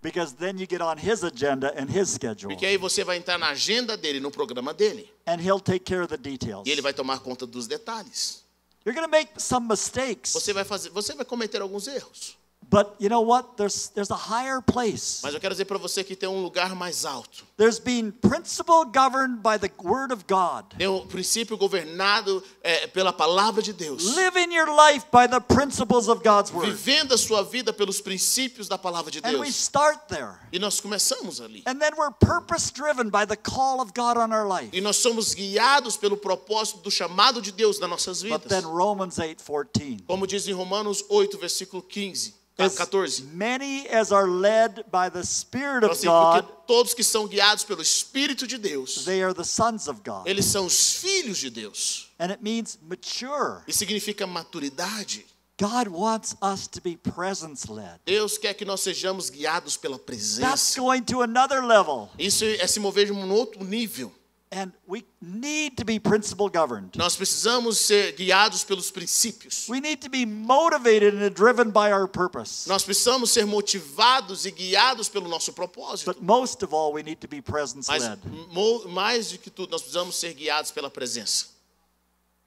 because 0.00 0.32
then 0.34 0.58
you 0.58 0.66
get 0.70 0.80
on 0.80 0.96
his 0.96 1.22
agenda 1.24 1.74
and 1.76 1.90
his 1.90 2.10
schedule. 2.10 2.48
porque 2.54 2.64
aí 2.64 2.78
você 2.78 3.02
vai 3.04 3.16
entrar 3.18 3.36
na 3.38 3.48
agenda 3.48 3.96
dele, 3.96 4.20
no 4.20 4.30
programa 4.30 4.72
dele. 4.72 5.12
And 5.26 5.40
he'll 5.40 5.60
take 5.60 5.80
care 5.84 6.02
of 6.02 6.08
the 6.08 6.16
details. 6.16 6.62
E 6.66 6.70
ele 6.70 6.80
vai 6.80 6.94
tomar 6.94 7.18
conta 7.18 7.44
dos 7.46 7.66
detalhes. 7.66 8.44
You're 8.86 8.94
going 8.98 9.06
to 9.06 9.10
make 9.10 9.32
some 9.42 9.66
mistakes. 9.66 10.32
Você 10.32 10.52
vai 10.52 10.62
fazer, 10.64 10.90
você 10.90 11.14
vai 11.14 11.24
cometer 11.24 11.60
alguns 11.60 11.86
erros. 11.88 12.36
But 12.70 12.96
you 12.98 13.08
know 13.08 13.20
what? 13.20 13.56
There's, 13.56 13.88
there's 13.90 14.10
a 14.10 14.16
higher 14.16 14.60
place. 14.60 15.20
Mas 15.22 15.34
eu 15.34 15.40
quero 15.40 15.54
dizer 15.54 15.64
para 15.66 15.78
você 15.78 16.02
que 16.02 16.16
tem 16.16 16.28
um 16.28 16.42
lugar 16.42 16.74
mais 16.74 17.04
alto. 17.04 17.44
There's 17.56 17.78
being 17.78 18.10
principle 18.10 18.84
governed 18.84 19.42
by 19.42 19.58
the 19.58 19.70
Word 19.82 20.12
of 20.12 20.24
God. 20.26 20.74
Tem 20.76 20.88
um 20.88 21.06
princípio 21.06 21.56
governado 21.56 22.42
é, 22.62 22.86
pela 22.88 23.12
palavra 23.12 23.62
de 23.62 23.72
Deus. 23.72 24.02
Living 24.16 24.52
your 24.52 24.68
life 24.74 25.06
by 25.12 25.28
the 25.28 25.40
principles 25.40 26.08
of 26.08 26.22
God's 26.24 26.52
Word. 26.52 26.70
Vivendo 26.70 27.14
a 27.14 27.18
sua 27.18 27.42
vida 27.42 27.72
pelos 27.72 28.00
princípios 28.00 28.68
da 28.68 28.76
palavra 28.78 29.10
de 29.10 29.18
And 29.18 29.38
we 29.38 29.44
Deus. 29.44 29.56
start 29.56 30.08
there. 30.08 30.34
E 30.52 30.58
nós 30.58 30.80
começamos 30.80 31.40
ali. 31.40 31.62
And 31.66 31.78
then 31.78 31.92
we're 31.96 32.12
purpose 32.12 32.72
driven 32.72 33.08
by 33.10 33.24
the 33.26 33.36
call 33.36 33.80
of 33.80 33.92
God 33.94 34.16
on 34.16 34.32
our 34.32 34.46
life. 34.48 34.70
E 34.72 34.80
nós 34.80 34.96
somos 34.96 35.34
guiados 35.34 35.96
pelo 35.96 36.16
propósito 36.16 36.80
do 36.80 36.90
chamado 36.90 37.40
de 37.40 37.52
Deus 37.52 37.78
nas 37.78 37.88
nossas 37.90 38.22
But 38.22 38.42
vidas. 38.42 38.48
then 38.48 38.64
Romans 38.64 39.18
8:14. 39.18 40.04
Como 40.06 40.26
diz 40.26 40.48
em 40.48 40.52
Romanos 40.52 41.04
8, 41.08 41.38
versículo 41.38 41.82
15, 41.82 42.34
ah, 42.34 42.43
As 42.56 42.76
14. 42.76 43.22
many 43.32 43.88
as 43.88 44.12
are 44.12 44.28
led 44.28 44.84
by 44.90 45.08
the 45.10 45.24
Spirit 45.24 45.84
of 45.84 45.90
assim, 45.92 46.06
God, 46.06 46.44
porque 46.44 46.66
todos 46.66 46.94
que 46.94 47.02
são 47.02 47.26
guiados 47.26 47.64
pelo 47.64 47.82
Espírito 47.82 48.46
de 48.46 48.56
Deus, 48.58 49.04
they 49.04 49.22
are 49.22 49.34
the 49.34 49.44
sons 49.44 49.88
of 49.88 50.00
God. 50.04 50.26
eles 50.26 50.44
são 50.44 50.66
os 50.66 50.94
filhos 50.94 51.38
de 51.38 51.50
Deus. 51.50 52.12
And 52.18 52.30
it 52.30 52.42
means 52.42 52.78
mature. 52.82 53.62
E 53.66 53.72
significa 53.72 54.26
maturidade. 54.26 55.26
God 55.56 55.86
wants 55.88 56.34
us 56.42 56.66
to 56.66 56.80
be 56.80 56.96
presence 56.96 57.70
led. 57.70 58.00
Deus 58.04 58.36
quer 58.38 58.54
que 58.54 58.64
nós 58.64 58.80
sejamos 58.80 59.30
guiados 59.30 59.76
pela 59.76 59.96
That's 59.98 60.04
presença. 60.06 60.80
going 60.80 61.02
to 61.02 61.22
another 61.22 61.64
level. 61.64 62.10
Isso 62.18 62.44
é 62.44 62.66
se 62.66 62.80
mover 62.80 63.06
de 63.06 63.12
um 63.12 63.32
outro 63.32 63.64
nível. 63.64 64.12
And 64.52 64.72
we 64.86 65.04
need 65.20 65.76
to 65.78 65.84
be 65.84 65.98
principle 65.98 66.48
governed. 66.48 66.92
Nós 66.96 67.16
precisamos 67.16 67.76
ser 67.78 68.12
guiados 68.12 68.62
pelos 68.62 68.88
princípios. 68.92 69.68
We 69.68 69.80
need 69.80 70.00
to 70.02 70.08
be 70.08 70.24
motivated 70.24 71.14
and 71.14 71.28
driven 71.34 71.70
by 71.72 71.90
our 71.90 72.06
purpose. 72.06 72.68
Nós 72.68 72.84
precisamos 72.84 73.30
ser 73.30 73.46
motivados 73.46 74.46
e 74.46 74.52
guiados 74.52 75.08
pelo 75.08 75.28
nosso 75.28 75.52
propósito. 75.52 76.04
But 76.12 76.22
most 76.22 76.62
of 76.62 76.72
all, 76.72 76.92
we 76.92 77.02
need 77.02 77.16
to 77.20 77.26
be 77.26 77.42
presence 77.42 77.88
led. 77.90 78.20
mo- 78.52 78.86
mais 78.88 79.32
do 79.32 79.38
que 79.38 79.50
tudo, 79.50 79.70
nós 79.72 79.82
precisamos 79.82 80.14
ser 80.14 80.32
guiados 80.34 80.70
pela 80.70 80.88
presença. 80.88 81.46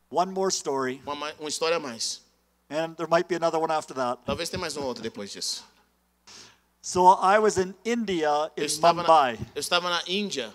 One 0.09 0.31
more 0.31 0.49
story, 0.49 1.01
Uma, 1.05 1.33
uma 1.37 1.49
história 1.49 1.75
a 1.75 1.79
mais. 1.79 2.21
and 2.69 2.95
there 2.95 3.09
might 3.09 3.27
be 3.27 3.35
another 3.35 3.59
one 3.59 3.69
after 3.71 3.93
that. 3.95 4.19
Talvez 4.25 4.47
tenha 4.49 4.61
mais 4.61 4.77
uma 4.77 4.85
outra 4.85 5.03
depois 5.03 5.29
disso. 5.29 5.61
So 6.81 7.05
I 7.21 7.37
was 7.39 7.57
in 7.57 7.73
India, 7.83 8.49
Eu 8.55 8.63
in 8.65 8.79
na, 8.79 8.93
Mumbai. 8.93 9.37
eu 9.53 9.59
estava 9.59 9.89
na 9.89 10.01
Índia. 10.07 10.53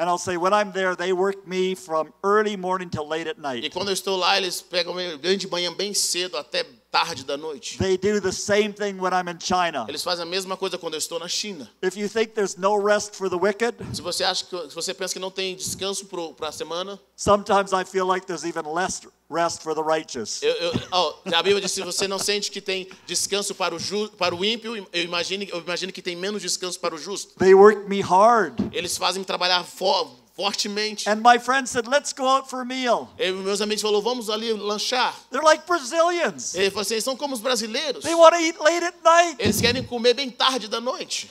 And 0.00 0.08
I'll 0.08 0.16
say, 0.16 0.38
when 0.38 0.54
I'm 0.54 0.72
there, 0.72 0.96
they 0.96 1.12
work 1.12 1.46
me 1.46 1.74
from 1.74 2.14
early 2.24 2.56
morning 2.56 2.88
till 2.88 3.06
late 3.06 3.26
at 3.26 3.36
E 3.36 3.40
night. 3.42 3.70
quando 3.70 3.88
eu 3.88 3.92
estou 3.92 4.16
lá, 4.16 4.38
eles 4.38 4.62
pegam 4.62 4.94
de 5.36 5.46
manhã 5.46 5.70
bem 5.74 5.92
cedo 5.92 6.38
até 6.38 6.64
tarde 6.90 7.24
da 7.24 7.36
noite. 7.36 7.78
They 7.78 7.96
do 7.96 8.20
the 8.20 8.32
same 8.32 8.72
thing 8.72 8.98
when 9.00 9.12
I'm 9.12 9.28
in 9.28 9.38
China. 9.38 9.84
Eles 9.88 10.02
fazem 10.02 10.22
a 10.24 10.26
mesma 10.26 10.56
coisa 10.56 10.76
quando 10.76 10.94
eu 10.94 10.98
estou 10.98 11.18
na 11.18 11.28
China. 11.28 11.68
If 11.82 11.96
you 11.96 12.08
think 12.08 12.34
there's 12.34 12.56
no 12.56 12.76
rest 12.76 13.14
for 13.14 13.28
the 13.30 13.36
wicked, 13.36 13.76
Se 13.92 14.02
você 14.02 14.24
acha 14.24 14.44
que 14.44 14.68
se 14.68 14.74
você 14.74 14.92
pensa 14.92 15.14
que 15.14 15.20
não 15.20 15.30
tem 15.30 15.54
descanso 15.54 16.06
para 16.36 16.48
a 16.48 16.52
semana, 16.52 16.98
sometimes 17.16 17.72
I 17.72 17.84
feel 17.84 18.06
like 18.06 18.26
there's 18.26 18.44
even 18.44 18.62
less 18.72 19.00
rest 19.30 19.62
for 19.62 19.74
the 19.74 19.82
righteous. 19.82 20.42
eu, 20.42 20.52
eu, 20.52 20.72
ó, 20.90 21.14
a 21.32 21.42
Bíblia 21.42 21.60
diz 21.60 21.70
se 21.70 21.82
você 21.82 22.08
não 22.08 22.18
sente 22.18 22.50
que 22.50 22.60
tem 22.60 22.88
descanso 23.06 23.54
para 23.54 23.74
o 23.74 23.78
ju, 23.78 24.08
para 24.18 24.34
o 24.34 24.44
ímpio, 24.44 24.76
eu 24.92 25.04
imagino, 25.04 25.44
eu 25.44 25.60
imagino 25.60 25.92
que 25.92 26.02
tem 26.02 26.16
menos 26.16 26.42
descanso 26.42 26.80
para 26.80 26.94
o 26.94 26.98
justo. 26.98 27.34
They 27.38 27.54
work 27.54 27.88
me 27.88 28.00
hard. 28.00 28.58
Eles 28.72 28.96
fazem 28.96 29.20
me 29.20 29.24
trabalhar 29.24 29.62
fo, 29.62 30.10
fortemente. 30.40 31.08
And 31.08 31.16
my 31.16 31.38
friend 31.38 31.68
said, 31.68 31.86
let's 31.86 32.12
go 32.12 32.26
out 32.26 32.48
for 32.48 32.62
a 32.62 32.64
meal. 32.64 33.08
E 33.18 33.30
meus 33.30 33.60
amigos 33.60 33.82
falaram, 33.82 34.00
vamos 34.00 34.30
ali 34.30 34.52
lanchar. 34.52 35.14
They're 35.30 35.44
like 35.44 35.66
Brazilians. 35.66 36.54
Ele 36.54 36.70
falou 36.70 36.82
assim, 36.82 37.00
são 37.00 37.16
como 37.16 37.34
os 37.34 37.40
brasileiros. 37.40 38.02
They 38.02 38.14
want 38.14 38.34
to 38.34 38.40
eat 38.40 38.58
late 38.58 38.84
at 38.84 38.94
night. 39.04 39.36
Eles 39.38 39.60
querem 39.60 39.84
comer 39.84 40.14
bem 40.14 40.30
tarde 40.30 40.68
da 40.68 40.80
noite. 40.80 41.30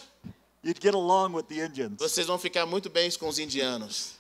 You'd 0.64 0.80
get 0.82 0.94
along 0.94 1.34
with 1.34 1.44
the 1.44 1.66
Indians. 1.66 1.98
Vocês 1.98 2.28
vão 2.28 2.38
ficar 2.38 2.66
muito 2.66 2.90
bem 2.90 3.10
com 3.12 3.28
os 3.28 3.40
indianos. 3.40 4.20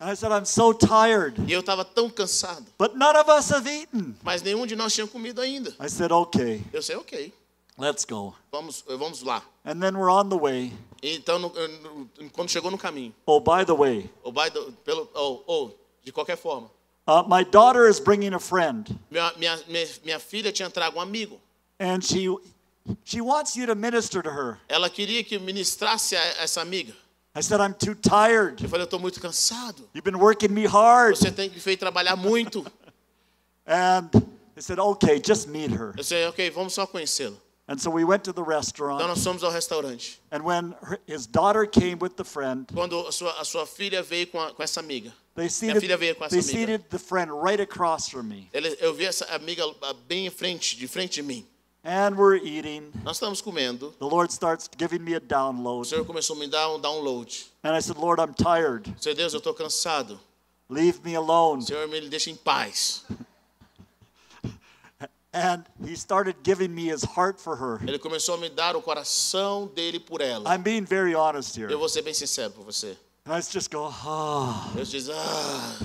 And 0.00 0.12
I 0.12 0.14
said, 0.14 0.30
I'm 0.30 0.44
so 0.44 0.72
tired. 0.72 1.34
E 1.48 1.52
eu 1.52 1.60
estava 1.60 1.84
tão 1.84 2.08
cansado. 2.08 2.64
But 2.78 2.94
none 2.94 3.18
of 3.18 3.28
us 3.28 3.50
have 3.50 3.68
eaten. 3.68 4.14
Mas 4.22 4.42
nenhum 4.42 4.64
de 4.64 4.76
nós 4.76 4.94
tinha 4.94 5.06
comido 5.06 5.40
ainda. 5.40 5.74
I 5.80 5.88
said, 5.88 6.12
okay, 6.12 6.62
Eu 6.72 6.82
sei, 6.82 6.94
ok, 6.94 7.32
let's 7.78 8.04
go. 8.04 8.34
vamos, 8.52 8.84
vamos 8.86 9.22
lá. 9.22 9.42
And 9.64 9.80
then 9.80 9.96
we're 9.96 10.10
on 10.10 10.28
the 10.28 10.36
way. 10.36 10.72
Então, 11.02 11.38
no- 11.38 11.48
no- 11.50 12.30
quando 12.32 12.48
chegou 12.50 12.70
no 12.70 12.78
caminho, 12.78 13.14
Oh, 13.26 13.38
by 13.40 13.64
the 13.64 13.74
way, 13.74 14.10
ou, 14.24 14.32
by 14.32 14.50
the- 14.50 14.72
pelo, 14.84 15.08
ou, 15.14 15.44
ou, 15.46 15.78
de 16.04 16.10
qualquer 16.12 16.36
forma, 16.36 16.68
uh, 17.06 17.22
my 17.28 17.44
daughter 17.44 17.86
is 17.88 18.00
bringing 18.00 18.34
a 18.34 18.40
friend. 18.40 18.98
minha, 19.10 19.32
minha, 19.36 19.88
minha, 20.04 20.18
filha 20.18 20.50
tinha 20.52 20.68
trago 20.70 20.98
um 20.98 21.00
amigo. 21.00 21.40
And 21.78 22.02
she, 22.02 22.26
she 23.04 23.20
wants 23.20 23.54
you 23.56 23.66
to 23.66 23.74
minister 23.76 24.20
to 24.22 24.30
her. 24.30 24.58
Ela 24.68 24.90
queria 24.90 25.22
que 25.22 25.38
ministrasse 25.38 26.16
a 26.16 26.42
essa 26.42 26.60
amiga. 26.60 26.92
I 27.36 27.40
said, 27.40 27.60
I'm 27.60 27.74
too 27.74 27.94
tired. 27.94 28.60
Eu 28.60 28.68
falei, 28.68 28.82
eu 28.82 28.86
estou 28.86 28.98
muito 28.98 29.20
cansado. 29.20 29.88
You've 29.94 30.02
been 30.02 30.18
working 30.18 30.48
me 30.48 30.66
hard. 30.66 31.16
Você 31.16 31.30
tem 31.30 31.48
que 31.48 31.60
feito 31.60 31.78
trabalhar 31.78 32.16
muito. 32.16 32.66
And 33.66 34.10
they 34.54 34.62
said, 34.62 34.78
okay, 34.80 35.20
just 35.20 35.46
meet 35.46 35.70
her. 35.70 35.94
Eu 35.96 36.02
sei, 36.02 36.26
ok, 36.26 36.50
vamos 36.50 36.72
só 36.74 36.86
conhecê-la. 36.86 37.36
And 37.68 37.78
so 37.78 37.90
we 37.90 38.02
went 38.02 38.24
to 38.24 38.32
the 38.32 38.40
Então 38.40 38.50
restaurant. 38.56 39.06
nós 39.06 39.22
fomos 39.22 39.44
ao 39.44 39.50
restaurante. 39.50 40.18
And 40.32 40.40
when 40.42 40.74
her, 40.82 40.98
his 41.06 41.26
daughter 41.26 41.66
came 41.66 41.96
with 42.00 42.14
the 42.16 42.24
friend, 42.24 42.66
Quando 42.72 43.06
a 43.06 43.12
sua, 43.12 43.30
a 43.38 43.44
sua 43.44 43.66
filha 43.66 44.02
veio 44.02 44.26
com, 44.28 44.40
a- 44.40 44.52
com 44.54 44.62
essa 44.62 44.80
amiga, 44.80 45.12
they 45.34 45.50
filha 45.50 45.74
seated, 45.78 45.96
veio 45.98 46.14
com 46.16 46.24
essa 46.24 46.30
they 46.34 46.40
amiga. 46.40 46.58
seated 46.58 46.84
the 46.88 46.98
friend 46.98 47.30
right 47.30 47.60
across 47.60 48.08
from 48.08 48.22
me. 48.22 48.48
ele, 48.54 48.74
eu 48.80 48.94
vi 48.94 49.04
essa 49.04 49.26
amiga 49.34 49.64
ah, 49.82 49.92
bem 50.06 50.26
em 50.26 50.30
frente, 50.30 50.76
de 50.78 50.88
frente 50.88 51.16
de 51.16 51.22
mim. 51.22 51.46
And 51.84 52.16
we're 52.16 52.36
eating. 52.42 52.90
Nós 53.04 53.16
estamos 53.16 53.40
comendo. 53.42 53.94
The 53.98 54.04
Lord 54.06 54.32
starts 54.32 54.68
giving 54.78 54.98
me 55.00 55.14
a 55.14 55.18
O 55.18 55.20
download. 55.20 55.86
Senhor 55.86 56.04
começou 56.06 56.36
a 56.36 56.38
me 56.38 56.46
dar 56.48 56.70
um 56.74 56.80
download. 56.80 57.46
And 57.62 57.76
I 57.76 57.80
said, 57.82 57.98
Lord, 57.98 58.18
I'm 58.20 58.32
tired. 58.34 58.92
Senhor 59.00 59.14
Deus, 59.14 59.32
eu 59.34 59.38
estou 59.38 59.52
cansado. 59.54 60.18
Leave 60.70 61.00
me 61.04 61.14
alone. 61.14 61.62
Senhor, 61.64 61.86
me 61.88 62.00
deixa 62.08 62.30
em 62.30 62.34
paz. 62.36 63.04
And 65.38 65.64
he 65.86 65.94
started 65.94 66.36
giving 66.42 66.74
me 66.74 66.90
his 66.90 67.04
heart 67.04 67.40
for 67.40 67.56
her. 67.56 67.80
Ele 67.86 67.98
começou 67.98 68.34
a 68.34 68.38
me 68.38 68.48
dar 68.48 68.74
o 68.74 68.82
coração 68.82 69.66
dele 69.68 70.00
por 70.00 70.20
ela. 70.20 70.52
I'm 70.52 70.62
being 70.62 70.84
very 70.84 71.14
honest 71.14 71.56
here. 71.56 71.70
Eu 71.70 71.78
vou 71.78 71.88
ser 71.88 72.02
bem 72.02 72.12
sincero 72.14 72.52
com 72.52 72.64
você. 72.64 72.96
And 73.24 73.36
I 73.36 73.40
just 73.40 73.70
go, 73.70 73.86
ah. 73.86 74.72
Eu 74.76 74.84
disse, 74.84 75.10
ah, 75.12 75.78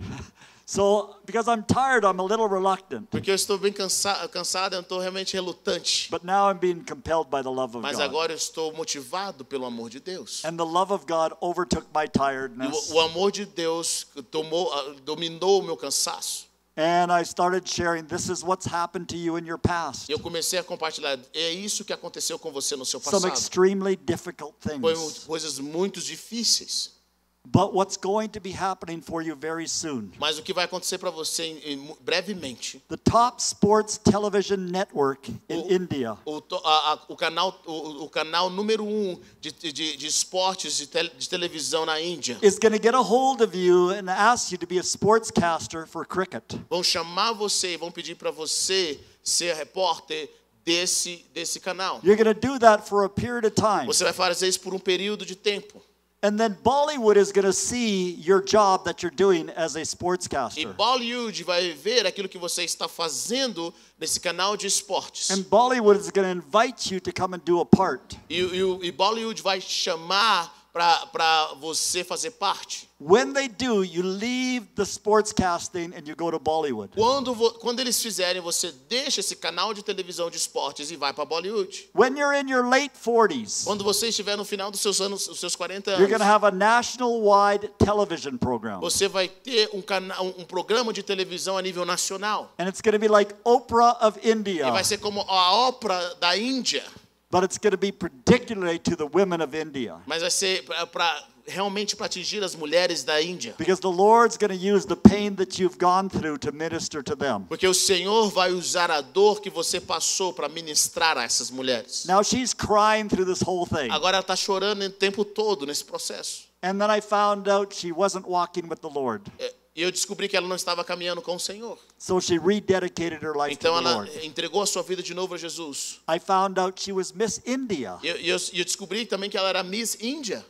So, 0.64 1.16
because 1.26 1.48
I'm 1.48 1.64
tired, 1.64 2.02
I'm 2.02 2.18
a 2.18 2.22
little 2.22 2.48
reluctant. 2.48 3.10
porque 3.10 3.30
eu 3.30 3.34
estou 3.34 3.58
bem 3.58 3.72
cansa 3.72 4.26
cansado, 4.28 4.74
eu 4.74 4.80
estou 4.80 4.98
realmente 5.00 5.34
relutante. 5.34 6.08
But 6.10 6.24
now 6.24 6.48
I'm 6.50 6.56
being 6.58 6.82
compelled 6.82 7.28
by 7.28 7.42
the 7.42 7.50
love 7.50 7.76
of 7.76 7.82
Mas 7.82 7.96
God. 7.98 8.04
agora 8.04 8.32
eu 8.32 8.36
estou 8.36 8.72
motivado 8.72 9.44
pelo 9.44 9.66
amor 9.66 9.90
de 9.90 10.00
Deus. 10.00 10.42
And 10.46 10.56
the 10.56 10.64
love 10.64 10.90
of 10.90 11.04
God 11.06 11.34
overtook 11.42 11.86
my 11.94 12.08
tiredness. 12.08 12.90
o, 12.90 12.94
o 12.94 13.00
amor 13.02 13.30
de 13.30 13.44
Deus 13.44 14.06
tomou, 14.30 14.72
ah, 14.72 14.94
dominou 15.04 15.60
o 15.60 15.62
meu 15.62 15.76
cansaço. 15.76 16.46
And 16.74 17.12
I 17.12 17.22
started 17.24 17.68
sharing, 17.68 18.06
this 18.06 18.30
is 18.30 18.42
what's 18.42 18.64
happened 18.66 19.06
to 19.10 19.16
you 19.16 19.36
in 19.36 19.44
your 19.44 19.58
past. 19.58 20.08
Eu 20.08 20.18
comecei 20.18 20.58
a 20.58 20.64
compartilhar. 20.64 21.18
É 21.34 21.50
isso 21.50 21.84
que 21.84 21.92
aconteceu 21.92 22.38
com 22.38 22.50
você 22.50 22.76
no 22.76 22.86
seu 22.86 22.98
Some 22.98 23.12
passado. 23.22 23.32
extremely 23.34 23.94
difficult 23.94 24.54
things. 24.60 25.24
coisas 25.26 25.58
muito 25.58 26.00
difíceis. 26.00 27.01
But 27.44 27.74
what's 27.74 27.96
going 27.96 28.28
to 28.30 28.40
be 28.40 28.52
happening 28.52 29.02
for 29.02 29.20
you 29.20 29.34
very 29.34 29.66
soon? 29.66 30.12
Mas 30.18 30.38
o 30.38 30.42
que 30.42 30.54
vai 30.54 30.64
acontecer 30.64 30.96
para 30.98 31.10
você 31.10 31.42
em- 31.44 31.72
em- 31.72 31.96
brevemente? 32.00 32.80
The 32.88 32.96
top 32.96 33.42
sports 33.42 33.98
television 33.98 34.58
network 34.70 35.28
in 35.50 35.58
Oh. 35.58 35.68
India 35.68 36.16
O, 36.24 36.40
a- 36.64 36.92
a- 36.92 36.98
o 37.08 37.16
canal, 37.16 37.60
o, 37.66 38.04
o 38.04 38.08
canal 38.08 38.48
número 38.48 38.84
um 38.84 39.18
de, 39.40 39.50
de, 39.50 39.72
de 39.96 40.06
esportes 40.06 40.76
de, 40.76 40.86
tel- 40.86 41.10
de 41.18 41.28
televisão 41.28 41.84
na 41.84 42.00
Índia 42.00 42.38
is 42.42 42.58
going 42.60 42.72
to 42.78 42.82
get 42.82 42.94
a 42.94 43.02
hold 43.02 43.40
of 43.42 43.56
you 43.58 43.90
and 43.90 44.08
ask 44.08 44.52
you 44.52 44.56
to 44.58 44.66
be 44.66 44.78
a 44.78 44.82
sportscaster 44.82 45.86
for 45.88 46.06
cricket. 46.06 46.44
vão 46.70 46.82
chamar 46.82 47.32
você 47.32 47.74
e 47.74 47.76
vão 47.76 47.90
pedir 47.90 48.14
para 48.14 48.30
você 48.30 49.00
ser 49.22 49.54
repórter 49.56 50.30
desse, 50.64 51.26
desse 51.34 51.58
canal. 51.58 52.00
You're 52.04 52.16
going 52.22 52.32
to 52.32 52.40
do 52.40 52.56
that 52.60 52.88
for 52.88 53.04
a 53.04 53.08
period 53.08 53.44
of 53.44 53.56
time. 53.56 53.86
Você 53.86 54.04
vai 54.04 54.12
fazer 54.12 54.46
isso 54.46 54.60
por 54.60 54.72
um 54.72 54.78
período 54.78 55.26
de 55.26 55.34
tempo. 55.34 55.82
And 56.24 56.38
then 56.38 56.56
Bollywood 56.62 57.16
is 57.16 57.32
going 57.32 57.46
to 57.46 57.52
see 57.52 58.12
your 58.12 58.40
job 58.40 58.84
that 58.84 59.02
you're 59.02 59.10
doing 59.10 59.50
as 59.50 59.74
a 59.74 59.80
E 59.80 59.82
sportscaster. 59.82 60.72
Bollywood 60.74 61.42
vai 61.42 61.72
ver 61.72 62.06
aquilo 62.06 62.28
que 62.28 62.38
você 62.38 62.62
está 62.62 62.86
fazendo 62.86 63.74
nesse 63.98 64.20
canal 64.20 64.56
de 64.56 64.68
esportes. 64.68 65.30
And 65.30 65.42
Bollywood 65.42 65.98
is 65.98 66.12
going 66.12 66.24
to 66.24 66.30
invite 66.30 66.92
you 66.92 67.00
to 67.00 67.12
come 67.12 67.34
and 67.34 67.44
do 67.44 67.58
a 67.58 67.66
part. 67.66 68.16
E, 68.30 68.38
e, 68.40 68.86
e 68.86 68.92
Bollywood 68.92 69.42
vai 69.42 69.60
chamar 69.60 70.61
para 70.72 71.52
você 71.60 72.02
fazer 72.02 72.30
parte. 72.32 72.88
When 72.98 73.32
they 73.32 73.48
do, 73.48 73.82
you 73.84 74.02
leave 74.04 74.66
the 74.76 74.84
sportscasting 74.84 75.92
and 75.94 76.06
you 76.06 76.14
go 76.14 76.30
to 76.30 76.38
Bollywood. 76.38 76.94
Quando, 76.94 77.34
quando 77.58 77.80
eles 77.80 78.00
fizerem, 78.00 78.40
você 78.40 78.72
deixa 78.88 79.18
esse 79.20 79.34
canal 79.34 79.74
de 79.74 79.82
televisão 79.82 80.30
de 80.30 80.36
esportes 80.36 80.90
e 80.90 80.96
vai 80.96 81.12
para 81.12 81.24
Bollywood. 81.24 81.90
When 81.94 82.16
you're 82.16 82.32
in 82.38 82.48
your 82.48 82.64
late 82.64 82.92
40s, 83.04 83.64
Quando 83.64 83.82
você 83.82 84.08
estiver 84.08 84.36
no 84.36 84.44
final 84.44 84.70
dos 84.70 84.80
seus 84.80 85.00
anos, 85.00 85.26
os 85.28 85.40
seus 85.40 85.56
40 85.56 85.90
you're 85.92 86.06
going 86.06 86.18
to 86.18 86.24
anos, 86.24 86.26
have 86.28 86.44
a 86.46 86.50
national 86.52 87.20
wide 87.22 87.68
television 87.78 88.36
program. 88.38 88.80
você 88.80 89.08
vai 89.08 89.26
ter 89.28 89.68
um, 89.74 89.82
canal, 89.82 90.24
um 90.24 90.44
programa 90.44 90.92
de 90.92 91.02
televisão 91.02 91.58
a 91.58 91.62
nível 91.62 91.84
nacional. 91.84 92.52
And 92.58 92.68
it's 92.68 92.80
going 92.80 92.92
to 92.92 93.00
be 93.00 93.08
like 93.08 93.34
Oprah 93.44 93.98
of 94.00 94.18
E 94.22 94.30
India, 94.30 94.70
vai 94.70 94.84
ser 94.84 94.98
como 94.98 95.22
a 95.22 95.52
ópera 95.52 96.14
da 96.20 96.36
Índia, 96.36 96.84
but 97.32 97.42
it's 97.42 97.56
going 97.56 97.70
to 97.70 97.78
be 97.78 97.90
particularly 97.90 98.78
to 98.78 98.94
the 98.94 99.06
women 99.06 99.40
of 99.40 99.54
India. 99.56 99.96
mas 100.06 100.20
vai 100.20 100.30
ser 100.30 100.62
para 100.92 101.24
realmente 101.46 101.96
para 101.96 102.06
atingir 102.06 102.44
as 102.44 102.54
mulheres 102.54 103.02
da 103.02 103.20
Índia. 103.20 103.54
Because 103.56 103.80
the 103.80 103.90
Lord's 103.90 104.36
going 104.36 104.50
to 104.50 104.56
use 104.56 104.86
the 104.86 104.94
pain 104.94 105.34
that 105.36 105.58
you've 105.58 105.78
gone 105.78 106.10
through 106.10 106.38
to 106.38 106.52
minister 106.52 107.02
to 107.02 107.16
them. 107.16 107.46
Porque 107.48 107.66
o 107.66 107.74
Senhor 107.74 108.30
vai 108.30 108.52
usar 108.52 108.90
a 108.90 109.00
dor 109.00 109.40
que 109.40 109.50
você 109.50 109.80
passou 109.80 110.34
para 110.34 110.46
ministrar 110.48 111.16
a 111.16 111.24
essas 111.24 111.50
mulheres. 111.50 112.04
Now 112.06 112.22
she's 112.22 112.52
crying 112.52 113.08
through 113.08 113.24
this 113.24 113.42
whole 113.42 113.66
thing. 113.66 113.90
Agora 113.90 114.18
ela 114.18 114.20
está 114.20 114.36
chorando 114.36 114.84
o 114.84 114.90
tempo 114.90 115.24
todo 115.24 115.66
nesse 115.66 115.84
processo. 115.84 116.52
And 116.62 116.78
then 116.78 116.90
I 116.90 117.00
found 117.00 117.48
out 117.48 117.74
she 117.74 117.90
wasn't 117.92 118.28
walking 118.28 118.68
with 118.68 118.80
the 118.82 118.90
Lord. 118.90 119.24
É, 119.38 119.52
E 119.74 119.80
eu 119.82 119.90
descobri 119.90 120.28
que 120.28 120.36
ela 120.36 120.46
não 120.46 120.56
estava 120.56 120.84
caminhando 120.84 121.22
com 121.22 121.34
o 121.34 121.40
Senhor. 121.40 121.78
So 121.98 122.20
she 122.20 122.38
rededicated 122.38 123.22
her 123.24 123.32
life 123.34 123.56
to 123.56 123.68
Então 123.68 123.72
the 123.74 123.88
ela 123.88 123.94
Lord. 123.96 124.26
entregou 124.26 124.60
a 124.62 124.66
sua 124.66 124.82
vida 124.82 125.02
de 125.02 125.14
novo 125.14 125.34
a 125.34 125.38
Jesus. 125.38 125.98
I 126.06 126.18
found 126.20 126.58
out 126.60 126.78
she 126.82 126.92
was 126.92 127.10
Miss 127.12 127.40
India. 127.46 127.98
E 128.02 128.08
eu, 128.08 128.16
eu, 128.16 128.36
eu 128.52 128.64
descobri 128.64 129.06
também 129.06 129.30
que 129.30 129.36
ela 129.38 129.48
era 129.48 129.62
Miss 129.62 129.96
Índia. 130.00 130.44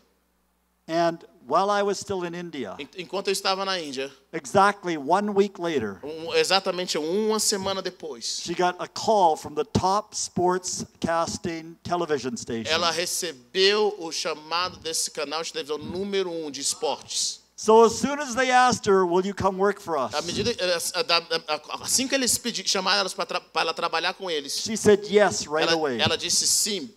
And 0.89 1.18
while 1.47 1.70
I 1.70 1.83
was 1.85 1.99
still 2.01 2.25
in 2.25 2.35
India, 2.35 2.75
En- 2.77 2.89
Enquanto 2.99 3.29
eu 3.29 3.33
estava 3.33 3.64
na 3.64 3.79
Índia, 3.79 4.11
exactly 4.33 4.99
one 4.99 5.31
week 5.31 5.61
later, 5.61 6.01
um- 6.05 6.35
exatamente 6.35 6.99
uma 6.99 7.39
semana 7.39 7.81
depois, 7.81 8.41
she 8.45 8.53
got 8.55 8.75
a 8.81 8.89
call 8.89 9.37
from 9.37 9.55
the 9.55 9.62
top 9.64 10.12
sports 10.16 10.85
casting 10.99 11.77
television 11.85 12.37
station. 12.37 12.68
ela 12.68 12.91
recebeu 12.91 13.95
o 14.01 14.11
chamado 14.11 14.79
desse 14.79 15.12
canal 15.12 15.45
de 15.45 15.53
televisão 15.53 15.79
número 15.79 16.29
um 16.29 16.51
de 16.51 16.61
esportes. 16.61 17.41
So 17.65 17.85
as 17.85 17.95
soon 17.97 18.19
as 18.19 18.35
they 18.35 18.51
asked 18.51 18.87
her, 18.87 19.07
"Will 19.07 19.25
you 19.25 19.33
come 19.33 19.57
work 19.57 19.81
for 19.81 19.97
us?" 19.97 20.13
À 20.15 20.23
medida, 20.23 20.51
a- 20.51 21.01
a- 21.01 21.55
a- 21.55 21.85
assim 21.85 22.09
que 22.09 22.15
eles 22.17 22.37
pedi, 22.37 22.65
chamaram 22.69 22.99
elas 22.99 23.15
para 23.15 23.41
ela 23.55 23.73
trabalhar 23.73 24.15
com 24.15 24.29
eles, 24.29 24.53
She 24.65 24.77
said 24.77 25.05
yes 25.09 25.47
right 25.47 25.69
ela, 25.69 25.75
away. 25.75 26.01
ela 26.01 26.17
disse 26.19 26.45
sim. 26.49 26.91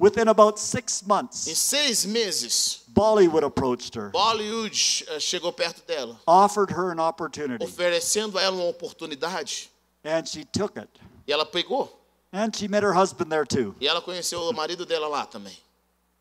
Within 0.00 0.26
about 0.28 0.58
six 0.58 1.00
Em 1.00 1.06
months, 1.06 1.38
seis 1.56 2.04
meses, 2.04 2.80
Bollywood 2.92 3.44
approached 3.44 3.94
her, 3.96 4.10
Bollywood 4.10 5.04
eh, 5.06 5.20
chegou 5.20 5.52
perto 5.52 5.82
dela, 5.86 6.18
offered 6.26 6.72
her 6.72 6.90
an 6.90 6.98
opportunity, 6.98 7.64
oferecendo 7.64 8.36
a 8.36 8.42
ela 8.42 8.56
uma 8.56 8.64
oportunidade. 8.68 9.70
and 10.02 10.26
she 10.26 10.44
took 10.44 10.76
it. 10.76 10.88
E 11.28 11.32
ela 11.32 11.46
pegou. 11.46 11.88
And 12.32 12.50
she 12.56 12.66
met 12.66 12.82
her 12.82 12.94
husband 12.94 13.30
there 13.30 13.44
too. 13.46 13.76
E 13.80 13.86
ela 13.86 14.00
conheceu 14.02 14.40
o 14.42 14.52
marido 14.52 14.84
dela 14.84 15.06
lá 15.06 15.24
também. 15.24 15.56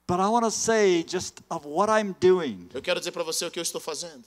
But 0.10 0.20
I 0.20 0.28
want 0.28 0.43
to 0.43 0.51
say 0.51 1.03
just 1.03 1.41
of 1.51 1.68
what 1.68 1.88
I'm 1.91 2.16
doing, 2.20 2.68
Eu 2.74 2.82
quero 2.82 2.99
dizer 2.99 3.12
para 3.12 3.24
você 3.24 3.45
o 3.45 3.51
que 3.51 3.60
eu 3.60 3.64
estou 3.64 3.80
fazendo. 3.80 4.24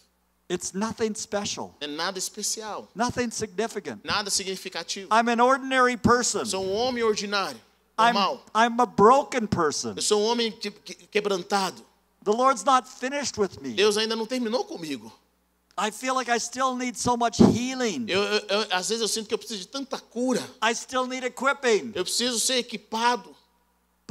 it's 0.48 0.72
nothing 0.72 1.12
special, 1.16 1.74
é 1.80 1.88
nada 1.88 2.18
especial, 2.18 2.88
nothing 2.94 3.30
significant. 3.32 4.00
nada 4.04 4.30
significativo. 4.30 5.08
I'm 5.10 5.28
an 5.28 5.40
ordinary 5.42 5.96
person. 5.96 6.44
Sou 6.44 6.64
um 6.64 6.72
homem 6.72 7.02
ordinário, 7.02 7.58
I'm. 7.98 8.14
I'm 8.54 8.80
a 8.80 8.86
broken 8.86 9.46
person. 9.48 9.94
Eu 9.96 10.02
sou 10.02 10.20
um 10.20 10.24
homem 10.26 10.52
que- 10.52 10.70
que- 10.70 10.94
quebrantado. 11.10 11.84
The 12.24 12.30
Lord's 12.30 12.62
not 12.64 12.86
finished 12.88 13.36
with 13.36 13.60
me. 13.60 13.74
Deus 13.74 13.96
ainda 13.96 14.14
não 14.14 14.24
terminou 14.26 14.64
comigo. 14.64 15.12
I 15.76 15.90
feel 15.90 16.14
like 16.14 16.30
I 16.30 16.38
still 16.38 16.76
need 16.76 16.96
so 16.96 17.16
much 17.16 17.40
healing. 17.40 18.04
Eu, 18.06 18.22
eu- 18.22 18.46
eu- 18.48 18.66
às 18.70 18.88
vezes 18.88 19.00
eu 19.02 19.08
sinto 19.08 19.26
que 19.26 19.34
eu 19.34 19.38
preciso 19.38 19.58
de 19.60 19.66
tanta 19.68 19.98
cura. 19.98 20.40
I 20.62 20.72
still 20.74 21.06
need 21.08 21.26
equipping. 21.26 21.90
Eu 21.94 22.04
preciso 22.04 22.38
ser 22.38 22.58
equipado. 22.58 23.34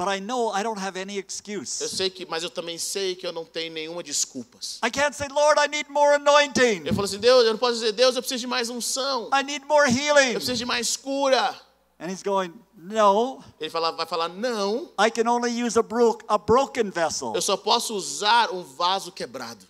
But 0.03 0.09
I 0.09 0.19
know 0.19 0.49
I 0.51 0.63
don't 0.63 0.79
have 0.79 0.97
any 0.99 1.17
Eu 1.17 1.23
excuse. 1.27 1.69
sei 1.87 2.09
que, 2.09 2.25
mas 2.25 2.41
eu 2.41 2.49
também 2.49 2.79
sei 2.79 3.13
que 3.15 3.27
eu 3.27 3.31
não 3.31 3.45
tenho 3.45 3.71
nenhuma 3.71 4.01
desculpas. 4.01 4.79
I 4.83 4.89
can't 4.89 5.15
say, 5.15 5.27
Lord, 5.27 5.59
I 5.63 5.67
need 5.67 5.91
more 5.91 6.15
anointing. 6.15 6.81
Eu 6.87 6.93
falo 6.95 7.05
assim, 7.05 7.19
Deus, 7.19 7.45
eu 7.45 7.51
não 7.51 7.59
posso 7.59 7.73
dizer, 7.75 7.91
Deus, 7.91 8.15
eu 8.15 8.21
preciso 8.23 8.39
de 8.41 8.47
mais 8.47 8.67
unção. 8.69 9.29
I 9.31 9.43
need 9.43 9.63
more 9.67 9.87
Eu 9.87 9.95
healing. 9.95 10.33
preciso 10.33 10.55
de 10.57 10.65
mais 10.65 10.97
cura. 10.97 11.55
And 11.99 12.07
He's 12.09 12.23
going, 12.23 12.51
No, 12.75 13.43
Ele 13.59 13.69
fala, 13.69 13.91
vai 13.91 14.07
falar, 14.07 14.27
não, 14.27 14.89
I 14.99 15.11
can 15.11 15.29
only 15.29 15.51
use 15.63 15.77
a, 15.77 15.83
bro- 15.83 16.17
a 16.27 16.35
broken 16.39 16.89
vessel. 16.89 17.33
eu 17.35 17.41
só 17.43 17.55
posso 17.55 17.93
usar 17.93 18.49
um 18.49 18.63
vaso 18.63 19.11
quebrado. 19.11 19.67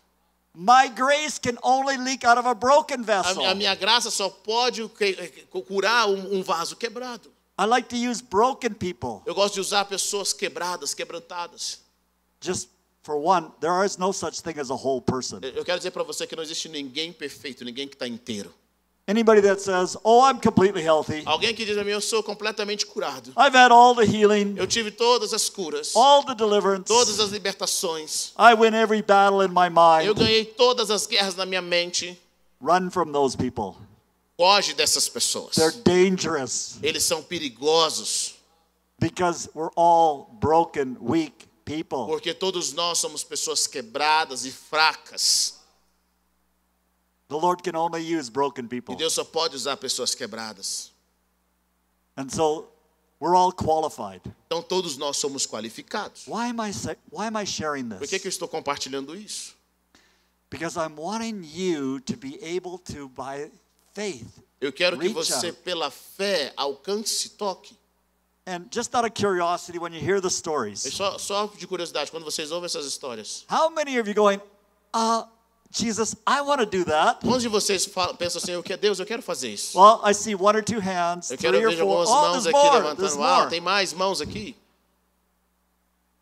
My 0.56 0.88
grace 0.88 1.38
can 1.42 1.58
only 1.62 1.98
leak 1.98 2.26
out 2.26 2.38
of 2.40 2.48
a 2.48 2.54
broken 2.54 3.02
A, 3.02 3.04
vessel. 3.04 3.46
a 3.46 3.54
minha 3.54 3.76
graça 3.76 4.10
só 4.10 4.30
pode 4.30 4.82
curar 5.68 6.08
um, 6.08 6.36
um 6.38 6.42
vaso 6.44 6.78
quebrado. 6.78 7.30
I 7.62 7.66
like 7.66 7.89
to 7.89 7.95
use 7.95 8.24
broken 8.24 8.74
people. 8.74 9.22
Eu 9.24 9.36
gosto 9.36 9.53
de 9.53 9.59
usar 9.62 9.86
pessoas 9.86 10.34
quebradas, 10.34 10.95
quebrantadas. 10.95 11.78
Just 12.41 12.70
for 13.03 13.18
one, 13.18 13.51
there 13.59 13.86
is 13.86 13.99
no 13.99 14.12
such 14.12 14.41
thing 14.41 14.59
as 14.59 14.72
a 14.72 14.76
whole 14.76 14.99
person. 14.99 15.39
Eu 15.43 15.57
eu 15.57 15.64
quero 15.64 15.78
dizer 15.78 15.91
para 15.91 16.01
você 16.01 16.26
que 16.26 16.36
não 16.36 16.41
existe 16.41 16.68
ninguém 16.70 17.14
perfeito, 17.14 17.64
ninguém 17.64 17.88
que 17.88 17.93
está 17.93 18.07
inteiro. 18.07 18.51
Anybody 19.07 19.41
that 19.41 19.62
says, 19.62 19.95
Oh, 20.03 20.22
I'm 20.28 20.39
completely 20.39 20.82
healthy, 20.82 21.22
Alguém 21.24 21.53
que 21.53 21.64
diz 21.64 21.78
a 21.78 21.84
mim, 21.84 21.91
eu 21.91 22.01
sou 22.01 22.24
completamente 22.24 22.84
curado. 22.84 23.32
I've 23.38 23.55
had 23.55 23.72
all 23.72 23.93
the 23.93 24.05
healing, 24.05 24.55
Eu 24.57 24.66
tive 24.66 24.89
todas 24.89 25.32
as 25.32 25.47
curas, 25.47 25.95
all 25.95 26.24
the 26.24 26.34
deliverance, 26.34 26.88
todas 26.88 27.20
as 27.20 27.30
libertações. 27.30 28.32
I 28.39 28.55
win 28.55 28.74
every 28.74 29.03
battle 29.03 29.43
in 29.43 29.49
my 29.53 29.68
Eu 29.68 30.16
mind. 30.16 30.18
ganhei 30.18 30.45
todas 30.45 30.89
as 30.89 31.05
guerras 31.05 31.36
na 31.36 31.45
minha 31.45 31.62
mente. 31.62 32.20
Run 32.59 32.89
from 32.89 33.12
those 33.12 33.38
people. 33.38 33.76
Foge 34.42 34.74
dessas 34.74 35.08
pessoas. 35.08 35.54
They're 35.54 35.72
dangerous 35.84 36.80
Eles 36.82 37.04
são 37.04 37.22
perigosos, 37.22 38.34
because 38.98 39.48
we're 39.54 39.70
all 39.76 40.32
broken, 40.39 40.98
weak 41.00 41.48
people. 41.64 42.08
porque 42.08 42.34
todos 42.34 42.74
nós 42.74 42.98
somos 42.98 43.24
pessoas 43.24 43.68
quebradas 43.68 44.44
e 44.44 44.52
fracas. 44.52 45.60
The 47.28 47.38
Lord 47.38 47.62
can 47.62 47.76
only 47.76 48.02
use 48.02 48.32
broken 48.32 48.66
E 48.66 48.68
people. 48.68 48.96
Deus 48.96 49.14
só 49.14 49.24
pode 49.24 49.56
usar 49.56 49.78
pessoas 49.78 50.16
quebradas. 50.16 50.89
And 52.18 52.28
so 52.32 52.68
we're 53.20 53.36
all 53.36 53.52
qualified. 53.52 54.24
Então 54.48 54.64
todos 54.64 54.98
nós 54.98 55.18
somos 55.18 55.46
qualificados. 55.46 56.26
Why 56.26 56.48
am 56.50 56.60
I 56.60 56.72
why 57.12 57.28
am 57.28 57.38
I 57.38 57.46
sharing 57.46 57.89
Por 57.89 58.08
que, 58.08 58.18
que 58.18 58.28
eu 58.28 58.32
this? 58.32 58.34
estou 58.34 58.48
compartilhando 58.48 59.16
isso? 59.16 59.56
Because 60.50 60.76
I'm 60.78 60.98
wanting 60.98 61.44
you 61.44 62.00
to 62.02 62.18
be 62.18 62.39
able 62.44 62.80
to 62.80 63.08
by 63.10 63.52
faith 63.94 64.28
Eu 64.60 64.72
quero 64.72 64.98
que 65.00 65.10
você, 65.10 65.52
pela 65.52 65.89
fé, 65.89 66.54
alcance, 66.56 67.30
toque. 67.30 67.76
And 68.46 68.66
just 68.72 68.94
out 68.96 69.06
of 69.06 69.14
curiosity, 69.14 69.80
when 69.80 69.94
you 69.94 70.00
hear 70.00 70.20
the 70.22 70.30
stories, 70.30 70.82
só, 70.82 71.18
só 71.18 71.48
de 71.48 71.66
curiosidade, 71.68 72.12
quando 72.12 72.24
vocês 72.24 72.52
ouvem 72.52 72.66
essas 72.66 72.86
histórias, 72.86 73.46
how 73.50 73.70
many 73.70 74.00
of 74.00 74.08
you 74.08 74.14
going, 74.16 74.39
uh, 74.94 75.24
Jesus, 75.72 76.16
I 76.28 76.42
want 76.42 76.60
to 76.60 76.66
do 76.66 76.84
that? 76.86 77.22
quantos 77.22 77.42
de 77.44 77.48
vocês 77.48 77.86
falam, 77.86 78.16
pensam 78.16 78.42
assim, 78.42 78.52
eu 78.52 78.62
quero 78.64 78.82
Deus, 78.82 79.00
eu 79.00 79.06
quero 79.06 79.22
fazer 79.22 79.50
isso? 79.50 79.80
Well, 79.80 80.02
I 80.04 80.14
see 80.14 80.36
one 80.36 80.56
or 80.58 80.64
two 80.64 80.80
hands, 80.80 81.32
Eu 81.32 81.38
quero 81.38 81.58
ver 81.58 81.80
algumas 81.82 82.10
Oh, 82.10 82.14
mãos 82.14 82.46
aqui 82.46 82.58
more. 82.58 82.76
levantando. 82.78 83.20
Uau, 83.20 83.50
tem 83.50 83.62
mais 83.62 83.94
mãos 83.94 84.22
aqui? 84.22 84.56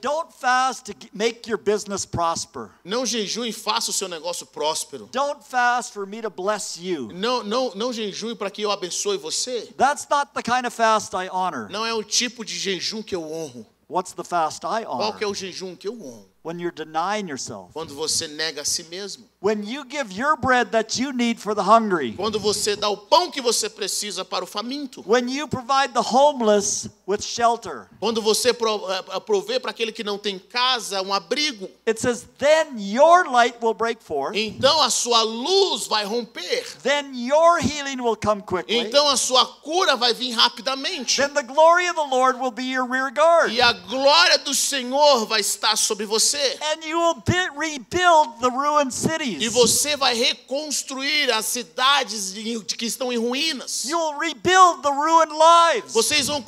Don't 0.01 0.33
fast 0.33 0.85
to 0.85 0.93
make 1.13 1.47
your 1.47 1.57
business 1.57 2.05
prosper. 2.05 2.71
Não 2.83 3.05
jejue 3.05 3.49
e 3.49 3.53
faça 3.53 3.91
o 3.91 3.93
seu 3.93 4.07
negócio 4.07 4.45
próspero. 4.45 5.07
Don't 5.11 5.43
fast 5.47 5.93
for 5.93 6.05
me 6.05 6.21
to 6.21 6.29
bless 6.29 6.79
you. 6.79 7.09
Não, 7.13 7.43
não, 7.43 7.71
não 7.75 7.93
jejue 7.93 8.35
para 8.35 8.49
que 8.49 8.63
eu 8.63 8.71
abençoe 8.71 9.17
você. 9.17 9.71
That's 9.77 10.07
not 10.09 10.31
the 10.33 10.41
kind 10.41 10.65
of 10.65 10.75
fast 10.75 11.15
I 11.15 11.29
honor. 11.29 11.69
Não 11.69 11.85
é 11.85 11.93
o 11.93 12.03
tipo 12.03 12.43
de 12.43 12.57
jejum 12.57 13.03
que 13.03 13.15
eu 13.15 13.23
honro. 13.23 13.65
What's 13.87 14.13
the 14.13 14.23
fast 14.23 14.63
I 14.65 14.85
honor? 14.85 14.97
Qual 14.97 15.13
que 15.13 15.23
é 15.23 15.27
honor? 15.27 15.35
jejum 15.35 15.75
que 15.75 15.87
eu 15.87 15.93
honro? 15.93 16.31
When 16.43 16.59
you're 16.59 16.73
denying 16.73 17.27
yourself. 17.27 17.71
Quando 17.71 17.93
você 17.93 18.27
nega 18.27 18.61
a 18.61 18.65
si 18.65 18.83
mesmo. 18.85 19.29
When 19.43 19.63
you 19.63 19.85
give 19.87 20.11
your 20.11 20.35
bread 20.35 20.71
that 20.71 20.99
you 20.99 21.13
need 21.13 21.39
for 21.39 21.53
the 21.53 21.61
hungry. 21.61 22.13
Quando 22.13 22.39
você 22.39 22.75
dá 22.75 22.89
o 22.89 22.97
pão 22.97 23.29
que 23.29 23.39
você 23.39 23.69
precisa 23.69 24.25
para 24.25 24.43
o 24.43 24.47
faminto. 24.47 25.03
When 25.05 25.29
you 25.29 25.47
provide 25.47 25.93
the 25.93 26.01
homeless 26.01 26.89
with 27.11 27.21
shelter. 27.21 27.87
Quando 27.99 28.21
você 28.21 28.53
pro- 28.53 28.89
eh, 28.91 29.19
provê 29.19 29.59
para 29.59 29.71
aquele 29.71 29.91
que 29.91 30.03
não 30.03 30.17
tem 30.17 30.39
casa 30.39 31.01
um 31.01 31.13
abrigo. 31.13 31.69
It 31.87 31.99
says, 31.99 32.25
then 32.37 32.75
your 32.77 33.29
light 33.29 33.57
will 33.61 33.73
break 33.73 34.01
forth. 34.03 34.35
Então 34.37 34.81
a 34.81 34.89
sua 34.89 35.21
luz 35.23 35.87
vai 35.87 36.05
romper. 36.05 36.63
Then 36.81 37.11
your 37.13 37.59
healing 37.59 37.99
will 38.01 38.15
come 38.15 38.41
quickly. 38.41 38.77
Então 38.77 39.07
a 39.09 39.17
sua 39.17 39.45
cura 39.45 39.95
vai 39.95 40.13
vir 40.13 40.31
rapidamente. 40.31 41.17
Then 41.17 41.33
the 41.33 41.43
glory 41.43 41.87
of 41.89 41.95
the 41.95 42.07
Lord 42.15 42.39
will 42.39 42.51
be 42.51 42.63
your 42.63 42.85
rear 42.89 43.11
guard. 43.11 43.51
E 43.51 43.61
a 43.61 43.73
glória 43.73 44.37
do 44.39 44.53
Senhor 44.53 45.25
vai 45.25 45.41
estar 45.41 45.75
sobre 45.77 46.05
você. 46.05 46.57
And 46.73 46.85
you 46.87 46.97
will 46.99 47.21
rebuild 47.59 48.39
the 48.39 48.49
ruined 48.49 48.91
E 48.91 48.93
cities. 48.93 49.51
você 49.51 49.95
vai 49.97 50.13
reconstruir 50.15 51.31
as 51.31 51.45
cidades 51.45 52.33
de- 52.33 52.59
de 52.63 52.75
que 52.75 52.85
estão 52.85 53.11
em 53.11 53.17
ruínas. 53.17 53.85
You 53.85 53.97
will 53.97 54.19
rebuild 54.19 54.81
the 54.81 54.89
ruined 54.89 55.31
lives. 55.33 55.91
Vocês 55.93 56.27
vão 56.27 56.41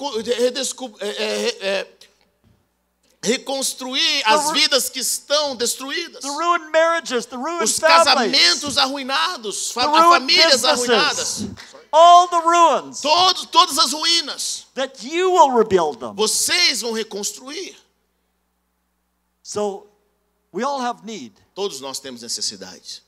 é, 1.00 1.08
é, 1.08 1.68
é, 1.68 1.88
reconstruir 3.24 4.22
as 4.26 4.52
vidas 4.52 4.90
que 4.90 5.00
estão 5.00 5.56
destruídas. 5.56 6.24
Os 7.64 7.80
casamentos 7.80 8.78
arruinados, 8.78 9.72
fa 9.72 9.84
famílias 9.84 10.64
arruinadas. 10.66 11.46
all 11.92 12.28
the 12.28 12.42
ruins, 12.42 13.02
Todos, 13.02 13.46
todas 13.46 13.78
as 13.78 13.94
ruínas. 13.94 14.66
that 14.74 15.06
you 15.06 15.32
will 15.32 15.52
rebuild 15.52 16.00
them. 16.00 16.14
Vocês 16.16 16.82
vão 16.82 16.92
reconstruir. 16.92 17.78
So 19.44 19.88
we 20.52 20.64
all 20.64 20.82
have 20.82 21.06
need, 21.06 21.34
Todos 21.54 21.80
nós 21.80 22.00
temos 22.00 22.22
necessidades. 22.22 23.02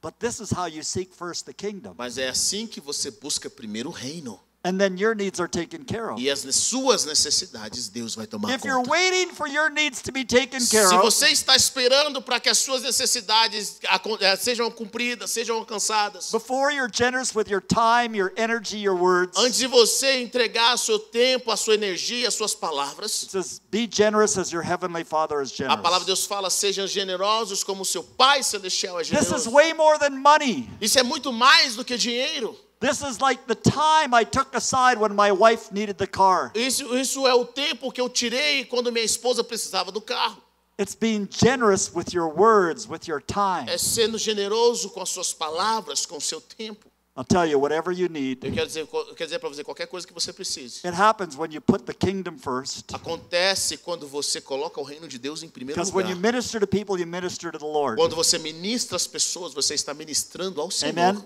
but 0.00 0.18
this 0.18 0.40
is 0.40 0.50
how 0.50 0.66
you 0.66 0.82
seek 0.82 1.12
first 1.12 1.44
the 1.44 1.52
kingdom. 1.52 1.94
Mas 1.98 2.16
é 2.18 2.28
assim 2.28 2.66
que 2.66 2.80
você 2.80 3.10
busca 3.10 3.50
primeiro 3.50 3.90
o 3.90 3.92
reino. 3.92 4.40
And 4.62 4.78
then 4.78 4.98
your 4.98 5.14
needs 5.14 5.40
are 5.40 5.48
taken 5.48 5.84
care 5.84 6.10
of. 6.10 6.20
E 6.20 6.28
as 6.28 6.40
suas 6.54 7.06
necessidades 7.06 7.88
Deus 7.88 8.14
vai 8.14 8.26
tomar 8.26 8.50
If 8.54 8.62
you're 8.62 8.76
conta. 8.76 8.90
waiting 8.90 9.30
for 9.34 9.48
your 9.48 9.70
needs 9.70 10.02
to 10.02 10.12
be 10.12 10.22
taken 10.22 10.60
care 10.66 10.86
Se 10.86 10.94
of, 10.96 11.00
você 11.02 11.28
está 11.30 11.56
esperando 11.56 12.20
para 12.20 12.38
que 12.38 12.50
as 12.50 12.58
suas 12.58 12.82
necessidades 12.82 13.78
eh, 14.20 14.36
sejam 14.36 14.70
cumpridas, 14.70 15.30
sejam 15.30 15.56
alcançadas, 15.56 16.30
before 16.30 16.70
you're 16.70 16.90
generous 16.92 17.34
with 17.34 17.48
your 17.48 17.62
time, 17.62 18.14
your 18.14 18.34
energy, 18.36 18.76
your 18.76 18.94
words, 18.94 19.38
antes 19.38 19.56
de 19.58 19.66
você 19.66 20.20
entregar 20.20 20.76
seu 20.76 20.98
tempo, 20.98 21.50
a 21.50 21.56
sua 21.56 21.74
energia, 21.74 22.28
as 22.28 22.34
suas 22.34 22.52
it 22.52 22.60
palavras, 22.60 23.12
says, 23.30 23.62
be 23.70 23.88
generous 23.90 24.36
as 24.36 24.52
your 24.52 24.62
heavenly 24.62 25.04
Father 25.04 25.40
is 25.40 25.50
a 25.52 25.54
generous. 25.54 25.80
palavra 25.80 26.00
de 26.00 26.06
Deus 26.12 26.26
fala: 26.26 26.50
sejam 26.50 26.86
generosos 26.86 27.64
como 27.64 27.82
seu 27.82 28.02
Pai 28.02 28.42
Celestial 28.42 29.00
é 29.00 29.04
This 29.04 29.10
is 29.12 29.24
generoso. 29.44 29.50
way 29.52 29.72
more 29.72 29.98
than 29.98 30.18
money. 30.20 30.68
Isso 30.82 30.98
é 30.98 31.02
muito 31.02 31.32
mais 31.32 31.76
do 31.76 31.82
que 31.84 31.96
dinheiro. 31.96 32.54
This 32.80 33.02
is 33.02 33.20
like 33.20 33.42
the 33.46 33.54
time 33.54 34.14
I 34.14 34.24
took 34.24 34.56
aside 34.56 34.98
when 34.98 35.14
my 35.14 35.30
wife 35.30 35.70
needed 35.70 35.98
the 35.98 36.06
car. 36.06 36.50
Isso, 36.54 36.96
isso 36.96 37.26
é 37.26 37.34
o 37.34 37.44
tempo 37.44 37.92
que 37.92 38.00
eu 38.00 38.08
tirei 38.08 38.64
quando 38.64 38.90
minha 38.90 39.04
esposa 39.04 39.44
precisava 39.44 39.92
do 39.92 40.00
carro. 40.00 40.42
It's 40.78 40.94
being 40.94 41.28
generous 41.30 41.90
with 41.94 42.14
your 42.14 42.28
words, 42.28 42.88
with 42.88 43.06
your 43.06 43.20
time. 43.20 43.68
É 43.68 43.76
sendo 43.76 44.16
generoso 44.16 44.88
com 44.88 45.02
as 45.02 45.10
suas 45.10 45.30
palavras, 45.34 46.06
com 46.06 46.16
o 46.16 46.20
seu 46.22 46.40
tempo. 46.40 46.90
I'll 47.14 47.24
tell 47.24 47.44
you, 47.44 47.60
whatever 47.60 47.92
you 47.92 48.08
need, 48.08 48.46
Eu 48.46 48.52
quero 48.54 48.66
dizer, 48.66 48.80
eu 48.80 48.86
quero 49.14 49.26
dizer 49.26 49.38
para 49.40 49.48
você 49.50 49.62
qualquer 49.62 49.86
coisa 49.86 50.06
que 50.06 50.14
você 50.14 50.32
precise. 50.32 50.80
it 50.86 50.96
happens 50.96 51.36
when 51.36 51.52
you 51.52 51.60
put 51.60 51.84
the 51.84 51.92
kingdom 51.92 52.38
first. 52.38 52.94
Acontece 52.94 53.76
quando 53.76 54.08
você 54.08 54.40
coloca 54.40 54.80
o 54.80 54.84
reino 54.84 55.06
de 55.06 55.18
Deus 55.18 55.42
em 55.42 55.48
primeiro 55.50 55.78
Because 55.78 55.94
when 55.94 56.06
you 56.08 56.16
lugar. 56.16 56.32
minister 56.32 56.58
to 56.58 56.66
people, 56.66 56.98
you 56.98 57.06
minister 57.06 57.52
to 57.52 57.58
the 57.58 57.64
Lord. 57.66 57.96
Quando 58.00 58.16
você 58.16 58.38
ministra 58.38 58.96
as 58.96 59.06
pessoas, 59.06 59.52
você 59.52 59.74
está 59.74 59.92
ministrando 59.92 60.62
ao 60.62 60.70
Senhor. 60.70 60.98
Amen. 60.98 61.22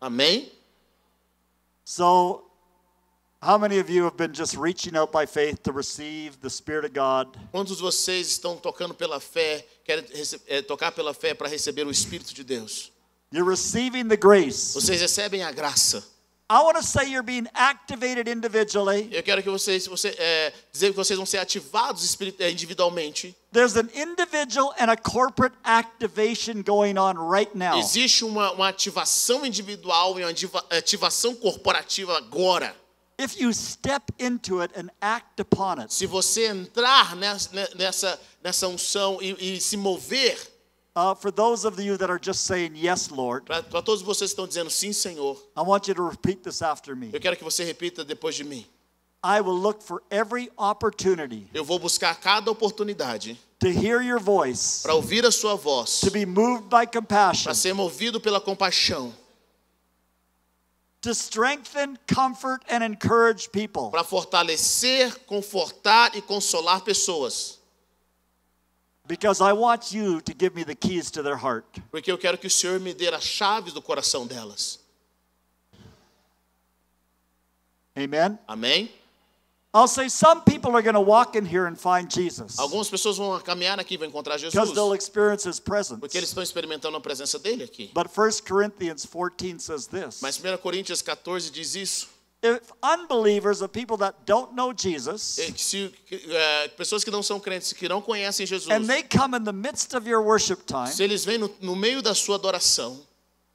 Amém? 0.00 0.52
So, 1.90 2.42
how 3.40 3.56
many 3.56 3.78
of 3.78 3.88
you 3.88 4.04
have 4.04 4.14
been 4.18 4.34
just 4.34 4.54
reaching 4.58 4.94
out 4.94 5.10
by 5.10 5.24
faith 5.24 5.62
to 5.62 5.72
receive 5.72 6.38
the 6.42 6.50
Spirit 6.50 6.84
of 6.84 6.92
God? 6.92 7.34
Quantos 7.50 7.78
de 7.78 7.82
vocês 7.82 8.28
estão 8.28 8.58
tocando 8.58 8.92
pela 8.92 9.18
fé, 9.18 9.64
querem 9.86 10.04
rece- 10.12 10.38
eh, 10.48 10.60
tocar 10.60 10.92
pela 10.92 11.14
fé 11.14 11.32
para 11.32 11.48
receber 11.48 11.86
o 11.86 11.90
Espírito 11.90 12.34
de 12.34 12.44
Deus? 12.44 12.92
You're 13.32 13.48
receiving 13.48 14.06
the 14.06 14.18
grace. 14.18 14.74
Vocês 14.74 15.00
recebem 15.00 15.42
a 15.42 15.50
graça. 15.50 16.04
I 16.50 16.62
want 16.62 16.78
to 16.78 16.82
say 16.82 17.10
you're 17.10 17.22
being 17.22 17.46
activated 17.54 18.26
individually. 18.26 19.10
Eu 19.12 19.22
quero 19.22 19.42
que 19.42 19.50
vocês, 19.50 19.86
você, 19.86 20.14
eh, 20.18 20.52
dizer 20.72 20.90
que 20.90 20.96
vocês 20.96 21.14
vão 21.14 21.26
ser 21.26 21.36
ativados 21.36 22.16
eh, 22.38 22.50
individualmente. 22.50 23.36
There's 23.52 23.76
an 23.76 23.90
individual 23.94 24.74
and 24.78 24.90
a 24.90 24.96
corporate 24.96 25.54
activation 25.62 26.62
going 26.62 26.96
on 26.96 27.18
right 27.18 27.54
now. 27.54 27.78
Existe 27.78 28.24
uma, 28.24 28.52
uma 28.52 28.68
ativação 28.68 29.44
individual 29.44 30.18
e 30.18 30.24
uma 30.24 30.64
ativação 30.70 31.34
corporativa 31.34 32.16
agora. 32.16 32.74
If 33.20 33.38
you 33.38 33.52
step 33.52 34.10
into 34.18 34.62
it 34.62 34.72
and 34.74 34.88
act 35.02 35.42
upon 35.42 35.80
it, 35.80 35.92
Se 35.92 36.06
você 36.06 36.46
entrar 36.46 37.14
nessa, 37.14 37.50
nessa, 37.74 38.20
nessa 38.42 38.68
unção 38.68 39.18
e, 39.20 39.56
e 39.56 39.60
se 39.60 39.76
mover, 39.76 40.38
uh, 40.98 41.14
for 41.14 41.30
those 41.30 41.64
of 41.64 41.78
you 41.80 41.96
that 41.96 42.10
are 42.10 42.18
just 42.18 42.44
saying, 42.44 42.72
Yes, 42.74 43.10
Lord, 43.10 43.46
para 43.46 43.62
todos 43.82 44.02
vocês 44.02 44.32
que 44.32 44.42
estão 44.42 44.48
dizendo 44.48 44.68
sim, 44.70 44.92
Senhor, 44.92 45.36
I 45.56 45.62
want 45.62 45.86
you 45.86 45.94
to 45.94 46.02
repeat 46.02 46.42
this 46.42 46.60
after 46.60 46.96
me. 46.96 47.10
eu 47.12 47.20
quero 47.20 47.36
que 47.36 47.44
você 47.44 47.62
repita 47.64 48.04
depois 48.04 48.34
de 48.34 48.42
mim. 48.44 48.66
I 49.22 49.40
will 49.40 49.58
look 49.58 49.82
for 49.82 50.02
every 50.10 50.48
opportunity 50.56 51.48
Eu 51.52 51.64
vou 51.64 51.78
buscar 51.78 52.14
cada 52.20 52.50
oportunidade 52.50 53.36
to 53.58 53.68
hear 53.68 54.00
your 54.00 54.20
voice, 54.20 54.82
para 54.82 54.94
ouvir 54.94 55.24
a 55.26 55.32
sua 55.32 55.56
voz, 55.56 56.00
to 56.00 56.10
be 56.10 56.24
moved 56.24 56.68
by 56.68 56.86
compassion, 56.86 57.44
para 57.44 57.54
ser 57.54 57.74
movido 57.74 58.20
pela 58.20 58.40
compaixão, 58.40 59.12
to 61.00 61.10
strengthen, 61.12 61.96
comfort, 62.12 62.60
and 62.70 62.84
encourage 62.84 63.48
people. 63.50 63.90
para 63.90 64.04
fortalecer, 64.04 65.12
confortar 65.26 66.14
e 66.16 66.22
consolar 66.22 66.82
pessoas. 66.82 67.57
Because 69.08 69.40
I 69.40 69.54
want 69.54 69.90
you 69.90 70.20
to 70.20 70.34
give 70.34 70.54
me 70.54 70.64
the 70.64 70.74
keys 70.74 71.10
to 71.12 71.22
their 71.22 71.36
heart. 71.36 71.64
Porque 71.90 72.12
eu 72.12 72.18
quero 72.18 72.36
que 72.36 72.46
o 72.46 72.50
Senhor 72.50 72.78
me 72.78 72.92
dê 72.92 73.08
as 73.08 73.24
chaves 73.24 73.72
do 73.72 73.80
coração 73.80 74.26
delas. 74.26 74.78
Amen? 77.96 78.38
Amém? 78.46 78.90
I'll 79.74 79.88
say 79.88 80.08
some 80.08 80.42
people 80.42 80.74
are 80.74 80.82
going 80.82 80.94
to 80.94 81.00
walk 81.00 81.36
in 81.36 81.44
here 81.44 81.66
and 81.66 81.76
find 81.78 82.10
Jesus 82.10 82.58
Algumas 82.58 82.88
pessoas 82.88 83.18
vão 83.18 83.38
caminhar 83.40 83.78
aqui 83.78 83.94
e 83.94 83.96
vão 83.98 84.08
encontrar 84.08 84.36
because 84.36 84.52
Jesus. 84.54 84.74
they'll 84.74 84.94
experience 84.94 85.44
his 85.46 85.60
presence. 85.60 86.00
Porque 86.00 86.16
eles 86.16 86.30
estão 86.30 86.42
experimentando 86.42 86.96
a 86.96 87.00
presença 87.00 87.38
dele 87.38 87.64
aqui. 87.64 87.90
But 87.94 88.06
1 88.06 88.44
Corinthians 88.46 89.04
14 89.04 89.58
says 89.58 89.86
this 89.86 90.20
Mas 90.20 90.38
1 90.38 90.58
Coríntios 90.58 91.02
14 91.02 91.50
diz 91.50 91.74
isso. 91.74 92.08
If 92.40 92.70
unbelievers, 92.82 93.60
or 93.62 93.68
people 93.68 93.96
that 93.98 94.16
don't 94.24 94.54
know 94.54 94.72
Jesus, 94.72 95.38
É 95.40 95.52
se, 95.56 95.92
é, 96.30 96.68
pessoas 96.68 97.02
que 97.02 97.10
não 97.10 97.20
são 97.22 97.40
crentes, 97.40 97.72
que 97.72 97.88
não 97.88 98.00
conhecem 98.00 98.46
Jesus, 98.46 98.70
and 98.70 98.86
they 98.86 99.02
come 99.02 99.36
in 99.36 99.42
the 99.42 99.52
midst 99.52 99.92
of 99.94 100.08
your 100.08 100.22
worship 100.22 100.62
time, 100.64 100.86
se 100.86 101.02
eles 101.02 101.24
vêm 101.24 101.38
no, 101.38 101.52
no 101.60 101.74
meio 101.74 102.00
da 102.00 102.14
sua 102.14 102.36
adoração, 102.36 103.04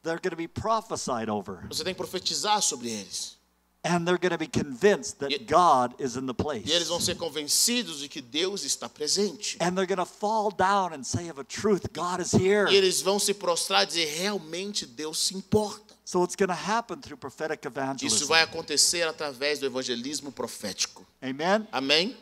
they're 0.03 0.19
going 0.21 0.31
to 0.31 0.35
be 0.35 0.49
prophesied 0.49 1.29
over. 1.29 1.65
você 1.69 1.83
tem 1.83 1.93
que 1.93 1.97
profetizar 1.97 2.61
sobre 2.61 2.89
eles. 2.89 3.41
And 3.85 4.05
they're 4.05 4.17
going 4.17 4.31
to 4.31 4.37
be 4.37 4.47
convinced 4.47 5.17
that 5.19 5.29
E- 5.33 5.39
God 5.39 5.93
is 5.99 6.15
in 6.15 6.25
the 6.25 6.33
place. 6.33 6.65
E 6.69 6.71
eles 6.71 6.87
vão 6.87 7.01
ser 7.01 7.15
convencidos 7.15 7.99
de 7.99 8.07
que 8.07 8.21
Deus 8.21 8.63
está 8.63 8.87
presente. 8.87 9.57
And 9.61 9.75
they're 9.75 9.85
going 9.85 9.97
to 9.97 10.05
fall 10.05 10.51
down 10.51 10.93
and 10.93 11.03
say 11.03 11.29
of 11.29 11.37
a 11.37 11.43
truth, 11.43 11.87
God 11.93 12.21
is 12.21 12.33
here. 12.33 12.69
E 12.71 12.75
eles 12.77 13.01
vão 13.01 13.19
se 13.19 13.33
prostrar 13.33 13.83
e 13.83 13.87
dizer: 13.87 14.05
realmente 14.05 14.85
Deus 14.85 15.19
se 15.19 15.35
importa. 15.35 15.82
So 16.05 16.23
it's 16.23 16.35
going 16.35 16.49
to 16.49 16.53
happen 16.55 16.99
through 17.01 17.17
prophetic 17.17 17.65
evangelism. 17.65 18.05
Isso 18.17 18.27
vai 18.27 18.41
acontecer 18.43 19.07
através 19.07 19.59
do 19.59 19.65
evangelismo 19.65 20.31
profético. 20.31 21.05
Amen. 21.21 21.65
Amém? 21.71 22.15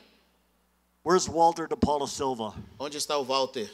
Where's 1.04 1.28
Walter 1.28 1.68
de 1.68 1.76
Paula 1.76 2.08
Silva? 2.08 2.54
Onde 2.80 2.98
está 2.98 3.18
o 3.18 3.24
Walter? 3.24 3.70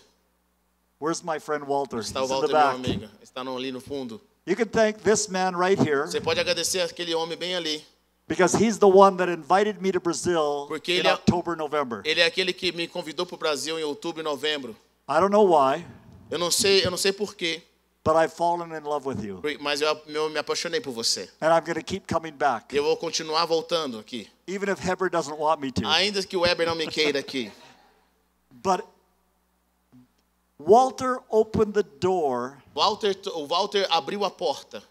Where's 1.00 1.22
my 1.22 1.40
friend 1.40 1.66
Walter? 1.68 1.98
He's 1.98 2.08
Está 2.08 2.24
o 2.24 2.28
Walter, 2.28 2.48
meu 2.48 2.58
amigo. 2.58 3.10
Está 3.22 3.42
ali 3.42 3.72
no 3.72 3.82
fundo. 3.82 4.22
You 4.46 4.56
can 4.56 4.66
thank 4.68 5.04
this 5.04 5.28
man 5.28 5.52
right 5.58 5.78
here 5.78 6.06
Você 6.08 6.22
pode 6.22 6.40
agradecer 6.40 6.80
aquele 6.82 7.14
homem 7.14 7.38
bem 7.38 7.54
ali. 7.56 7.84
because 8.30 8.56
he's 8.56 8.78
the 8.80 8.88
one 8.88 9.18
that 9.18 9.30
invited 9.30 9.82
me 9.82 9.92
to 9.92 10.00
Brazil 10.00 10.66
Porque 10.70 10.94
in 10.94 11.00
ele 11.00 11.10
é- 11.10 11.14
October, 11.14 11.56
November. 11.58 12.02
Ele 12.06 12.22
é 12.22 12.26
aquele 12.26 12.54
que 12.54 12.72
me 12.72 12.88
convidou 12.88 13.26
para 13.26 13.36
o 13.36 13.38
Brasil 13.38 13.78
em 13.78 13.84
outubro 13.84 14.22
e 14.22 14.24
novembro. 14.24 14.72
I 15.10 15.20
don't 15.20 15.32
know 15.32 15.46
why, 15.46 15.86
Eu 16.32 16.40
não 16.40 16.50
sei, 16.50 16.86
eu 16.86 16.90
não 16.92 16.98
sei 16.98 17.12
porquê, 17.12 17.62
but 18.08 18.16
I've 18.16 18.32
fallen 18.32 18.72
in 18.72 18.86
love 18.86 19.06
with 19.06 19.22
you. 19.22 19.42
mas 19.60 19.82
eu, 19.82 20.02
eu 20.08 20.30
me 20.30 20.40
apaixonei 20.40 20.80
por 20.80 20.94
você. 20.94 21.30
And 21.42 21.54
I'm 21.54 21.62
going 21.62 21.76
to 21.76 21.84
keep 21.84 22.08
coming 22.08 22.32
back, 22.32 22.74
eu 22.74 22.82
vou 22.82 22.96
continuar 22.96 23.46
voltando 23.46 24.00
aqui. 24.00 24.30
even 24.48 24.70
if 24.70 24.80
Heber 24.80 25.10
doesn't 25.10 25.38
want 25.38 25.60
me 25.60 25.74
to. 25.74 25.86
Ainda 25.86 26.24
que 26.24 26.38
o 26.38 26.42
Weber 26.42 26.66
não 26.66 26.76
me 26.76 26.88
queira 26.88 27.20
aqui. 27.20 27.52
But 28.64 28.86
Walter 30.58 31.20
opened 31.30 31.74
the 31.74 31.84
door, 31.84 32.64
Walter, 32.74 33.14
o 33.36 33.46
Walter 33.46 33.86
abriu 33.90 34.24
a 34.24 34.32
porta. 34.32 34.82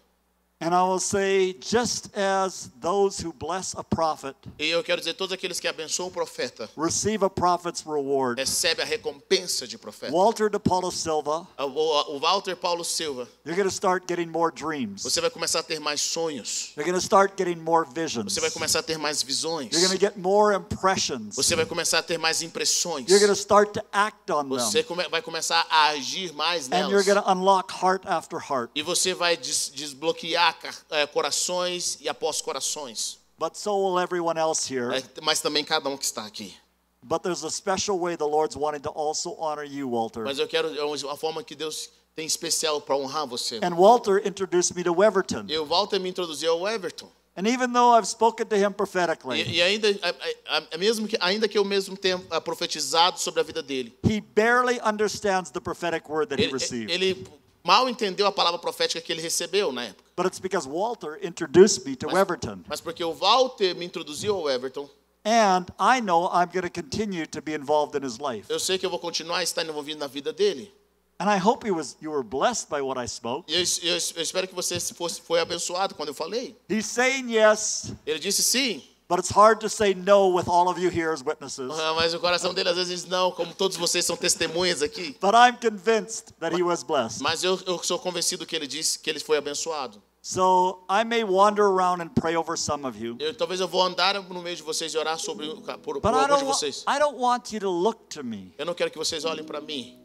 And 0.59 0.73
I 0.73 0.81
will 0.81 0.99
say, 0.99 1.53
just 1.59 2.09
as 2.17 2.71
those 2.81 3.19
who 3.23 3.31
bless 3.31 3.75
a 3.77 3.83
prophet 3.83 4.35
E 4.57 4.65
eu 4.69 4.83
quero 4.83 4.99
dizer, 4.99 5.13
todos 5.13 5.31
aqueles 5.31 5.59
que 5.59 5.67
abençoam 5.67 6.07
o 6.07 6.11
profeta 6.11 6.67
receive 6.75 7.23
a 7.23 7.29
prophet's 7.29 7.81
reward, 7.85 8.39
recebem 8.39 8.83
a 8.83 8.87
recompensa 8.87 9.67
de 9.67 9.77
profeta. 9.77 10.11
Walter 10.11 10.49
de 10.49 10.57
Paula 10.57 10.91
Silva, 10.91 11.47
O, 11.59 11.63
o- 11.63 12.15
o 12.15 12.19
Walter 12.19 12.55
Paulo 12.55 12.83
Silva, 12.83 13.27
you're 13.45 13.55
going 13.55 13.67
to 13.69 13.73
start 13.73 14.05
getting 14.07 14.25
more 14.27 14.51
dreams. 14.51 15.03
você 15.03 15.21
vai 15.21 15.29
começar 15.29 15.59
a 15.59 15.63
ter 15.63 15.79
mais 15.79 16.01
sonhos. 16.01 16.71
You're 16.75 16.89
going 16.89 16.99
to 16.99 17.05
start 17.05 17.33
getting 17.37 17.59
more 17.61 17.87
visions. 17.93 18.33
Você 18.33 18.39
vai 18.41 18.49
começar 18.49 18.79
a 18.79 18.83
ter 18.83 18.97
mais 18.97 19.21
visões. 19.21 19.71
You're 19.71 19.85
going 19.87 19.97
to 19.97 20.03
get 20.03 20.17
more 20.17 20.55
impressions. 20.55 21.35
Você 21.35 21.55
vai 21.55 21.65
começar 21.67 21.99
a 21.99 22.03
ter 22.03 22.17
mais 22.17 22.41
impressões. 22.41 23.07
You're 23.07 23.19
going 23.23 23.33
to 23.33 23.39
start 23.39 23.73
to 23.73 23.81
act 23.91 24.31
on 24.31 24.47
Você 24.49 24.81
them. 24.83 24.87
come- 24.95 25.07
vai 25.09 25.21
começar 25.21 25.65
a 25.69 25.89
agir 25.89 26.33
mais 26.33 26.67
And 26.71 26.89
you're 26.89 27.03
nelas. 27.03 27.05
going 27.05 27.21
to 27.21 27.31
unlock 27.31 27.71
heart 27.83 28.03
after 28.07 28.39
heart. 28.39 28.71
E 28.73 28.81
você 28.81 29.13
vai 29.13 29.37
des- 29.37 29.69
desbloquear 29.73 30.46
eh, 30.91 31.05
corações 31.07 31.97
e 32.01 32.09
após 32.09 32.41
corações. 32.41 33.17
But 33.39 33.55
so 33.55 33.75
will 33.77 33.99
everyone 33.99 34.39
else 34.39 34.67
here. 34.73 34.95
Eh, 34.95 35.03
Mas 35.21 35.39
também 35.41 35.63
cada 35.63 35.87
um 35.89 35.97
que 35.97 36.05
está 36.05 36.25
aqui. 36.25 36.55
But 37.03 37.21
there's 37.21 37.43
a 37.43 37.51
special 37.51 37.99
way 37.99 38.17
the 38.17 38.25
Lord's 38.25 38.55
wanting 38.57 38.81
to 38.81 38.89
also 38.89 39.35
honor 39.39 39.63
you, 39.63 39.89
Walter. 39.89 40.23
Mas 40.23 40.39
eu 40.39 40.47
quero 40.47 40.75
é 40.75 40.83
uma 40.83 41.15
forma 41.15 41.43
que 41.43 41.55
Deus 41.55 41.89
tem 42.15 42.25
especial 42.25 42.81
para 42.81 42.95
honrar 42.97 43.27
você. 43.27 43.59
And 43.61 43.75
Walter 43.75 44.21
introduced 44.27 44.75
me 44.75 44.83
to 44.83 44.91
Weverton. 44.91 45.45
E 45.47 45.57
o 45.57 45.65
Walter 45.65 45.99
me 45.99 46.09
introduziu 46.09 46.51
ao 46.53 46.67
Everton. 46.67 47.09
And 47.39 47.45
even 47.47 47.71
though 47.71 47.95
I've 47.95 48.07
spoken 48.07 48.47
to 48.47 48.55
him 48.55 48.71
prophetically, 48.73 49.43
E, 49.43 49.57
e 49.57 49.61
ainda, 49.61 49.87
a- 50.01 50.57
a- 50.57 50.67
a- 50.73 50.77
mesmo 50.79 51.07
que, 51.07 51.15
ainda 51.19 51.47
que 51.47 51.55
eu 51.55 51.63
mesmo 51.63 51.95
tenha 51.95 52.17
profetizado 52.43 53.19
sobre 53.19 53.39
a 53.39 53.43
vida 53.43 53.61
dele, 53.61 53.95
he 54.03 54.19
barely 54.19 54.79
understands 54.83 55.51
the 55.51 55.59
prophetic 55.59 56.09
word 56.09 56.29
that 56.29 56.41
he 56.41 56.47
received. 56.51 56.89
ele 56.89 57.27
mal 57.67 57.89
entendeu 57.89 58.25
a 58.25 58.31
palavra 58.31 58.57
profética 58.57 59.01
que 59.01 59.11
ele 59.11 59.21
recebeu 59.21 59.71
na 59.71 59.83
época. 59.83 60.03
But 60.15 60.25
it's 60.25 60.39
because 60.39 60.67
Walter 60.67 61.19
introduced 61.21 61.85
me 61.85 61.95
to 61.97 62.07
Mas, 62.07 62.15
Weverton. 62.15 62.63
mas 62.67 62.79
porque 62.81 63.03
o 63.03 63.13
Walter 63.13 63.75
me 63.75 63.85
introduziu 63.85 64.35
ao 64.35 64.49
Everton, 64.49 64.89
And 65.25 65.65
I 65.77 65.99
know 65.99 66.29
I'm 66.31 66.47
going 66.53 66.61
to 66.63 66.69
continue 66.71 67.25
to 67.27 67.41
be 67.41 67.53
involved 67.53 67.95
in 67.95 68.03
his 68.07 68.17
life. 68.17 68.45
eu 68.49 68.59
sei 68.59 68.77
que 68.77 68.85
eu 68.85 68.89
vou 68.89 68.97
continuar 68.99 69.39
a 69.39 69.43
estar 69.43 69.65
envolvido 69.65 69.99
na 69.99 70.07
vida 70.07 70.31
dele. 70.31 70.71
And 71.19 71.25
I 71.29 71.37
hope 71.37 71.69
was, 71.69 71.97
you 71.99 72.11
were 72.11 72.23
blessed 72.23 72.69
by 72.69 72.79
what 72.81 72.97
I 72.97 73.07
spoke. 73.07 73.51
E 73.51 73.55
eu, 73.55 73.61
eu- 73.91 73.99
eu 74.15 74.21
espero 74.23 74.47
que 74.47 74.55
você 74.55 74.79
fosse, 74.79 75.19
foi 75.19 75.39
abençoado 75.41 75.95
quando 75.95 76.09
eu 76.09 76.13
falei. 76.15 76.55
He's 76.69 76.85
saying 76.85 77.33
yes, 77.33 77.91
Ele 78.05 78.19
disse 78.19 78.41
sim, 78.43 78.81
but 79.07 79.19
it's 79.19 79.29
hard 79.29 79.59
to 79.61 79.69
say 79.69 79.93
no 79.93 80.27
with 80.27 80.47
all 80.47 80.69
of 80.69 80.79
you 80.79 80.89
here 80.89 81.11
as 81.11 81.23
witnesses. 81.23 81.71
mas 81.95 82.13
o 82.13 82.19
coração 82.19 82.53
dele 82.53 82.69
às 82.69 82.75
vezes 82.75 83.05
não, 83.05 83.31
como 83.31 83.53
todos 83.53 83.77
vocês 83.77 84.05
são 84.05 84.15
testemunhas 84.15 84.81
aqui. 84.81 85.15
But 85.21 85.33
I'm 85.33 85.57
convinced 85.57 86.33
that 86.39 86.55
he 86.55 86.63
was 86.63 86.83
blessed. 86.83 87.21
Mas 87.21 87.43
eu, 87.43 87.59
eu 87.65 87.81
sou 87.83 87.99
convencido 87.99 88.45
que 88.45 88.55
ele 88.55 88.67
disse 88.67 88.99
que 88.99 89.09
ele 89.09 89.19
foi 89.19 89.37
abençoado. 89.37 90.01
So 90.21 90.83
I 90.89 91.05
may 91.05 91.23
wander 91.23 91.63
around 91.63 92.01
and 92.01 92.09
pray 92.09 92.35
over 92.35 92.57
some 92.57 92.85
of 92.85 93.01
you. 93.01 93.15
Eu, 93.17 93.33
talvez 93.33 93.61
eu 93.61 93.67
vou 93.67 93.81
andar 93.81 94.21
no 94.21 94.41
meio 94.41 94.57
de 94.57 94.63
vocês 94.63 94.93
e 94.93 94.97
orar 94.97 95.17
sobre 95.17 95.47
por, 95.81 96.01
por 96.01 96.13
alguns 96.13 96.39
de 96.39 96.45
vocês. 96.45 96.83
I 96.87 96.99
don't 96.99 97.17
want 97.17 97.53
you 97.53 97.61
to 97.61 97.69
look 97.69 98.09
to 98.09 98.23
me. 98.23 98.53
Eu 98.57 98.65
não 98.65 98.73
quero 98.73 98.91
que 98.91 98.97
vocês 98.97 99.23
olhem 99.23 99.45
para 99.45 99.61
mim. 99.61 99.97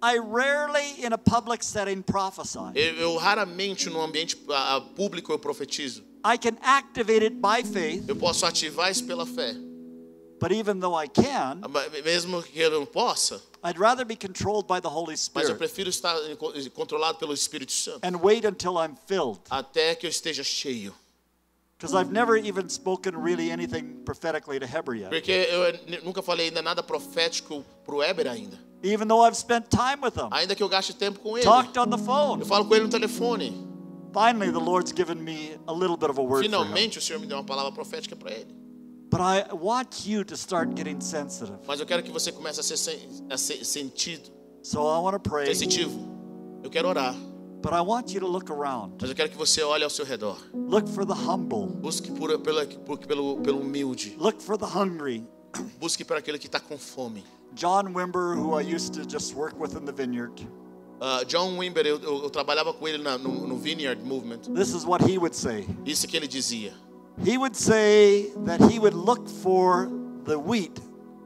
I 0.00 0.16
rarely, 0.20 1.04
in 1.04 1.12
a 1.12 1.18
public 1.18 1.64
setting, 1.64 2.02
prophesy. 2.02 2.70
Eu, 2.76 2.94
eu 2.98 3.16
raramente 3.16 3.90
no 3.90 4.00
ambiente 4.00 4.40
ah, 4.48 4.76
ah, 4.76 4.80
público 4.80 5.32
eu 5.32 5.40
profetizo. 5.40 6.04
I 6.24 6.36
can 6.38 6.56
activate 6.62 7.24
it 7.24 7.36
by 7.36 7.62
faith, 7.64 8.08
Eu 8.08 8.16
posso 8.16 8.44
ativar 8.46 8.90
isso 8.90 9.04
pela 9.06 9.24
fé. 9.26 9.54
but 10.40 10.52
even 10.52 10.78
though 10.80 10.94
I 10.96 11.08
can, 11.08 11.60
Ah, 11.62 11.68
Mesmo 12.04 12.42
que 12.42 12.60
eu 12.60 12.70
não 12.70 12.86
possa, 12.86 13.40
I'd 13.64 13.78
rather 13.78 14.04
be 14.04 14.14
controlled 14.16 14.66
by 14.68 14.80
the 14.80 14.88
Holy 14.88 15.16
Spirit. 15.16 15.46
mas 15.46 15.48
eu 15.48 15.56
prefiro 15.56 15.88
estar 15.90 16.14
controlado 16.74 17.18
pelo 17.18 17.32
Espírito 17.32 17.72
Santo 17.72 18.00
and 18.04 18.16
wait 18.22 18.44
until 18.46 18.74
I'm 18.78 18.94
filled. 19.06 19.40
até 19.50 19.94
que 19.94 20.06
eu 20.06 20.10
esteja 20.10 20.42
cheio. 20.44 20.94
Because 21.76 21.94
I've 21.94 22.10
never 22.12 22.36
even 22.36 22.68
spoken 22.68 23.12
really 23.16 23.52
anything 23.52 24.02
prophetically 24.04 24.58
to 24.58 24.66
Heber 24.66 24.96
yet. 24.96 25.10
Porque 25.10 25.30
eu 25.30 26.02
nunca 26.02 26.20
falei 26.22 26.48
ainda 26.48 26.60
nada 26.60 26.82
profético 26.82 27.64
pro 27.84 27.98
Weber 27.98 28.26
ainda. 28.26 28.58
Even 28.82 29.06
though 29.06 29.24
I've 29.24 29.36
spent 29.36 29.66
time 29.70 30.02
with 30.02 30.16
him, 30.16 30.28
Ainda 30.32 30.56
que 30.56 30.62
eu 30.62 30.68
gaste 30.68 30.92
tempo 30.94 31.20
com 31.20 31.36
ele. 31.36 31.44
talked 31.44 31.76
on 31.78 31.88
the 31.88 31.98
phone. 31.98 32.40
Eu 32.40 32.46
falo 32.46 32.64
com 32.64 32.74
ele 32.74 32.84
no 32.84 32.90
telefone. 32.90 33.64
Finally, 34.12 34.50
the 34.50 34.58
Lord's 34.60 34.92
given 34.92 35.22
me 35.22 35.56
a 35.66 35.72
little 35.72 35.96
bit 35.96 36.10
of 36.10 36.18
a 36.18 36.22
word. 36.22 36.42
Finalmente 36.44 36.98
o 36.98 37.00
Senhor 37.00 37.18
me 37.20 37.26
deu 37.26 37.36
uma 37.38 37.44
palavra 37.44 37.70
profética 37.72 38.16
para 38.16 38.30
ele. 38.32 38.54
But 39.10 39.20
I 39.20 39.44
want 39.54 40.06
you 40.06 40.24
to 40.24 40.34
start 40.36 40.74
getting 40.76 41.00
sensitive. 41.00 41.58
Mas 41.66 41.80
eu 41.80 41.86
quero 41.86 42.02
que 42.02 42.10
você 42.10 42.30
comece 42.32 42.60
a 42.60 42.62
ser, 42.62 42.76
sen- 42.76 43.26
a 43.30 43.36
ser 43.38 43.64
sentido, 43.64 44.30
So 44.62 44.80
I 44.80 44.98
want 45.00 45.14
to 45.14 45.20
pray, 45.30 45.46
sensitivo. 45.46 45.98
Eu 46.62 46.68
quero 46.70 46.88
orar, 46.88 47.14
but 47.62 47.72
I 47.72 47.80
want 47.80 48.12
you 48.12 48.20
to 48.20 48.26
look 48.26 48.50
around. 48.50 48.96
mas 49.00 49.08
eu 49.08 49.16
quero 49.16 49.30
que 49.30 49.36
você 49.36 49.62
olhe 49.62 49.82
ao 49.84 49.88
seu 49.90 50.04
redor. 50.04 50.36
Look 50.52 50.88
for 50.88 51.06
the 51.06 51.14
humble. 51.14 51.66
Busque 51.80 52.10
por, 52.10 52.38
pela, 52.40 52.66
por- 52.66 52.98
pelo, 52.98 53.36
pelo 53.40 53.60
humilde. 53.60 54.14
Look 54.18 54.42
for 54.42 54.58
the 54.58 54.66
hungry. 54.66 55.24
Busque 55.80 56.04
para 56.04 56.18
aquele 56.18 56.38
que 56.38 56.46
está 56.46 56.60
com 56.60 56.76
fome. 56.76 57.24
John 57.54 57.94
Wimber, 57.94 58.36
who 58.36 58.54
I 58.60 58.62
used 58.62 58.92
to 58.94 59.08
just 59.08 59.34
work 59.34 59.58
with 59.58 59.74
in 59.74 59.86
the 59.86 59.92
vineyard, 59.92 60.34
Ah, 61.00 61.22
John 61.24 61.56
Wimber, 61.58 61.86
eu, 61.86 61.98
eu, 62.00 62.22
eu 62.24 62.30
trabalhava 62.30 62.72
com 62.74 62.86
ele 62.88 62.98
na- 62.98 63.16
no, 63.18 63.46
no 63.46 63.56
Vineyard 63.56 64.02
Movement. 64.04 64.52
this 64.54 64.74
is 64.74 64.84
what 64.84 65.02
he 65.04 65.16
would 65.18 65.34
say. 65.36 65.64
Isso 65.86 66.06
que 66.08 66.16
ele 66.16 66.26
dizia. 66.26 66.72
He 67.24 67.36
would 67.38 67.56
say 67.56 68.32
that 68.46 68.60
he 68.72 68.78
would 68.78 68.96
look 68.96 69.28
for 69.28 69.88
the 70.24 70.36
wheat 70.36 70.72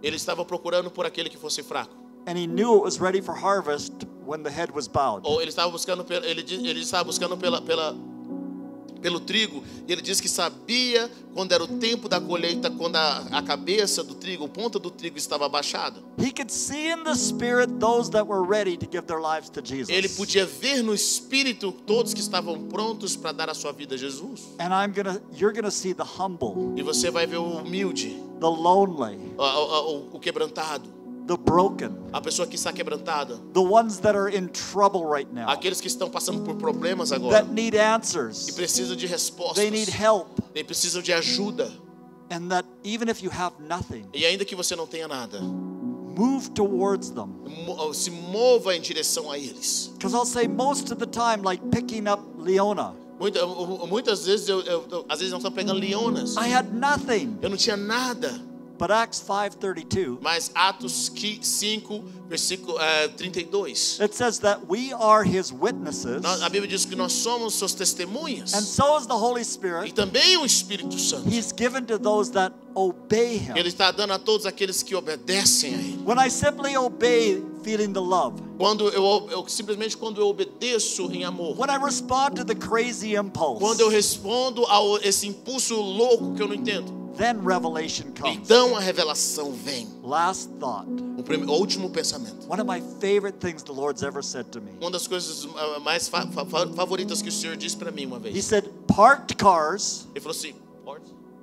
Ele 0.03 0.17
estava 0.17 0.45
procurando 0.45 0.91
por 0.91 1.07
aquele 1.07 1.29
que 1.31 1.37
fosse 1.39 1.63
fraco. 1.63 1.95
and 2.27 2.37
he 2.39 2.47
knew 2.47 2.77
it 2.77 2.83
was 2.85 3.01
ready 3.01 3.21
for 3.21 3.35
harvest 3.35 3.93
when 4.25 4.43
the 4.43 4.51
head 4.51 4.71
was 4.75 4.87
bowed. 4.89 5.23
Ou 5.27 5.41
ele 5.41 5.49
estava 5.51 5.71
buscando 5.71 6.05
ele, 6.11 6.41
ele 6.69 6.81
estava 6.81 7.05
buscando 7.05 7.37
pela, 7.37 7.61
pela, 7.63 7.97
pelo 9.03 9.21
trigo. 9.21 9.63
E 9.87 9.93
ele 9.93 10.01
disse 10.01 10.23
que 10.23 10.29
sabia 10.29 11.11
quando 11.35 11.53
era 11.53 11.63
o 11.65 11.67
tempo 11.67 12.09
da 12.09 12.21
colheita, 12.21 12.71
quando 12.71 12.97
a, 12.97 13.19
a 13.33 13.43
cabeça 13.43 14.03
do 14.05 14.15
trigo, 14.15 14.45
a 14.45 14.49
ponta 14.49 14.79
do 14.79 14.91
trigo 14.91 15.19
estava 15.19 15.45
abaixada. 15.47 16.01
Ele 19.91 20.09
podia 20.09 20.47
ver 20.47 20.83
no 20.83 20.95
espírito 20.95 21.73
todos 21.73 22.15
que 22.15 22.21
estavam 22.21 22.63
prontos 22.69 23.17
para 23.17 23.33
dar 23.33 23.51
a 23.51 23.55
sua 23.55 23.73
vida 23.73 23.95
a 23.95 23.99
Jesus. 23.99 24.43
And 24.61 24.69
I'm 24.73 24.93
gonna 24.95 25.21
you're 25.37 25.55
gonna 25.55 25.71
see 25.71 25.93
the 25.95 26.05
humble, 26.05 26.75
E 26.77 26.83
você 26.83 27.11
vai 27.11 27.27
ver 27.27 27.39
o 27.39 27.45
humilde, 27.59 28.11
the 28.41 28.47
lonely, 28.47 29.19
o- 29.37 29.43
o- 29.43 30.17
o 30.17 30.21
quebrantado, 30.21 30.89
the 31.27 31.37
broken, 31.37 31.91
a 32.13 32.21
pessoa 32.21 32.47
que 32.49 32.57
está 32.57 32.73
quebrantada, 32.73 33.37
the 33.53 33.61
ones 33.61 33.99
that 33.99 34.17
are 34.17 34.29
in 34.35 34.49
trouble 34.49 35.05
right 35.07 35.33
now, 35.33 35.49
aqueles 35.49 35.81
que 35.81 35.87
estão 35.89 36.11
passando 36.11 36.43
por 36.45 36.57
problemas 36.57 37.13
agora 37.13 37.43
that 37.43 37.53
need 37.53 37.75
e 37.77 37.81
answers. 37.81 38.51
precisam 38.53 38.97
de 38.97 39.07
respostas, 39.07 39.57
They 39.57 39.71
need 39.71 39.89
help. 39.91 40.29
e 40.55 40.63
precisam 40.65 41.01
de 41.03 41.13
ajuda. 41.13 41.71
And 42.31 42.49
that 42.49 42.67
even 42.85 43.09
if 43.11 43.23
you 43.23 43.31
have 43.31 43.55
nothing, 43.61 44.07
E 44.15 44.25
ainda 44.25 44.45
que 44.45 44.57
você 44.57 44.75
não 44.75 44.87
tenha 44.87 45.07
nada, 45.07 45.41
move 45.41 46.51
towards 46.51 47.11
them. 47.11 47.29
se 47.95 48.11
mova 48.11 48.75
em 48.75 48.81
direção 48.81 49.31
a 49.31 49.39
eles. 49.39 49.91
Because 49.95 50.15
I'll 50.17 50.27
say 50.27 50.49
most 50.49 50.93
of 50.93 50.99
the 50.99 51.07
time, 51.07 51.43
like 51.45 51.63
picking 51.71 52.09
up 52.09 52.23
Leona, 52.39 52.95
Muita- 53.21 53.47
muitas 53.87 54.25
vezes 54.27 54.49
eu, 54.49 54.61
eu- 54.63 54.85
eu- 54.91 55.05
às 55.09 55.19
vezes 55.21 55.31
nós 55.33 55.41
estamos 55.41 55.55
pegando 55.55 55.79
leonas. 55.79 56.35
I 56.37 56.53
had 56.53 56.73
nothing, 56.73 57.39
Eu 57.41 57.51
não 57.51 57.57
tinha 57.57 57.77
nada, 57.77 58.33
But 58.83 58.91
Acts 58.91 59.21
5:32 59.21 60.19
Mas 60.21 60.51
Atos 60.57 61.09
qui- 61.09 61.39
5, 61.41 62.03
versículo 62.29 62.77
eh, 62.81 63.07
32. 63.17 64.01
it 64.01 64.13
says 64.13 64.41
that 64.41 64.59
we 64.69 64.93
are 64.93 65.23
his 65.23 65.53
witnesses 65.53 66.25
A 66.25 66.49
Bíblia 66.51 66.67
diz 66.67 66.85
que 66.85 66.97
nós 66.97 67.13
somos 67.13 67.55
suas 67.55 67.75
testemunhas. 67.75 68.53
and 68.55 68.63
so 68.63 68.99
is 68.99 69.07
the 69.07 69.15
Holy 69.17 69.43
E 69.43 69.45
Spirit. 69.45 69.93
também 69.95 70.37
o 70.37 70.45
Espírito 70.45 70.99
Santo. 70.99 71.29
He's 71.29 71.53
given 71.57 71.85
to 71.87 71.97
those 71.97 72.33
that 72.33 72.53
obey 72.75 73.37
him. 73.37 73.53
Ele 73.57 73.69
está 73.69 73.93
dando 73.93 74.15
a 74.15 74.19
todos 74.19 74.47
aqueles 74.47 74.83
que 74.83 74.97
obedecem 74.97 75.75
a 75.75 75.79
Ele. 75.79 76.03
When 76.05 76.19
I 76.19 76.29
simply 76.29 76.77
obey 76.77 77.41
feeling 77.63 77.93
the 77.93 78.01
love. 78.01 78.43
Quando 78.59 78.89
eu, 78.89 79.29
eu 79.31 79.47
simplesmente 79.49 79.97
quando 79.97 80.21
eu 80.21 80.27
obedeço 80.27 81.09
em 81.13 81.23
amor. 81.25 81.57
When 81.57 81.71
I 81.71 81.79
respond 81.79 82.35
to 82.35 82.45
the 82.45 82.57
crazy 82.57 83.15
impulse. 83.15 83.61
Quando 83.61 83.81
eu 83.81 83.89
respondo 83.89 84.67
a 84.67 84.81
esse 85.05 85.29
impulso 85.29 85.77
louco 85.81 86.35
que 86.35 86.43
eu 86.43 86.49
não 86.49 86.55
entendo. 86.57 87.02
Then 87.23 87.39
revelation 87.45 88.13
comes. 88.19 88.37
Então 88.37 88.75
a 88.77 88.81
revelação 88.81 89.53
vem. 89.53 89.87
Last 90.03 90.51
thought. 90.59 90.89
O, 91.17 91.23
prime- 91.23 91.47
o 91.47 91.53
último 91.53 91.89
pensamento. 91.91 92.49
One 92.49 92.61
of 92.61 92.67
my 92.67 92.81
favorite 93.01 93.39
things 93.39 93.63
the 93.63 93.71
Lord's 93.73 94.03
ever 94.03 94.25
said 94.25 94.47
to 94.51 94.61
me. 94.61 94.73
Uma 94.81 94.91
das 94.91 95.07
coisas 95.07 95.47
ah, 95.57 95.79
mais 95.79 96.09
fa- 96.09 96.27
fa- 96.27 96.45
favoritas 96.75 97.23
que 97.23 97.29
o 97.29 97.33
Senhor 97.33 97.57
disse 97.57 97.77
para 97.77 97.93
mim 97.93 98.07
uma 98.07 98.17
He 98.17 98.33
vez. 98.33 98.45
said, 98.45 98.69
parked 98.89 99.37
cars, 99.37 100.09
Ele 100.13 100.21
falou 100.21 100.37
assim: 100.37 100.55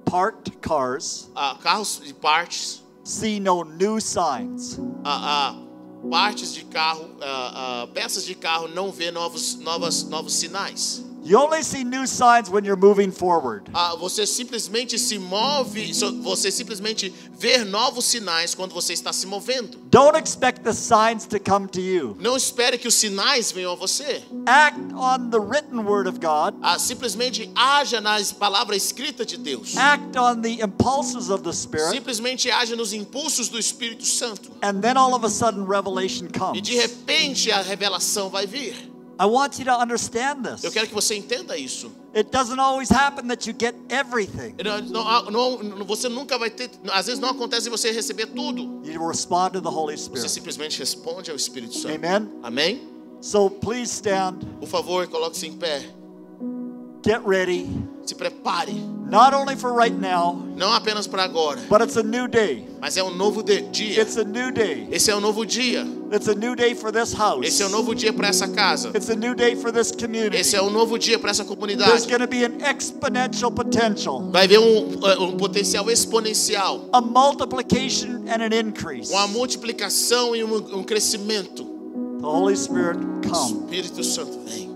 parked 0.04 0.52
cars 0.60 1.30
ah, 1.34 1.58
carros 1.62 2.02
de 2.04 2.14
partes, 2.14 2.84
see 3.06 3.40
no 3.40 3.64
new 3.64 4.02
signs. 4.02 4.78
ah, 5.06 5.54
ah, 5.54 6.10
partes 6.10 6.54
de 6.54 6.66
carro, 6.66 7.06
ah, 7.22 7.84
ah, 7.84 7.88
peças 7.94 8.26
de 8.26 8.36
carro 8.36 8.68
não 8.68 8.92
vê 8.92 9.12
novos, 9.12 9.56
novas, 9.60 10.04
novos 10.04 10.34
sinais. 10.36 11.06
You 11.30 11.38
only 11.38 11.62
see 11.62 11.84
new 11.84 12.08
signs 12.08 12.50
when 12.50 12.66
you're 12.66 12.76
moving 12.76 13.12
forward. 13.12 13.70
Ah, 13.72 13.96
você 13.96 14.26
simplesmente 14.26 14.98
se 14.98 15.20
move, 15.20 15.94
você 16.24 16.50
simplesmente 16.50 17.14
vê 17.38 17.64
novos 17.64 18.06
sinais 18.06 18.56
quando 18.56 18.74
você 18.74 18.94
está 18.94 19.14
se 19.14 19.28
movendo. 19.28 19.78
Don't 19.92 20.18
expect 20.18 20.64
the 20.64 20.74
signs 20.74 21.28
to 21.28 21.40
come 21.40 21.68
to 21.68 21.80
you. 21.80 22.18
Não 22.20 22.36
espere 22.36 22.80
que 22.80 22.88
os 22.88 22.96
sinais 22.96 23.52
venham 23.52 23.74
a 23.74 23.76
você. 23.76 24.24
Act 24.48 24.80
on 24.96 25.30
the 25.30 25.38
written 25.40 25.82
word 25.86 26.10
of 26.10 26.18
God. 26.20 26.56
Ah, 26.64 26.80
simplesmente 26.80 27.48
haja 27.54 28.02
na 28.02 28.18
palavra 28.40 28.76
escrita 28.76 29.24
de 29.24 29.38
Deus. 29.38 29.78
Act 29.78 30.18
on 30.18 30.42
the 30.42 30.64
impulses 30.64 31.30
of 31.30 31.44
the 31.44 31.54
Spirit. 31.54 31.92
Simplesmente 31.92 32.50
haja 32.50 32.76
nos 32.76 32.92
impulsos 32.92 33.50
do 33.50 33.60
Espírito 33.60 34.04
Santo. 34.04 34.50
And 34.64 34.82
then 34.82 34.98
all 34.98 35.14
of 35.14 35.24
a 35.24 35.30
sudden 35.30 35.68
revelation 35.68 36.26
E 36.26 36.40
comes. 36.40 36.62
de 36.64 36.76
repente 36.76 37.52
a 37.52 37.62
revelação 37.62 38.32
vai 38.32 38.48
vir. 38.48 38.89
I 39.22 39.26
want 39.26 39.60
you 39.60 39.66
to 39.66 39.72
understand 39.78 40.46
Eu 40.48 40.56
this. 40.56 40.72
quero 40.74 40.88
que 40.88 40.94
você 40.94 41.14
entenda 41.16 41.58
isso. 41.58 41.92
It 42.16 42.32
doesn't 42.32 42.58
always 42.60 42.90
happen 42.90 43.28
that 43.28 43.46
you 43.50 43.54
get 43.60 43.76
everything. 43.90 44.56
Não- 44.90 45.30
não- 45.30 45.62
não- 45.64 45.86
você 45.86 46.08
nunca 46.08 46.38
vai 46.40 46.50
ter. 46.50 46.72
Às 46.92 47.08
vezes 47.08 47.20
não 47.20 47.30
acontece 47.30 47.70
você 47.70 47.92
receber 47.92 48.28
tudo. 48.28 48.82
You 48.86 49.06
respond 49.08 49.52
to 49.54 49.62
the 49.62 49.68
Holy 49.68 49.98
Você 49.98 50.04
Spirit. 50.06 50.30
simplesmente 50.32 50.80
responde 50.80 51.30
ao 51.30 51.36
Espírito 51.36 51.74
Santo. 51.76 51.94
Amen. 51.96 52.30
Amém? 52.42 52.88
So 53.22 53.50
please 53.50 53.92
stand, 53.94 54.40
Por 54.62 54.70
favor, 54.70 55.06
coloque-se 55.08 55.46
em 55.46 55.58
pé. 55.58 55.84
Get 57.04 57.22
ready. 57.26 57.68
Se 58.06 58.16
prepare. 58.16 58.74
Not 59.10 59.34
only 59.36 59.56
for 59.56 59.72
right 59.74 59.94
now, 59.94 60.34
Não 60.56 60.72
apenas 60.74 61.08
para 61.08 61.24
agora, 61.24 61.60
but 61.70 61.82
it's 61.82 61.96
a 61.98 62.02
new 62.04 62.28
day. 62.28 62.66
mas 62.82 62.98
é 62.98 63.04
um 63.04 63.14
novo 63.16 63.44
de- 63.44 63.62
dia. 63.72 64.02
It's 64.02 64.18
a 64.18 64.24
new 64.24 64.52
day. 64.52 64.88
Esse 64.92 65.10
é 65.12 65.16
um 65.16 65.20
novo 65.20 65.46
dia. 65.46 65.86
It's 66.12 66.28
a 66.28 66.34
new 66.36 66.56
day 66.56 66.74
for 66.76 66.92
this 66.92 67.14
house. 67.14 67.46
Esse 67.46 67.62
é 67.62 67.68
um 67.68 67.70
novo 67.70 67.94
dia 67.96 68.12
para 68.12 68.28
essa 68.28 68.48
casa. 68.48 68.90
It's 68.96 69.10
a 69.10 69.16
new 69.16 69.36
day 69.36 69.56
for 69.56 69.72
this 69.72 69.92
community. 69.92 70.38
Esse 70.38 70.56
é 70.56 70.62
um 70.62 70.70
novo 70.72 70.98
dia 70.98 71.20
para 71.20 71.30
essa 71.32 71.44
There's 71.44 71.56
comunidade. 71.56 72.08
going 72.08 72.22
to 72.22 72.28
be 72.28 72.44
an 72.44 72.58
exponential 72.62 73.52
potential, 73.52 74.22
Vai 74.32 74.46
haver 74.46 74.60
um, 74.60 74.96
uh, 75.04 75.24
um 75.24 75.38
potencial 75.38 75.90
exponencial, 75.90 76.90
a 76.92 77.00
multiplication 77.02 78.26
and 78.28 78.42
an 78.44 78.54
increase. 78.54 79.12
uma 79.12 79.28
multiplicação 79.28 80.36
e 80.36 80.44
um, 80.44 80.56
um 80.80 80.84
crescimento. 80.84 81.64
The 82.22 82.26
Holy 82.28 82.56
Spirit 82.56 83.00
O 83.00 83.30
come. 83.30 83.60
Espírito 83.66 84.04
Santo 84.04 84.40
vem. 84.46 84.69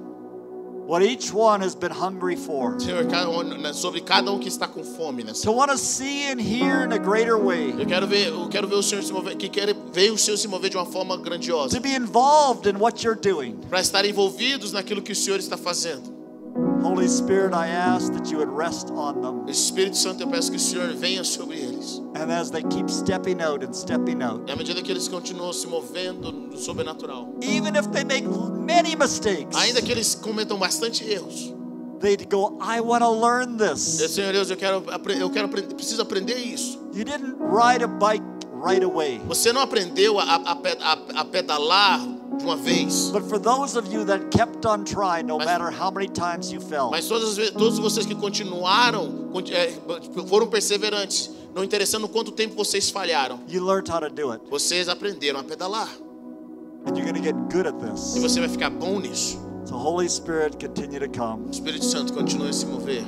What 0.94 1.02
each 1.02 1.34
one 1.34 1.62
has 1.62 1.74
been 1.74 1.92
hungry 1.92 2.36
for. 2.36 2.80
Senhor, 2.80 3.04
né, 3.04 3.74
sobre 3.74 4.00
cada 4.00 4.32
um 4.32 4.38
que 4.38 4.48
está 4.48 4.68
com 4.68 4.84
fome 4.84 5.24
nessa. 5.24 5.42
To 5.42 5.52
want 5.52 5.72
to 5.72 5.78
see 5.80 6.28
and 6.28 6.40
hear 6.40 6.84
in 6.84 6.94
a 6.94 7.00
greater 7.00 7.36
way. 7.36 7.72
Eu 7.72 7.88
quero 7.88 8.06
ver, 8.06 8.28
eu 8.28 8.48
quero 8.48 8.68
ver 8.68 8.76
o 8.76 8.84
Senhor 8.84 9.02
se 9.02 9.12
mover, 9.12 9.36
que 9.36 9.50
quer 9.50 9.74
ver 9.92 10.12
o 10.12 10.20
Senhor 10.20 10.38
se 10.38 10.48
mover 10.48 10.70
de 10.70 10.78
uma 10.78 10.86
forma 10.86 11.18
grandiosa, 11.18 11.76
To 11.76 11.82
be 11.82 11.96
involved 11.96 12.70
in 12.70 12.78
what 12.80 13.04
you're 13.04 13.20
doing. 13.20 13.58
para 13.72 13.82
estar 13.82 14.06
envolvidos 14.06 14.72
naquilo 14.72 15.02
que 15.02 15.14
o 15.14 15.16
Senhor 15.16 15.40
está 15.40 15.58
fazendo. 15.58 16.13
Holy 16.84 17.08
Spirit, 17.08 17.54
I 17.54 17.70
ask 17.70 18.12
that 18.14 18.30
you 18.30 18.38
would 18.40 18.52
rest 18.52 18.92
on 18.92 19.22
them. 19.22 19.46
Espírito 19.48 19.96
Santo, 19.98 20.22
eu 20.24 20.28
peço 20.28 20.52
que 20.52 20.58
o 20.58 20.60
Senhor 20.60 20.94
venha 20.94 21.24
sobre 21.24 21.58
eles. 21.60 22.02
And 22.16 22.32
as 22.32 22.50
they 22.52 22.62
keep 22.64 22.90
stepping 22.90 23.42
out 23.42 23.64
and 23.66 23.74
stepping 23.74 24.22
out, 24.22 24.44
E 24.48 24.52
à 24.52 24.56
medida 24.56 24.82
que 24.82 24.92
eles 24.92 25.08
continuam 25.08 25.54
se 25.54 25.66
movendo 25.68 26.32
no 26.32 26.58
sobrenatural, 26.58 27.30
even 27.42 27.76
if 27.76 27.88
they 27.92 28.04
make 28.04 28.28
many 28.28 28.96
mistakes, 28.96 29.56
ainda 29.56 29.82
que 29.82 29.92
eles 29.92 30.14
cometam 30.14 30.58
bastante 30.60 31.04
erros, 31.10 31.54
they'd 32.00 32.30
go, 32.30 32.58
I 32.62 32.82
want 32.82 33.02
to 33.02 33.10
learn 33.10 33.58
this. 33.58 33.80
Senhor 34.14 34.34
Deus, 34.34 34.50
eu 34.52 34.58
quero, 34.58 34.84
eu 35.18 35.30
quero 35.30 35.48
preciso 35.50 36.02
aprender 36.02 36.36
isso. 36.38 36.80
You 36.94 37.06
didn't 37.06 37.38
ride 37.40 37.82
a 37.84 37.88
bike 37.88 38.24
right 38.54 38.84
away. 38.84 39.20
Você 39.28 39.52
não 39.54 39.62
aprendeu 39.62 40.20
a, 40.20 40.24
a, 40.24 40.52
a- 40.52 41.22
a 41.22 41.26
pedalar 41.26 42.00
de 42.38 42.44
uma 42.44 42.56
vez, 42.56 43.10
But 43.12 43.24
for 43.30 43.40
those 43.40 43.78
of 43.78 43.94
you 43.94 44.06
that 44.06 44.26
kept 44.30 44.66
on 44.68 44.84
trying, 44.84 45.24
no 45.26 45.38
Mas- 45.38 45.46
matter 45.46 45.70
how 45.72 45.92
many 45.92 46.08
times 46.10 46.52
you 46.52 46.60
fell, 46.62 46.90
mas 46.92 47.08
vezes, 47.08 47.52
todos 47.52 47.80
vocês 47.80 48.06
que 48.06 48.16
continuaram, 48.16 49.30
conti- 49.32 49.54
é, 49.54 49.72
foram 50.28 50.48
perseverantes, 50.48 51.30
não 51.56 51.64
interessando 51.64 52.08
quanto 52.08 52.32
tempo 52.32 52.56
vocês 52.56 52.90
falharam, 52.90 53.40
you 53.48 53.64
learned 53.64 53.90
how 53.92 54.00
to 54.00 54.10
do 54.10 54.32
it. 54.32 54.44
vocês 54.50 54.88
aprenderam 54.90 55.40
a 55.40 55.44
pedalar. 55.44 55.90
And 56.86 56.98
you're 56.98 57.04
going 57.10 57.16
to 57.16 57.24
get 57.24 57.36
good 57.52 57.66
at 57.66 57.76
E 57.76 57.92
this. 57.92 58.18
você 58.18 58.40
vai 58.42 58.50
ficar 58.50 58.70
bom 58.70 59.00
nisso. 59.00 59.40
So, 59.66 59.76
Holy 59.78 60.10
Spirit, 60.10 60.58
continue 60.58 61.00
to 61.00 61.08
come. 61.18 61.48
O 61.48 61.52
Espírito 61.52 61.86
Santo 61.86 62.12
continua 62.14 62.50
a 62.50 62.54
se 62.54 62.66
mover. 62.66 63.04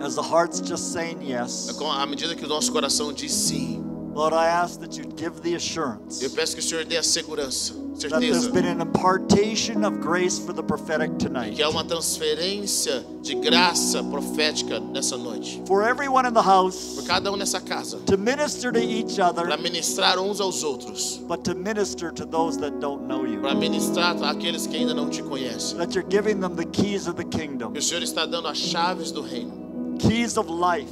As 0.00 0.14
the 0.14 0.22
heart's 0.22 0.60
just 0.60 0.92
saying 0.92 1.18
yes, 1.22 1.68
É 1.68 1.84
À 2.00 2.06
medida 2.06 2.34
que 2.36 2.44
o 2.44 2.48
nosso 2.48 2.70
coração 2.72 3.12
diz 3.12 3.32
sim, 3.32 3.84
Lord, 4.14 4.34
I 4.34 4.46
ask 4.46 4.78
that 4.80 4.94
give 5.16 5.40
the 5.42 5.54
assurance 5.54 6.22
eu 6.22 6.30
peço 6.30 6.54
que 6.54 6.60
o 6.60 6.62
Senhor 6.62 6.84
dê 6.84 6.98
a 6.98 7.02
segurança, 7.02 7.72
that 7.98 8.10
there's 8.20 8.42
certeza, 8.44 8.52
been 8.52 8.66
an 8.66 8.82
impartation 8.82 9.84
of 9.86 10.00
grace 10.00 10.38
for 10.38 10.52
the 10.52 10.62
prophetic 10.62 11.10
tonight. 11.18 11.54
que 11.56 11.62
há 11.62 11.68
uma 11.70 11.82
transferência 11.84 13.04
de 13.22 13.34
graça 13.36 14.02
profética 14.04 14.80
nessa 14.80 15.16
noite. 15.16 15.62
For 15.66 15.82
everyone 15.82 16.26
in 16.28 16.32
the 16.34 16.42
Por 16.42 16.50
house 16.50 17.02
cada 17.06 17.32
um 17.32 17.36
nessa 17.36 17.60
casa, 17.60 17.98
to 18.06 18.18
minister 18.18 18.70
to 18.72 18.78
each 18.78 19.16
para 19.16 19.28
other, 19.30 19.58
ministrar 19.58 20.18
uns 20.18 20.40
aos 20.40 20.62
outros, 20.62 21.18
but 21.26 21.42
to 21.44 21.54
minister 21.54 22.12
to 22.12 22.26
those 22.26 22.58
that 22.58 22.78
don't 22.80 23.06
know 23.06 23.24
you. 23.26 23.40
para 23.40 23.54
ministrar 23.54 24.14
àqueles 24.22 24.66
que 24.66 24.76
ainda 24.76 24.92
não 24.92 25.08
te 25.08 25.22
conhecem. 25.22 25.78
That 25.78 25.94
you're 25.94 26.06
giving 26.08 26.38
them 26.40 26.54
the 26.54 26.66
keys 26.66 27.06
of 27.08 27.14
the 27.16 27.24
kingdom, 27.24 27.72
Que 27.72 27.78
o 27.78 27.82
Senhor 27.82 28.02
está 28.02 28.26
dando 28.26 28.48
as 28.48 28.58
chaves 28.58 29.10
do 29.10 29.22
reino, 29.22 29.96
keys 29.98 30.36
of 30.36 30.50
life, 30.50 30.90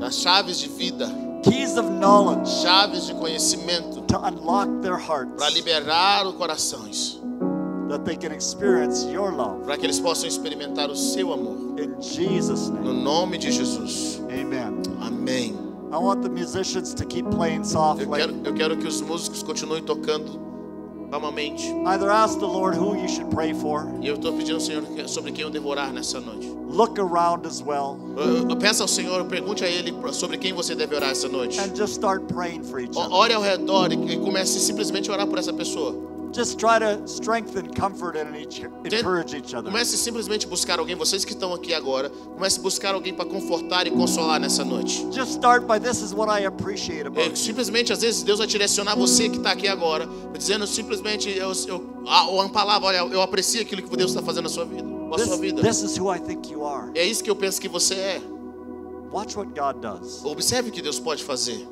as 0.00 0.16
chaves 0.16 0.58
de 0.58 0.68
vida, 0.68 1.06
keys 1.42 1.76
of 1.76 1.88
knowledge 1.90 2.48
chaves 2.62 3.06
de 3.06 3.14
conhecimento, 3.14 4.02
to 4.06 4.18
unlock 4.24 4.68
their 4.82 4.96
hearts, 4.96 5.34
para 5.36 5.50
liberar 5.50 6.26
os 6.26 6.34
corações, 6.34 7.20
that 7.88 8.04
they 8.04 8.16
can 8.16 8.32
experience 8.32 9.04
your 9.06 9.32
love. 9.32 9.64
para 9.64 9.76
que 9.76 9.84
eles 9.86 10.00
possam 10.00 10.28
experimentar 10.28 10.90
o 10.90 10.96
seu 10.96 11.32
amor. 11.32 11.56
In 11.78 12.00
Jesus' 12.00 12.68
No 12.68 12.92
name, 12.92 13.02
nome 13.04 13.38
de 13.38 13.50
Jesus. 13.50 14.20
amen. 14.30 14.80
Amém. 15.00 15.54
I 15.92 15.96
want 15.98 16.22
the 16.22 16.30
musicians 16.30 16.94
to 16.94 17.04
keep 17.04 17.28
playing 17.30 17.58
Eu 17.60 17.64
softly. 17.64 18.06
quero, 18.06 18.34
eu 18.44 18.54
quero 18.54 18.76
que 18.78 18.86
os 18.86 19.00
músicos 19.02 19.42
continuem 19.42 19.82
tocando 19.82 20.40
calmamente. 21.12 21.62
Either 21.86 22.10
ask 22.10 22.38
the 22.38 22.46
Lord 22.46 22.74
who 22.76 22.96
you 22.96 23.06
should 23.08 23.30
pray 23.30 23.52
for, 23.52 23.86
E 24.00 24.08
eu 24.08 24.14
estou 24.14 24.32
pedindo 24.32 24.54
ao 24.54 24.60
Senhor 24.60 24.82
sobre 25.06 25.30
quem 25.32 25.44
eu 25.44 25.50
devo 25.50 25.68
orar 25.68 25.92
nessa 25.92 26.18
noite. 26.20 26.48
look 26.72 26.98
around 26.98 27.46
as 27.46 27.60
well, 27.62 27.98
peço 28.58 28.80
ao 28.82 28.88
Senhor, 28.88 29.22
pergunte 29.26 29.62
a 29.62 29.68
Ele 29.68 29.92
sobre 30.12 30.38
quem 30.38 30.54
você 30.54 30.74
deve 30.74 30.96
orar 30.96 31.10
essa 31.10 31.28
noite. 31.28 31.60
and 31.60 31.76
just 31.76 31.92
start 31.92 32.22
praying 32.32 32.62
for 32.64 32.80
each 32.80 32.96
other. 32.96 33.12
Ore 33.12 33.32
ao 33.34 33.42
redor 33.42 33.92
e 33.92 34.16
comece 34.16 34.58
simplesmente 34.58 35.10
a 35.10 35.12
orar 35.12 35.26
por 35.26 35.38
essa 35.38 35.52
pessoa. 35.52 35.94
Just 36.34 36.58
try 36.58 36.78
to 36.78 37.02
strengthen, 37.06 37.68
comfort, 37.74 38.16
and 38.16 38.34
encourage 38.34 39.34
each 39.36 39.54
other. 39.54 39.70
Comece 39.70 39.98
simplesmente 39.98 40.46
a 40.46 40.48
buscar 40.48 40.78
alguém, 40.78 40.96
vocês 40.96 41.24
que 41.26 41.32
estão 41.32 41.52
aqui 41.52 41.74
agora, 41.74 42.08
comece 42.08 42.58
a 42.58 42.62
buscar 42.62 42.94
alguém 42.94 43.12
para 43.12 43.26
confortar 43.26 43.86
e 43.86 43.90
consolar 43.90 44.40
nessa 44.40 44.64
noite. 44.64 45.06
Just 45.12 45.32
start 45.32 45.66
by 45.66 45.78
this 45.78 46.00
is 46.00 46.14
what 46.14 46.30
I 46.32 46.46
appreciate 46.46 47.04
É, 47.04 47.08
about 47.08 47.28
you. 47.30 47.36
simplesmente, 47.36 47.92
às 47.92 48.00
vezes, 48.00 48.22
Deus 48.22 48.38
vai 48.38 48.46
direcionar 48.46 48.96
você 48.96 49.28
que 49.28 49.36
está 49.36 49.52
aqui 49.52 49.68
agora, 49.68 50.08
dizendo 50.36 50.66
simplesmente, 50.66 51.28
eu, 51.28 51.52
eu, 51.68 51.84
a- 52.06 52.28
uma 52.30 52.48
palavra, 52.48 52.86
olha, 52.88 53.12
eu 53.12 53.20
aprecio 53.20 53.60
aquilo 53.60 53.82
que 53.82 53.94
Deus 53.94 54.12
está 54.12 54.22
fazendo 54.22 54.44
na 54.44 54.50
sua 54.50 54.64
vida. 54.64 54.82
Com 54.84 55.12
a 55.14 55.16
This, 55.18 55.26
sua 55.26 55.36
vida. 55.36 55.60
this 55.62 55.82
is 55.82 55.98
who 55.98 56.10
I 56.14 56.18
think 56.18 56.50
you 56.50 56.64
are. 56.66 56.90
É 56.94 57.04
isso 57.04 57.22
que 57.22 57.30
eu 57.30 57.36
penso 57.36 57.60
que 57.60 57.68
você 57.68 57.94
é. 57.94 58.22
Watch 59.12 59.36
what 59.36 59.50
God 59.52 59.82
does. 59.82 60.24
Observe 60.24 60.70
o 60.70 60.72
que 60.72 60.80
Deus 60.80 60.98
pode 60.98 61.22
fazer. 61.22 61.68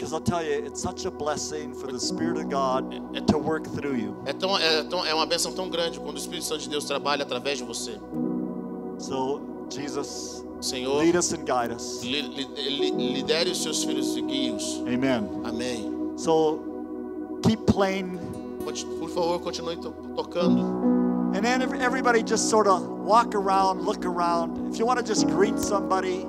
Because 0.00 0.14
I'll 0.14 0.20
tell 0.22 0.42
you, 0.42 0.64
it's 0.64 0.80
such 0.80 1.04
a 1.04 1.10
blessing 1.10 1.74
for 1.74 1.92
the 1.92 2.00
Spirit 2.00 2.38
of 2.38 2.48
God 2.48 2.90
to 3.26 3.36
work 3.36 3.66
through 3.66 3.96
you. 3.96 4.16
É, 4.24 4.32
tão, 4.32 4.56
é, 4.56 4.82
tão, 4.84 5.04
é 5.04 5.12
uma 5.12 5.26
benção 5.26 5.52
tão 5.52 5.68
grande 5.68 6.00
quando 6.00 6.14
o 6.14 6.18
Espírito 6.18 6.46
Santo 6.46 6.62
de 6.62 6.70
Deus 6.70 6.86
trabalha 6.86 7.22
através 7.22 7.58
de 7.58 7.64
você. 7.64 8.00
So, 8.98 9.42
Jesus, 9.68 10.42
Senhor, 10.62 10.96
lead 11.02 11.18
us 11.18 11.34
and 11.34 11.44
guide 11.44 11.70
us. 11.74 12.02
li- 12.02 12.22
li- 12.22 12.48
li- 12.56 13.12
lidere 13.12 13.50
os 13.50 13.62
seus 13.62 13.84
filhos 13.84 14.16
e 14.16 14.22
guie-os. 14.22 14.82
Amen. 14.86 15.28
Amém. 15.44 15.92
So 16.16 16.60
keep 17.42 17.66
playing, 17.66 18.18
Por 18.64 19.10
favor, 19.10 19.38
continue 19.40 19.76
to- 19.76 19.92
tocando. 20.16 20.62
and 21.36 21.42
then 21.44 21.60
ev- 21.60 21.74
everybody 21.78 22.22
just 22.22 22.48
sort 22.48 22.66
of 22.66 22.80
walk 23.04 23.34
around, 23.34 23.82
look 23.84 24.06
around. 24.06 24.72
If 24.72 24.78
you 24.78 24.86
want 24.86 24.98
to 24.98 25.04
just 25.04 25.26
greet 25.26 25.58
somebody, 25.58 26.26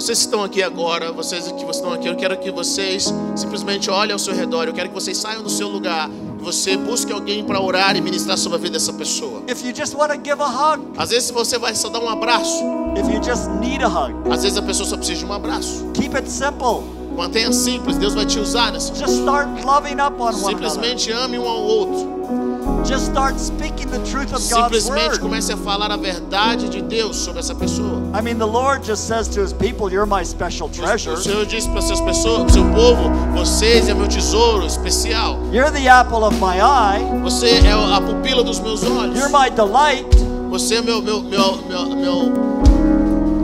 Vocês 0.00 0.20
que 0.20 0.24
estão 0.24 0.42
aqui 0.42 0.62
agora, 0.62 1.12
vocês 1.12 1.52
que 1.52 1.62
estão 1.70 1.92
aqui, 1.92 2.08
eu 2.08 2.16
quero 2.16 2.34
que 2.38 2.50
vocês 2.50 3.12
simplesmente 3.36 3.90
olhem 3.90 4.14
ao 4.14 4.18
seu 4.18 4.32
redor. 4.32 4.64
Eu 4.64 4.72
quero 4.72 4.88
que 4.88 4.94
vocês 4.94 5.18
saiam 5.18 5.42
do 5.42 5.50
seu 5.50 5.68
lugar 5.68 6.08
você 6.40 6.74
busque 6.74 7.12
alguém 7.12 7.44
para 7.44 7.60
orar 7.60 7.94
e 7.96 8.00
ministrar 8.00 8.38
sobre 8.38 8.56
a 8.56 8.60
vida 8.62 8.72
dessa 8.72 8.94
pessoa. 8.94 9.42
hug, 9.46 10.82
Às 10.96 11.10
vezes 11.10 11.30
você 11.30 11.58
vai 11.58 11.74
só 11.74 11.90
dar 11.90 12.00
um 12.00 12.08
abraço. 12.08 12.64
hug, 12.64 14.32
Às 14.32 14.42
vezes 14.42 14.56
a 14.56 14.62
pessoa 14.62 14.88
só 14.88 14.96
precisa 14.96 15.18
de 15.18 15.26
um 15.26 15.34
abraço. 15.34 15.90
keep 15.92 16.16
it 16.16 16.30
simple. 16.30 16.82
Mantenha 17.14 17.52
simples, 17.52 17.98
Deus 17.98 18.14
vai 18.14 18.24
te 18.24 18.38
usar 18.38 18.72
nessa. 18.72 18.94
Just 18.94 19.18
start 19.20 19.46
loving 19.66 20.00
up 20.00 20.18
on 20.18 20.28
one 20.28 20.34
another. 20.34 20.48
Simplesmente 20.48 21.12
ame 21.12 21.38
um 21.38 21.46
ao 21.46 21.60
outro. 21.60 22.19
Simplesmente 24.38 25.18
comece 25.20 25.52
a 25.52 25.56
falar 25.56 25.90
a 25.90 25.96
verdade 25.96 26.68
de 26.68 26.80
Deus 26.82 27.16
sobre 27.16 27.40
essa 27.40 27.54
pessoa. 27.54 28.00
I 28.18 28.22
mean, 28.22 28.38
the 28.38 28.46
Lord 28.46 28.84
just 28.84 29.06
says 29.06 29.28
to 29.28 29.40
his 29.40 29.52
people, 29.52 29.90
You're 29.90 30.06
my 30.06 30.24
special 30.24 30.68
treasure. 30.68 31.12
O 31.14 31.16
Senhor 31.16 31.46
disse 31.46 31.68
para 31.68 31.78
essas 31.78 32.00
pessoas, 32.00 32.52
seu 32.52 32.64
povo, 32.70 33.10
vocês 33.34 33.88
é 33.88 33.94
meu 33.94 34.08
tesouro 34.08 34.66
especial. 34.66 35.38
You're 35.52 35.70
the 35.70 35.88
apple 35.88 36.24
of 36.24 36.36
my 36.36 36.58
eye. 36.60 37.04
Você 37.22 37.60
é 37.66 37.72
a 37.72 38.00
pupila 38.00 38.42
dos 38.42 38.58
meus 38.60 38.82
olhos. 38.82 39.18
You're 39.18 39.30
my 39.32 39.50
delight. 39.50 40.06
Você 40.50 40.76
é 40.76 40.82
meu, 40.82 41.00
meu, 41.00 41.22
meu, 41.22 41.56
meu, 41.68 41.86
meu- 41.96 42.32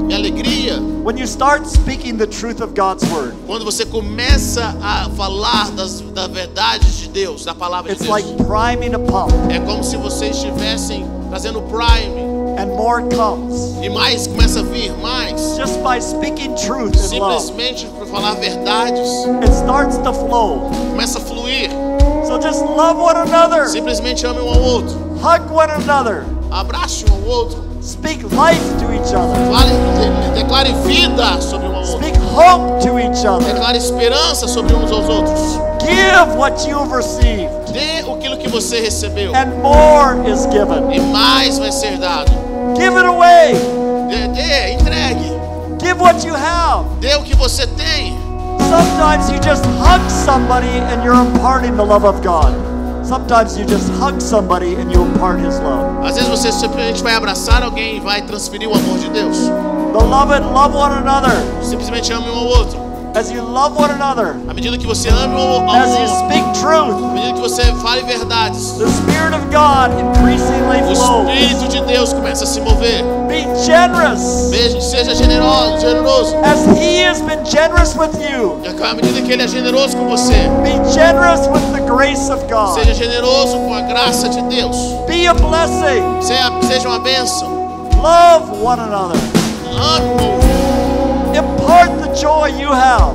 minha 0.07 0.19
alegria. 0.19 0.79
When 1.03 1.17
you 1.19 1.27
start 1.27 1.67
speaking 1.67 2.17
the 2.17 2.27
truth 2.27 2.61
of 2.61 2.75
God's 2.75 3.05
word, 3.11 3.35
Quando 3.47 3.65
você 3.65 3.85
começa 3.85 4.75
a 4.83 5.09
falar 5.11 5.71
das, 5.73 6.01
da 6.01 6.27
verdade 6.27 6.87
de 6.99 7.09
Deus, 7.09 7.45
da 7.45 7.55
palavra 7.55 7.95
de 7.95 8.01
it's 8.01 8.07
Deus, 8.07 8.25
like 8.25 8.45
priming 8.45 8.95
a 8.95 8.99
pump, 8.99 9.33
é 9.53 9.59
como 9.61 9.83
se 9.85 9.97
vocês 9.97 10.37
estivessem 10.37 11.05
fazendo 11.31 11.61
prime 11.63 12.25
and 12.59 12.67
more 12.77 13.03
comes. 13.15 13.75
e 13.83 13.89
mais 13.89 14.27
começa 14.27 14.61
a 14.61 14.63
vir 14.63 14.93
mais. 15.03 15.57
Just 15.57 15.79
by 15.83 16.01
speaking 16.01 16.55
truth 16.55 16.97
Simplesmente 16.97 17.87
por 17.99 18.07
falar 18.07 18.35
verdades, 18.35 19.09
it 19.43 19.53
starts 19.53 19.99
to 19.99 20.13
flow. 20.13 20.71
começa 20.91 21.19
a 21.19 21.21
fluir. 21.21 21.71
So 22.27 22.41
just 22.41 22.61
love 22.61 22.99
one 22.99 23.17
another, 23.17 23.69
Simplesmente 23.69 24.27
ame 24.27 24.41
um 24.41 24.49
ao 24.49 24.61
outro, 24.61 24.97
hug 25.23 25.53
one 25.53 25.71
another, 25.71 26.25
abrace 26.51 27.05
um 27.09 27.15
ao 27.15 27.23
outro, 27.23 27.65
speak 27.87 28.23
life 28.33 28.61
to 28.79 28.93
each 28.95 29.15
other, 29.15 29.37
fale, 29.51 29.71
de- 29.99 30.43
declare 30.43 30.73
vida 30.85 31.41
sobre 31.41 31.69
um 31.69 31.75
ao 31.77 31.83
outro, 31.83 31.99
speak 31.99 32.17
hope 32.19 32.81
to 32.83 32.99
each 32.99 33.25
other, 33.25 33.45
declare 33.53 33.77
esperança 33.79 34.49
sobre 34.49 34.75
uns 34.75 34.91
aos 34.91 35.09
outros. 35.09 35.61
give 35.81 36.37
what 36.37 36.67
you've 36.69 36.93
received, 36.93 37.49
Dê 37.73 38.01
aquilo 38.01 38.37
que 38.39 38.49
você 38.49 38.81
recebeu 38.81 39.33
and 39.35 39.63
more 39.63 40.17
is 40.31 40.47
given. 40.47 40.91
e 40.93 41.01
mais 41.01 41.59
vai 41.59 41.71
ser 41.71 41.97
dado. 41.99 42.31
Give 42.77 42.97
it 42.97 43.07
away. 43.07 43.55
Dê, 44.09 44.29
dê, 44.29 44.73
entregue, 44.73 45.33
Give 45.79 46.01
what 46.01 46.27
you 46.27 46.35
have. 46.35 46.87
dê 47.01 47.15
o 47.17 47.23
que 47.23 47.37
você 47.37 47.67
tem. 47.69 48.17
Sometimes 48.69 49.31
you 49.31 49.39
just 49.43 49.65
hug 49.81 50.01
somebody 50.11 50.67
and 50.91 51.05
you're 51.05 51.15
imparting 51.21 51.77
the 51.77 51.85
love 51.85 52.05
of 52.05 52.21
God. 52.23 52.53
Sometimes 53.07 53.57
you 53.57 53.65
just 53.65 53.89
hug 54.01 54.21
somebody 54.21 54.75
and 54.75 54.93
you 54.93 55.05
impart 55.05 55.39
His 55.39 55.61
love. 55.61 56.05
Às 56.05 56.17
vezes 56.17 56.29
você 56.29 56.51
simplesmente 56.51 57.05
vai 57.05 57.15
abraçar 57.15 57.63
alguém 57.63 57.99
e 57.99 58.01
vai 58.01 58.21
transferir 58.21 58.69
o 58.69 58.75
amor 58.75 58.99
de 58.99 59.09
Deus. 59.11 59.49
Beloved, 59.93 60.45
love 60.53 60.77
one 60.77 60.95
another. 60.95 61.31
Simplesmente 61.63 62.13
ame 62.13 62.29
um 62.29 62.35
ao 62.35 62.47
outro. 62.47 62.86
As 63.17 63.33
you 63.33 63.41
love 63.41 63.75
one 63.79 63.91
another, 63.91 64.37
À 64.47 64.53
medida 64.53 64.77
que 64.77 64.87
você 64.87 65.09
ame 65.09 65.35
um 65.37 65.39
ao 65.39 65.71
as 65.71 65.89
you 65.89 66.03
outro, 66.03 66.17
speak 66.27 66.61
truth, 66.61 67.03
à 67.03 67.15
medida 67.15 67.33
que 67.33 67.41
você 67.41 67.63
fale 67.77 68.03
verdades, 68.03 68.73
the 68.73 68.85
Spirit 68.89 69.35
of 69.35 69.43
God 69.47 69.89
increasingly 69.99 70.83
o 70.83 70.95
flows. 70.95 71.27
Espírito 71.31 71.69
de 71.69 71.81
Deus 71.87 72.13
começa 72.13 72.45
a 72.45 72.47
se 72.47 72.61
mover. 72.61 73.03
Be 73.27 73.47
generous 73.65 74.53
seja 74.83 75.15
generoso, 75.15 75.81
generoso. 75.81 76.37
as 76.45 76.79
He 76.79 77.03
has 77.03 77.23
been 77.23 77.43
generous 77.47 77.97
with 77.97 78.13
you. 78.21 78.61
À 78.85 78.93
medida 78.93 79.23
que 79.23 79.33
Ele 79.33 79.45
é 79.45 79.49
generoso 79.49 79.97
com 79.97 80.09
você, 80.09 80.35
Be 80.63 80.93
generous 80.93 81.49
with 81.49 81.73
the 81.73 81.81
grace 81.91 82.31
of 82.31 82.45
God. 82.53 82.75
seja 82.75 82.93
generoso 82.93 83.57
com 83.61 83.73
a 83.73 83.81
graça 83.81 84.29
de 84.29 84.43
Deus. 84.43 84.77
Be 85.07 85.27
a 85.27 85.33
blessing. 85.33 86.21
Seja, 86.21 86.87
uma 86.87 86.99
bênção. 86.99 87.49
Love 87.97 88.63
one 88.63 88.83
another. 88.83 89.19
Ame 89.73 90.11
outro. 90.11 90.76
Impart 91.37 91.91
the 92.03 92.15
joy 92.15 92.49
you 92.61 92.71
have. 92.73 93.15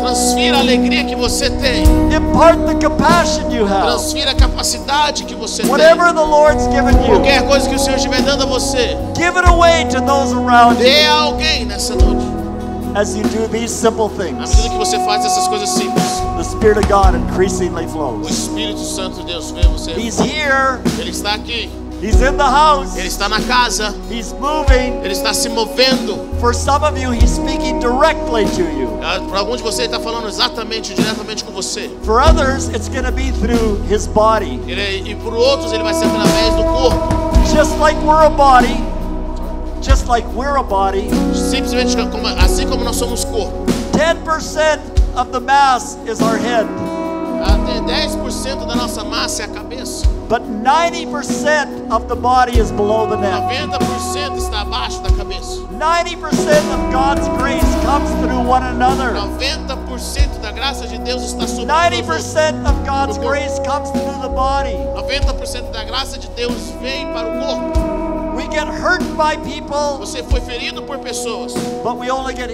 Transfira 0.00 0.56
a 0.56 0.60
alegria 0.60 1.04
que 1.04 1.14
você 1.14 1.48
tem. 1.50 1.84
Impart 2.14 2.58
the 2.66 2.74
compassion 2.88 3.50
you 3.50 3.64
have. 3.64 3.82
Transfira 3.86 4.32
a 4.32 4.34
capacidade 4.34 5.24
que 5.24 5.34
você 5.34 5.62
tem. 5.62 5.70
Whatever 5.70 6.12
the 6.12 6.20
Lord's 6.24 6.66
given 6.66 6.94
you, 7.06 7.06
Qualquer 7.20 7.46
coisa 7.46 7.68
que 7.68 7.74
o 7.74 7.78
Senhor 7.78 7.96
estiver 7.96 8.22
dando 8.22 8.42
a 8.42 8.46
você, 8.46 8.96
give 9.16 9.36
it 9.38 9.48
away 9.48 9.84
to 9.86 10.00
those 10.02 10.34
around 10.34 10.78
dê 10.78 11.04
a 11.06 11.12
alguém 11.12 11.64
nessa 11.64 11.94
noite. 11.94 12.24
as 12.96 13.14
you 13.14 13.22
do 13.22 13.46
these 13.48 13.70
simple 13.72 14.06
À 14.06 14.08
things. 14.24 14.50
medida 14.56 14.68
que 14.70 14.78
você 14.78 14.98
faz 15.04 15.24
essas 15.24 15.46
coisas 15.46 15.68
simples, 15.68 16.02
The 16.38 16.42
Spirit 16.44 16.78
of 16.78 16.88
God 16.88 17.14
increasingly 17.14 17.84
o 17.84 17.88
flows. 17.88 18.28
Espírito 18.28 18.80
Santo 18.80 19.20
de 19.20 19.26
Deus 19.26 19.52
vê 19.52 19.62
você. 19.68 19.92
He's 19.92 20.18
here, 20.18 20.80
Ele 20.98 21.10
está 21.10 21.34
aqui. 21.34 21.70
He's 22.00 22.20
in 22.22 22.36
the 22.38 22.44
house, 22.44 22.96
Ele 22.96 23.08
está 23.08 23.28
na 23.28 23.40
casa. 23.42 23.94
He's 24.10 24.32
moving. 24.32 25.02
Ele 25.04 25.12
está 25.12 25.34
se 25.34 25.48
movendo. 25.50 26.28
For 26.40 26.54
some 26.54 26.82
of 26.82 26.98
you, 26.98 27.10
He's 27.12 27.30
speaking 27.34 27.78
directly 27.78 28.46
to 28.56 28.62
you. 28.62 28.98
Ah, 29.02 29.20
Para 29.28 29.40
alguns 29.40 29.58
de 29.58 29.62
vocês, 29.62 29.80
Ele 29.88 29.96
está 29.96 30.00
falando 30.00 30.26
exatamente, 30.28 30.94
diretamente 30.94 31.44
com 31.44 31.52
você. 31.52 31.90
For 32.04 32.18
others, 32.20 32.68
it's 32.68 32.88
going 32.88 33.04
to 33.04 33.12
be 33.12 33.30
through 33.32 33.82
His 33.88 34.06
body. 34.06 34.58
Ele, 34.66 35.10
e 35.10 35.14
por 35.16 35.34
outros, 35.34 35.72
Ele 35.72 35.82
vai 35.82 35.92
ser 35.92 36.06
através 36.06 36.54
do 36.54 36.64
corpo. 36.64 37.30
Just 37.54 37.78
like 37.78 37.98
we're 38.02 38.24
a 38.24 38.30
body, 38.30 38.76
just 39.82 40.06
like 40.08 40.26
we're 40.34 40.56
a 40.56 40.62
body, 40.62 41.08
Simplesmente 41.34 41.96
como, 42.10 42.26
assim 42.26 42.66
como 42.66 42.84
nós 42.84 42.96
somos 42.96 43.24
corpo. 43.24 43.66
10% 43.92 44.78
of 45.16 45.32
the 45.32 45.40
mass 45.40 45.98
is 46.06 46.20
our 46.22 46.38
head, 46.38 46.66
Até 47.42 47.80
10% 47.80 48.66
da 48.66 48.74
nossa 48.74 49.04
massa 49.04 49.42
é 49.42 49.44
a 49.46 49.48
cabeça. 49.48 50.06
but 50.28 50.42
90% 50.42 51.90
of 51.90 52.06
the 52.06 52.14
body 52.14 52.56
is 52.56 52.70
below 52.70 53.04
the 53.08 53.16
neck. 53.16 53.42
90% 53.42 54.36
está 54.36 54.60
abaixo 54.60 55.02
da 55.02 55.10
cabeça. 55.10 55.58
90% 55.72 56.18
of 56.72 56.92
God's 56.92 57.26
grace 57.36 57.64
comes 57.84 58.08
through 58.20 58.46
one 58.46 58.62
another. 58.62 59.12
90% 59.12 60.40
da 60.40 60.52
graça 60.52 60.86
de 60.86 60.98
Deus 60.98 61.22
está 61.22 61.48
sobre 61.48 61.66
nós. 61.66 61.90
90% 61.90 62.64
of 62.64 62.86
God's 62.86 63.18
grace 63.18 63.58
comes 63.66 63.90
through 63.90 64.20
the 64.22 64.28
body. 64.28 64.76
90% 64.94 65.70
da 65.72 65.82
graça 65.82 66.16
de 66.16 66.28
Deus 66.30 66.54
vem 66.80 67.12
para 67.12 67.26
o 67.26 67.40
corpo. 67.40 68.36
We 68.36 68.44
get 68.44 68.68
hurt 68.68 69.02
by 69.16 69.36
people, 69.42 69.98
Você 69.98 70.22
foi 70.22 70.40
ferido 70.40 70.82
por 70.82 70.98
pessoas, 70.98 71.52
but 71.82 71.98
we 71.98 72.08
only 72.10 72.34
get 72.36 72.50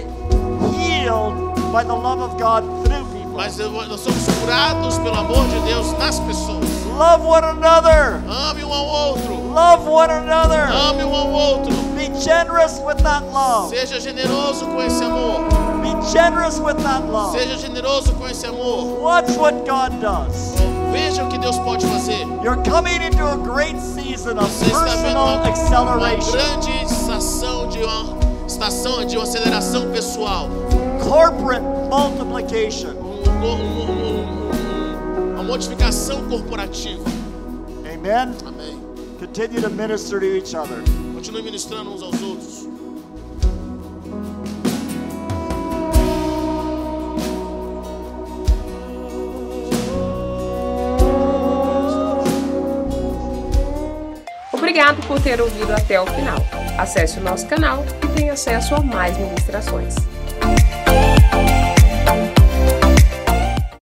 healed 0.75 1.35
by 1.71 1.83
the 1.83 1.93
love 1.93 2.21
of 2.21 2.37
God 2.41 2.63
through. 2.83 3.16
Mas 3.37 3.55
nós 3.55 3.99
somos 3.99 4.25
curados 4.39 4.97
pelo 4.97 5.15
amor 5.15 5.47
de 5.47 5.59
Deus 5.59 5.91
nas 5.99 6.19
pessoas. 6.21 6.65
Love 6.97 7.23
one 7.23 7.45
another. 7.45 8.23
Ame 8.27 8.63
um 8.63 8.73
ao 8.73 8.85
outro. 8.87 9.53
Love 9.53 9.87
one 9.87 10.11
another. 10.11 10.67
Ame 10.71 11.03
um 11.03 11.15
ao 11.15 11.29
outro. 11.31 11.71
Be 11.95 12.09
generous 12.19 12.79
with 12.79 12.95
that 13.03 13.23
love. 13.31 13.69
Seja 13.69 13.99
generoso 13.99 14.65
com 14.65 14.81
esse 14.81 15.03
amor. 15.03 15.41
Be 15.83 16.11
generous 16.11 16.57
with 16.57 16.77
that 16.81 17.05
love. 17.05 17.37
Seja 17.37 17.57
generoso 17.59 18.11
com 18.13 18.27
esse 18.27 18.47
amor. 18.47 18.99
Watch 19.03 19.37
what 19.37 19.53
God 19.69 20.01
does. 20.01 20.55
Veja 20.91 21.23
o 21.23 21.27
que 21.29 21.37
Deus 21.37 21.59
pode 21.59 21.85
fazer. 21.85 22.25
You're 22.43 22.63
coming 22.67 23.03
into 23.03 23.23
a 23.23 23.37
great 23.37 23.79
season 23.79 24.39
of 24.39 24.49
Você 24.49 24.65
está 24.65 24.83
personal 24.83 25.27
uma, 25.27 25.47
acceleration, 25.47 26.31
grande 26.31 26.83
estação 26.83 27.67
de 27.67 27.83
uma 27.83 28.17
estação 28.47 29.05
de 29.05 29.15
uma 29.15 29.23
aceleração 29.23 29.91
pessoal. 29.91 30.49
corporate 31.07 31.61
multiplication. 31.89 33.06
Um- 33.41 33.45
um- 33.45 33.81
um- 33.81 33.91
um- 33.91 35.29
um- 35.29 35.33
uma 35.33 35.43
modificação 35.43 36.27
corporativa. 36.27 37.03
Amen. 37.85 38.35
Amém. 38.45 38.79
Continue 39.19 39.61
to 39.61 39.69
minister 39.69 40.19
to 40.19 40.25
each 40.25 40.55
other. 40.55 40.81
Continue 41.13 41.41
ministrando 41.43 41.91
uns 41.91 42.01
aos 42.03 42.21
outros. 42.21 42.67
Obrigado 54.53 55.05
por 55.07 55.19
ter 55.21 55.41
ouvido 55.41 55.71
até 55.73 55.99
o 55.99 56.05
final. 56.05 56.37
Acesse 56.77 57.19
o 57.19 57.23
nosso 57.23 57.47
canal 57.47 57.83
e 58.03 58.07
tenha 58.15 58.33
acesso 58.33 58.75
a 58.75 58.81
mais 58.81 59.17
ministrações. 59.17 59.95